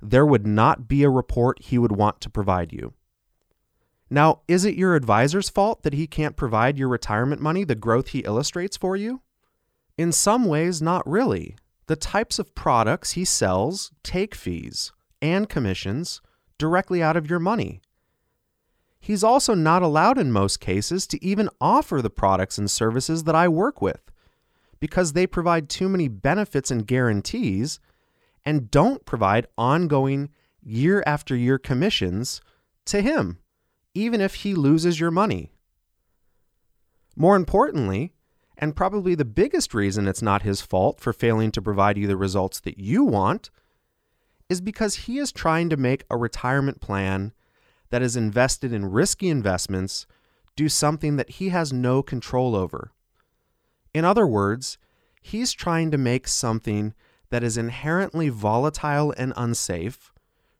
there 0.00 0.26
would 0.26 0.46
not 0.46 0.88
be 0.88 1.02
a 1.02 1.10
report 1.10 1.62
he 1.62 1.78
would 1.78 1.92
want 1.92 2.20
to 2.20 2.30
provide 2.30 2.72
you. 2.72 2.92
Now, 4.10 4.40
is 4.46 4.64
it 4.64 4.74
your 4.74 4.94
advisor's 4.94 5.48
fault 5.48 5.82
that 5.82 5.94
he 5.94 6.06
can't 6.06 6.36
provide 6.36 6.78
your 6.78 6.88
retirement 6.88 7.40
money 7.40 7.64
the 7.64 7.74
growth 7.74 8.08
he 8.08 8.20
illustrates 8.20 8.76
for 8.76 8.96
you? 8.96 9.22
In 9.96 10.12
some 10.12 10.44
ways, 10.44 10.82
not 10.82 11.08
really 11.08 11.56
the 11.86 11.96
types 11.96 12.38
of 12.38 12.54
products 12.54 13.12
he 13.12 13.24
sells 13.24 13.92
take 14.02 14.34
fees 14.34 14.92
and 15.20 15.48
commissions 15.48 16.20
directly 16.58 17.02
out 17.02 17.16
of 17.16 17.28
your 17.28 17.38
money. 17.38 17.80
He's 19.04 19.22
also 19.22 19.52
not 19.52 19.82
allowed 19.82 20.16
in 20.16 20.32
most 20.32 20.60
cases 20.60 21.06
to 21.08 21.22
even 21.22 21.50
offer 21.60 22.00
the 22.00 22.08
products 22.08 22.56
and 22.56 22.70
services 22.70 23.24
that 23.24 23.34
I 23.34 23.48
work 23.48 23.82
with 23.82 24.00
because 24.80 25.12
they 25.12 25.26
provide 25.26 25.68
too 25.68 25.90
many 25.90 26.08
benefits 26.08 26.70
and 26.70 26.86
guarantees 26.86 27.80
and 28.46 28.70
don't 28.70 29.04
provide 29.04 29.46
ongoing 29.58 30.30
year 30.62 31.04
after 31.06 31.36
year 31.36 31.58
commissions 31.58 32.40
to 32.86 33.02
him, 33.02 33.40
even 33.92 34.22
if 34.22 34.36
he 34.36 34.54
loses 34.54 34.98
your 34.98 35.10
money. 35.10 35.52
More 37.14 37.36
importantly, 37.36 38.14
and 38.56 38.74
probably 38.74 39.14
the 39.14 39.26
biggest 39.26 39.74
reason 39.74 40.08
it's 40.08 40.22
not 40.22 40.40
his 40.40 40.62
fault 40.62 40.98
for 40.98 41.12
failing 41.12 41.50
to 41.50 41.60
provide 41.60 41.98
you 41.98 42.06
the 42.06 42.16
results 42.16 42.58
that 42.60 42.78
you 42.78 43.04
want, 43.04 43.50
is 44.48 44.62
because 44.62 44.94
he 44.94 45.18
is 45.18 45.30
trying 45.30 45.68
to 45.68 45.76
make 45.76 46.04
a 46.08 46.16
retirement 46.16 46.80
plan 46.80 47.34
that 47.94 48.02
is 48.02 48.16
invested 48.16 48.72
in 48.72 48.90
risky 48.90 49.28
investments 49.28 50.04
do 50.56 50.68
something 50.68 51.14
that 51.14 51.30
he 51.30 51.50
has 51.50 51.72
no 51.72 52.02
control 52.02 52.56
over. 52.56 52.90
In 53.94 54.04
other 54.04 54.26
words, 54.26 54.78
he's 55.22 55.52
trying 55.52 55.92
to 55.92 55.96
make 55.96 56.26
something 56.26 56.92
that 57.30 57.44
is 57.44 57.56
inherently 57.56 58.30
volatile 58.30 59.14
and 59.16 59.32
unsafe 59.36 60.12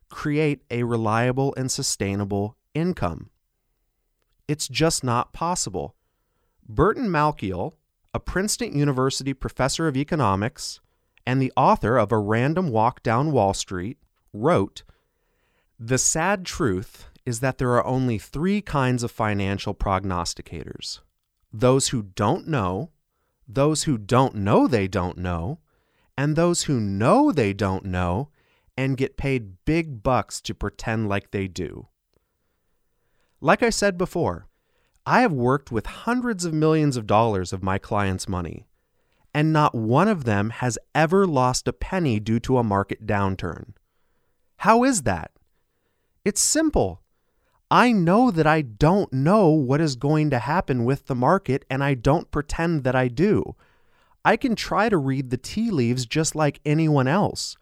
create 0.09 0.63
a 0.71 0.85
reliable 0.85 1.53
and 1.57 1.73
sustainable 1.73 2.57
income. 2.73 3.31
It's 4.47 4.69
just 4.69 5.03
not 5.03 5.33
possible. 5.33 5.97
Burton 6.69 7.09
Malkiel, 7.09 7.73
a 8.15 8.21
Princeton 8.21 8.79
University 8.79 9.35
professor 9.35 9.89
of 9.89 9.97
economics 9.97 10.79
and 11.27 11.43
the 11.43 11.53
author 11.57 11.97
of 11.97 12.13
A 12.13 12.19
Random 12.19 12.69
Walk 12.69 13.03
Down 13.03 13.33
Wall 13.33 13.55
Street, 13.55 13.99
wrote 14.33 14.85
The 15.81 15.99
sad 15.99 16.47
truth 16.47 17.09
is 17.27 17.41
that 17.41 17.59
there 17.59 17.73
are 17.73 17.87
only 17.87 18.19
three 18.19 18.61
kinds 18.61 19.03
of 19.03 19.11
financial 19.11 19.75
prognosticators 19.75 21.01
those 21.53 21.89
who 21.89 22.03
don't 22.03 22.49
know, 22.49 22.91
those 23.47 23.85
who 23.85 23.97
don't 23.97 24.35
know 24.35 24.67
they 24.67 24.89
don't 24.89 25.17
know, 25.17 25.61
and 26.19 26.35
those 26.35 26.65
who 26.65 26.81
know 26.81 27.31
they 27.31 27.53
don't 27.53 27.85
know 27.85 28.29
and 28.77 28.97
get 28.97 29.17
paid 29.17 29.65
big 29.65 30.03
bucks 30.03 30.41
to 30.41 30.53
pretend 30.53 31.09
like 31.09 31.31
they 31.31 31.47
do. 31.47 31.87
Like 33.41 33.63
I 33.63 33.71
said 33.71 33.97
before, 33.97 34.49
I 35.07 35.21
have 35.21 35.33
worked 35.33 35.71
with 35.71 35.87
hundreds 35.87 36.45
of 36.45 36.53
millions 36.53 36.97
of 36.97 37.07
dollars 37.07 37.53
of 37.53 37.63
my 37.63 37.79
clients' 37.79 38.29
money, 38.29 38.67
and 39.33 39.53
not 39.53 39.75
one 39.75 40.09
of 40.09 40.25
them 40.25 40.51
has 40.51 40.79
ever 40.95 41.27
lost 41.27 41.69
a 41.69 41.73
penny 41.73 42.19
due 42.19 42.41
to 42.41 42.59
a 42.59 42.65
market 42.65 43.07
downturn. 43.07 43.75
How 44.59 44.83
is 44.83 45.03
that? 45.03 45.31
It's 46.25 46.41
simple. 46.41 47.03
I 47.71 47.93
know 47.93 48.31
that 48.31 48.47
I 48.47 48.63
don't 48.63 49.13
know 49.13 49.49
what 49.49 49.81
is 49.81 49.97
going 49.97 50.31
to 50.31 50.39
happen 50.39 50.85
with 50.85 51.07
the 51.07 51.15
market, 51.15 51.65
and 51.71 51.83
I 51.83 51.95
don't 51.95 52.31
pretend 52.31 52.85
that 52.85 52.95
I 52.95 53.09
do. 53.09 53.57
I 54.25 54.37
can 54.37 54.55
try 54.55 54.89
to 54.89 54.97
read 54.97 55.31
the 55.31 55.37
tea 55.37 55.71
leaves 55.71 56.07
just 56.07 56.35
like 56.35 56.61
anyone 56.65 57.09
else. 57.09 57.57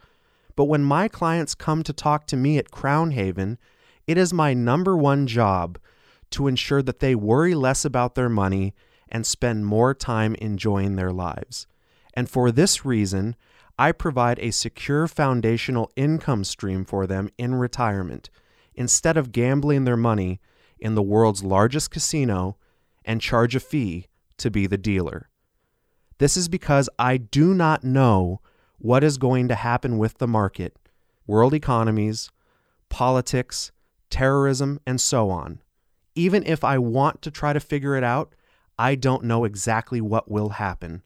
But 0.55 0.64
when 0.64 0.84
my 0.84 1.09
clients 1.09 1.55
come 1.55 1.82
to 1.84 1.92
talk 1.92 2.26
to 2.26 2.36
me 2.36 2.59
at 2.59 2.70
Crown 2.70 3.12
Haven, 3.12 3.59
it 4.07 4.18
is 4.18 4.32
my 4.32 4.55
number 4.55 4.96
one 4.96 5.26
job 5.26 5.78
to 6.30 6.46
ensure 6.46 6.82
that 6.82 7.00
they 7.00 7.14
worry 7.14 7.55
less 7.55 7.84
about 7.84 8.14
their 8.14 8.28
money 8.28 8.74
and 9.09 9.26
spend 9.26 9.66
more 9.66 9.94
time 9.94 10.34
enjoying 10.36 10.96
their 10.96 11.12
lives. 11.12 11.66
And 12.14 12.28
for 12.28 12.50
this 12.50 12.84
reason, 12.84 13.36
I 13.78 13.92
provide 13.92 14.38
a 14.40 14.50
secure 14.50 15.07
foundational 15.07 15.90
income 15.96 16.44
stream 16.44 16.84
for 16.84 17.07
them 17.07 17.28
in 17.38 17.55
retirement 17.55 18.30
instead 18.74 19.16
of 19.16 19.32
gambling 19.32 19.84
their 19.84 19.96
money 19.96 20.40
in 20.78 20.94
the 20.94 21.02
world's 21.02 21.44
largest 21.44 21.90
casino 21.90 22.56
and 23.04 23.20
charge 23.20 23.54
a 23.54 23.60
fee 23.60 24.06
to 24.38 24.50
be 24.50 24.66
the 24.66 24.78
dealer. 24.78 25.28
This 26.18 26.36
is 26.36 26.48
because 26.48 26.88
I 26.98 27.16
do 27.16 27.54
not 27.54 27.84
know 27.84 28.40
what 28.78 29.04
is 29.04 29.18
going 29.18 29.48
to 29.48 29.54
happen 29.54 29.98
with 29.98 30.18
the 30.18 30.26
market, 30.26 30.76
world 31.26 31.54
economies, 31.54 32.30
politics, 32.88 33.72
terrorism, 34.10 34.80
and 34.86 35.00
so 35.00 35.30
on 35.30 35.60
even 36.14 36.42
if 36.44 36.64
I 36.64 36.78
want 36.78 37.22
to 37.22 37.30
try 37.30 37.52
to 37.52 37.60
figure 37.60 37.96
it 37.96 38.04
out, 38.04 38.34
I 38.78 38.94
don't 38.94 39.24
know 39.24 39.44
exactly 39.44 40.00
what 40.00 40.30
will 40.30 40.50
happen. 40.50 41.02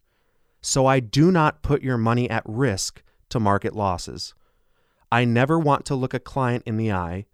so 0.63 0.85
I 0.85 0.99
do 0.99 1.31
not 1.31 1.63
put 1.63 1.83
your 1.83 1.97
money 1.97 2.29
at 2.29 2.43
risk 2.45 3.01
to 3.29 3.39
market 3.39 3.77
losses. 3.77 4.35
I 5.13 5.25
never 5.25 5.61
want 5.61 5.85
to 5.85 5.95
look 5.95 6.13
a 6.13 6.19
client 6.19 6.65
in 6.67 6.77
the 6.77 6.91
eye 6.91 7.27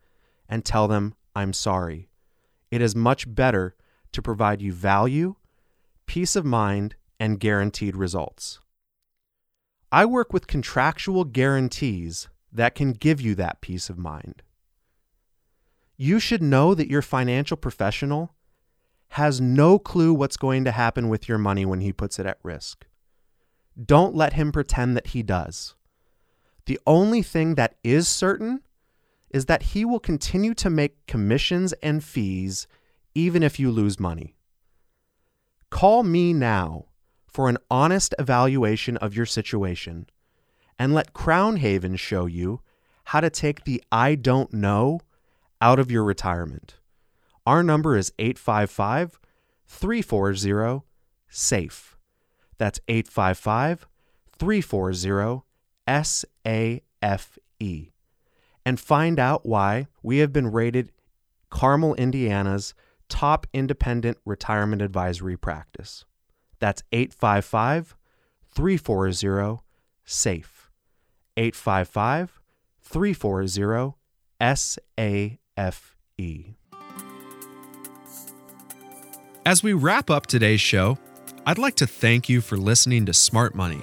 and 0.52 0.66
tell 0.66 0.86
them 0.86 1.14
I'm 1.34 1.54
sorry. 1.54 2.10
It 2.70 2.82
is 2.82 2.94
much 2.94 3.34
better 3.34 3.74
to 4.12 4.20
provide 4.20 4.60
you 4.60 4.70
value, 4.70 5.36
peace 6.04 6.36
of 6.36 6.44
mind, 6.44 6.94
and 7.18 7.40
guaranteed 7.40 7.96
results. 7.96 8.60
I 9.90 10.04
work 10.04 10.30
with 10.30 10.46
contractual 10.46 11.24
guarantees 11.24 12.28
that 12.52 12.74
can 12.74 12.92
give 12.92 13.18
you 13.18 13.34
that 13.36 13.62
peace 13.62 13.88
of 13.88 13.96
mind. 13.96 14.42
You 15.96 16.20
should 16.20 16.42
know 16.42 16.74
that 16.74 16.90
your 16.90 17.00
financial 17.00 17.56
professional 17.56 18.34
has 19.08 19.40
no 19.40 19.78
clue 19.78 20.12
what's 20.12 20.36
going 20.36 20.64
to 20.64 20.72
happen 20.72 21.08
with 21.08 21.30
your 21.30 21.38
money 21.38 21.64
when 21.64 21.80
he 21.80 21.94
puts 21.94 22.18
it 22.18 22.26
at 22.26 22.38
risk. 22.42 22.84
Don't 23.82 24.14
let 24.14 24.34
him 24.34 24.52
pretend 24.52 24.98
that 24.98 25.08
he 25.08 25.22
does. 25.22 25.76
The 26.66 26.78
only 26.86 27.22
thing 27.22 27.54
that 27.54 27.76
is 27.82 28.06
certain 28.06 28.60
is 29.32 29.46
that 29.46 29.62
he 29.62 29.84
will 29.84 30.00
continue 30.00 30.54
to 30.54 30.70
make 30.70 31.06
commissions 31.06 31.72
and 31.82 32.04
fees 32.04 32.66
even 33.14 33.42
if 33.42 33.58
you 33.58 33.70
lose 33.70 33.98
money. 33.98 34.36
Call 35.70 36.02
me 36.02 36.32
now 36.32 36.86
for 37.26 37.48
an 37.48 37.58
honest 37.70 38.14
evaluation 38.18 38.96
of 38.98 39.16
your 39.16 39.26
situation 39.26 40.06
and 40.78 40.92
let 40.92 41.14
Crown 41.14 41.56
Haven 41.56 41.96
show 41.96 42.26
you 42.26 42.60
how 43.04 43.20
to 43.20 43.30
take 43.30 43.64
the 43.64 43.82
I 43.90 44.14
don't 44.14 44.52
know 44.52 45.00
out 45.60 45.78
of 45.78 45.90
your 45.90 46.04
retirement. 46.04 46.76
Our 47.46 47.62
number 47.62 47.96
is 47.96 48.12
855 48.18 49.18
340 49.66 50.84
SAFE. 51.28 51.96
That's 52.58 52.80
855 52.86 53.86
340 54.38 55.42
SAFE. 55.88 57.91
And 58.64 58.78
find 58.78 59.18
out 59.18 59.44
why 59.44 59.88
we 60.02 60.18
have 60.18 60.32
been 60.32 60.52
rated 60.52 60.92
Carmel, 61.50 61.94
Indiana's 61.94 62.74
top 63.08 63.46
independent 63.52 64.18
retirement 64.24 64.80
advisory 64.80 65.36
practice. 65.36 66.04
That's 66.60 66.82
855 66.92 67.96
340 68.54 69.62
SAFE. 70.04 70.70
855 71.36 72.40
340 72.82 73.94
SAFE. 74.40 75.88
As 79.44 79.62
we 79.62 79.72
wrap 79.72 80.08
up 80.08 80.26
today's 80.26 80.60
show, 80.60 80.98
I'd 81.44 81.58
like 81.58 81.74
to 81.76 81.86
thank 81.86 82.28
you 82.28 82.40
for 82.40 82.56
listening 82.56 83.06
to 83.06 83.12
Smart 83.12 83.54
Money. 83.54 83.80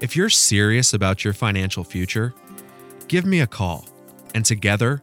If 0.00 0.16
you're 0.16 0.28
serious 0.28 0.92
about 0.92 1.24
your 1.24 1.32
financial 1.32 1.84
future, 1.84 2.34
give 3.08 3.24
me 3.24 3.40
a 3.40 3.46
call, 3.46 3.86
and 4.34 4.44
together, 4.44 5.02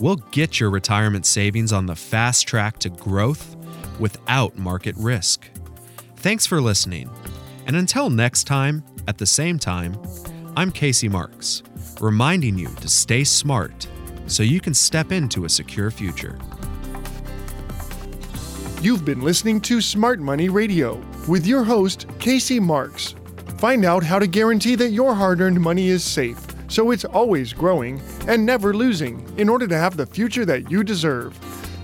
we'll 0.00 0.16
get 0.16 0.58
your 0.60 0.70
retirement 0.70 1.26
savings 1.26 1.72
on 1.72 1.86
the 1.86 1.96
fast 1.96 2.46
track 2.46 2.78
to 2.80 2.90
growth 2.90 3.56
without 3.98 4.56
market 4.56 4.96
risk. 4.98 5.48
Thanks 6.16 6.46
for 6.46 6.60
listening, 6.60 7.10
and 7.66 7.76
until 7.76 8.10
next 8.10 8.44
time, 8.44 8.82
at 9.06 9.18
the 9.18 9.26
same 9.26 9.58
time, 9.58 10.00
I'm 10.56 10.70
Casey 10.70 11.08
Marks, 11.08 11.62
reminding 12.00 12.58
you 12.58 12.68
to 12.80 12.88
stay 12.88 13.24
smart 13.24 13.86
so 14.26 14.42
you 14.42 14.60
can 14.60 14.74
step 14.74 15.12
into 15.12 15.44
a 15.44 15.48
secure 15.48 15.90
future. 15.90 16.38
You've 18.80 19.04
been 19.04 19.20
listening 19.20 19.60
to 19.62 19.80
Smart 19.80 20.20
Money 20.20 20.48
Radio 20.48 21.02
with 21.28 21.46
your 21.46 21.64
host, 21.64 22.06
Casey 22.18 22.60
Marks. 22.60 23.14
Find 23.58 23.84
out 23.84 24.02
how 24.02 24.18
to 24.18 24.26
guarantee 24.26 24.74
that 24.74 24.90
your 24.90 25.14
hard 25.14 25.40
earned 25.40 25.60
money 25.60 25.88
is 25.88 26.04
safe, 26.04 26.38
so 26.68 26.90
it's 26.90 27.04
always 27.04 27.52
growing 27.52 28.00
and 28.26 28.44
never 28.44 28.74
losing 28.74 29.26
in 29.38 29.48
order 29.48 29.66
to 29.66 29.76
have 29.76 29.96
the 29.96 30.06
future 30.06 30.44
that 30.44 30.70
you 30.70 30.84
deserve. 30.84 31.38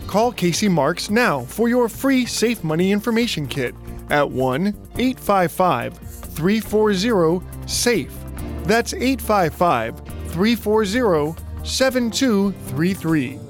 Call 0.07 0.33
Casey 0.33 0.69
Marks 0.69 1.11
now 1.11 1.43
for 1.43 1.69
your 1.69 1.89
free 1.89 2.27
Safe 2.27 2.65
Money 2.65 2.91
Information 2.91 3.47
Kit 3.47 3.75
at 4.11 4.29
1 4.29 4.67
855 4.99 5.97
340 5.99 7.47
SAFE. 7.67 8.13
That's 8.65 8.95
855 8.95 9.99
340 10.31 11.41
7233. 11.65 13.50